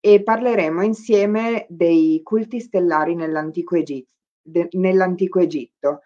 E 0.00 0.22
parleremo 0.22 0.82
insieme 0.82 1.64
dei 1.70 2.20
culti 2.22 2.60
stellari 2.60 3.14
nell'antico, 3.14 3.74
Egitto, 3.76 4.12
de, 4.42 4.68
nell'antico 4.72 5.38
Egitto 5.38 6.00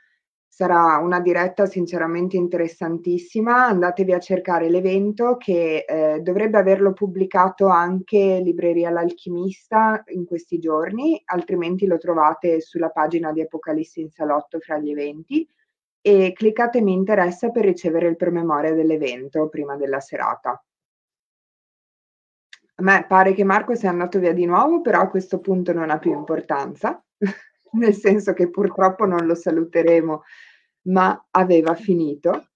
sarà 0.55 0.99
una 0.99 1.19
diretta 1.19 1.67
sinceramente 1.67 2.37
interessantissima. 2.37 3.67
Andatevi 3.67 4.13
a 4.13 4.21
cercare 4.21 4.71
l'evento 4.71 5.37
che 5.37 5.85
eh, 5.85 6.21
dovrebbe 6.21 6.59
averlo 6.59 6.93
pubblicato 6.93 7.67
anche 7.67 8.41
Libreria 8.41 8.91
L'Alchimista 8.91 10.05
in 10.11 10.25
questi 10.25 10.61
giorni, 10.61 11.21
altrimenti 11.25 11.87
lo 11.87 11.99
trovate 11.99 12.61
sulla 12.61 12.91
pagina 12.91 13.33
di 13.33 13.41
Apocalissi 13.41 14.01
in 14.01 14.11
Salotto 14.11 14.61
fra 14.61 14.79
gli 14.79 14.93
eventi 14.93 15.45
e 16.01 16.33
cliccate 16.33 16.81
mi 16.81 16.93
interessa 16.93 17.51
per 17.51 17.65
ricevere 17.65 18.07
il 18.07 18.15
promemoria 18.15 18.75
dell'evento 18.75 19.49
prima 19.49 19.75
della 19.75 19.99
serata. 19.99 20.65
A 22.77 22.83
me 22.83 23.05
pare 23.09 23.35
che 23.35 23.43
Marco 23.43 23.75
sia 23.75 23.91
andato 23.91 24.21
via 24.21 24.33
di 24.33 24.47
nuovo, 24.47 24.81
però 24.83 25.01
a 25.01 25.09
questo 25.09 25.41
punto 25.41 25.73
non 25.73 25.91
ha 25.91 25.99
più 25.99 26.13
importanza. 26.13 27.05
nel 27.75 27.95
senso 27.95 28.33
che 28.33 28.51
purtroppo 28.51 29.05
non 29.07 29.27
lo 29.27 29.35
saluteremo, 29.35 30.23
ma 30.83 31.27
aveva 31.31 31.75
finito. 31.75 32.49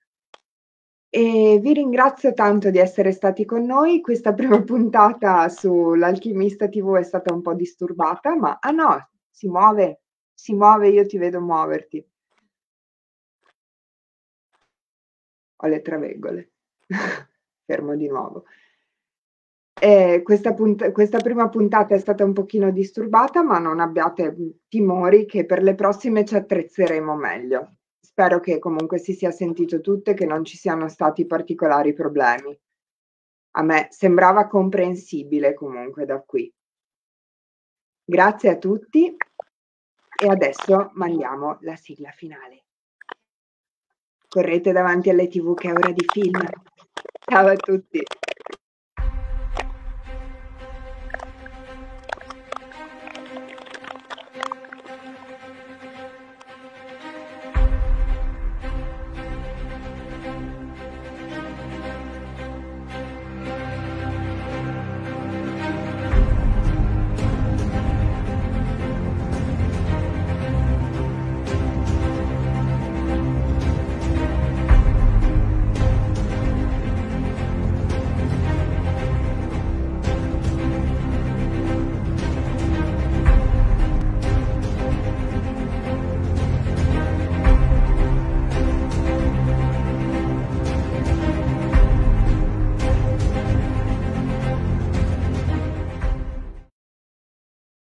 E 1.11 1.59
vi 1.63 1.73
ringrazio 1.73 2.35
tanto 2.35 2.71
di 2.71 2.79
essere 2.79 3.13
stati 3.13 3.45
con 3.45 3.65
noi. 3.65 4.01
Questa 4.01 4.35
prima 4.35 4.61
puntata 4.65 5.49
sull'Alchimista 5.49 6.69
TV 6.69 6.97
è 6.97 7.03
stata 7.03 7.33
un 7.33 7.41
po' 7.43 7.55
disturbata, 7.55 8.37
ma 8.37 8.59
ah 8.61 8.71
no, 8.71 9.09
si 9.31 9.49
muove, 9.49 10.03
si 10.35 10.55
muove, 10.55 10.89
io 10.89 11.07
ti 11.07 11.17
vedo 11.17 11.41
muoverti. 11.41 12.07
Ho 15.61 15.67
le 15.67 15.81
traveggole. 15.81 16.51
Fermo 17.65 17.97
di 17.97 18.09
nuovo. 18.09 18.45
Eh, 19.81 20.23
questa, 20.25 20.55
punt- 20.55 20.91
questa, 20.91 21.19
prima 21.19 21.49
puntata 21.49 21.95
è 21.95 21.99
stata 21.99 22.25
un 22.25 22.33
pochino 22.33 22.71
disturbata, 22.71 23.43
ma 23.43 23.59
non 23.59 23.79
abbiate 23.79 24.35
timori 24.69 25.25
che 25.25 25.47
per 25.47 25.63
le 25.63 25.75
prossime 25.75 26.25
ci 26.25 26.35
attrezzeremo 26.35 27.15
meglio. 27.15 27.77
Spero 28.01 28.41
che 28.41 28.59
comunque 28.59 28.99
si 28.99 29.13
sia 29.13 29.31
sentito 29.31 29.81
tutto 29.81 30.11
e 30.11 30.15
che 30.15 30.27
non 30.27 30.45
ci 30.45 30.57
siano 30.57 30.89
stati 30.89 31.27
particolari 31.27 31.93
problemi. 31.93 32.59
A 33.53 33.63
me 33.63 33.87
sembrava 33.91 34.49
comprensibile 34.49 35.55
comunque 35.55 36.05
da 36.05 36.21
qui. 36.21 36.53
Grazie 38.05 38.51
a 38.51 38.57
tutti 38.57 39.17
e 40.21 40.29
adesso 40.29 40.91
mandiamo 40.95 41.59
la 41.61 41.77
sigla 41.77 42.11
finale. 42.11 42.65
Correte 44.29 44.73
davanti 44.73 45.11
alle 45.11 45.29
tv 45.29 45.55
che 45.55 45.69
è 45.69 45.73
ora 45.73 45.93
di 45.93 46.05
film. 46.13 46.41
Ciao 47.25 47.47
a 47.47 47.57
tutti. 47.57 48.03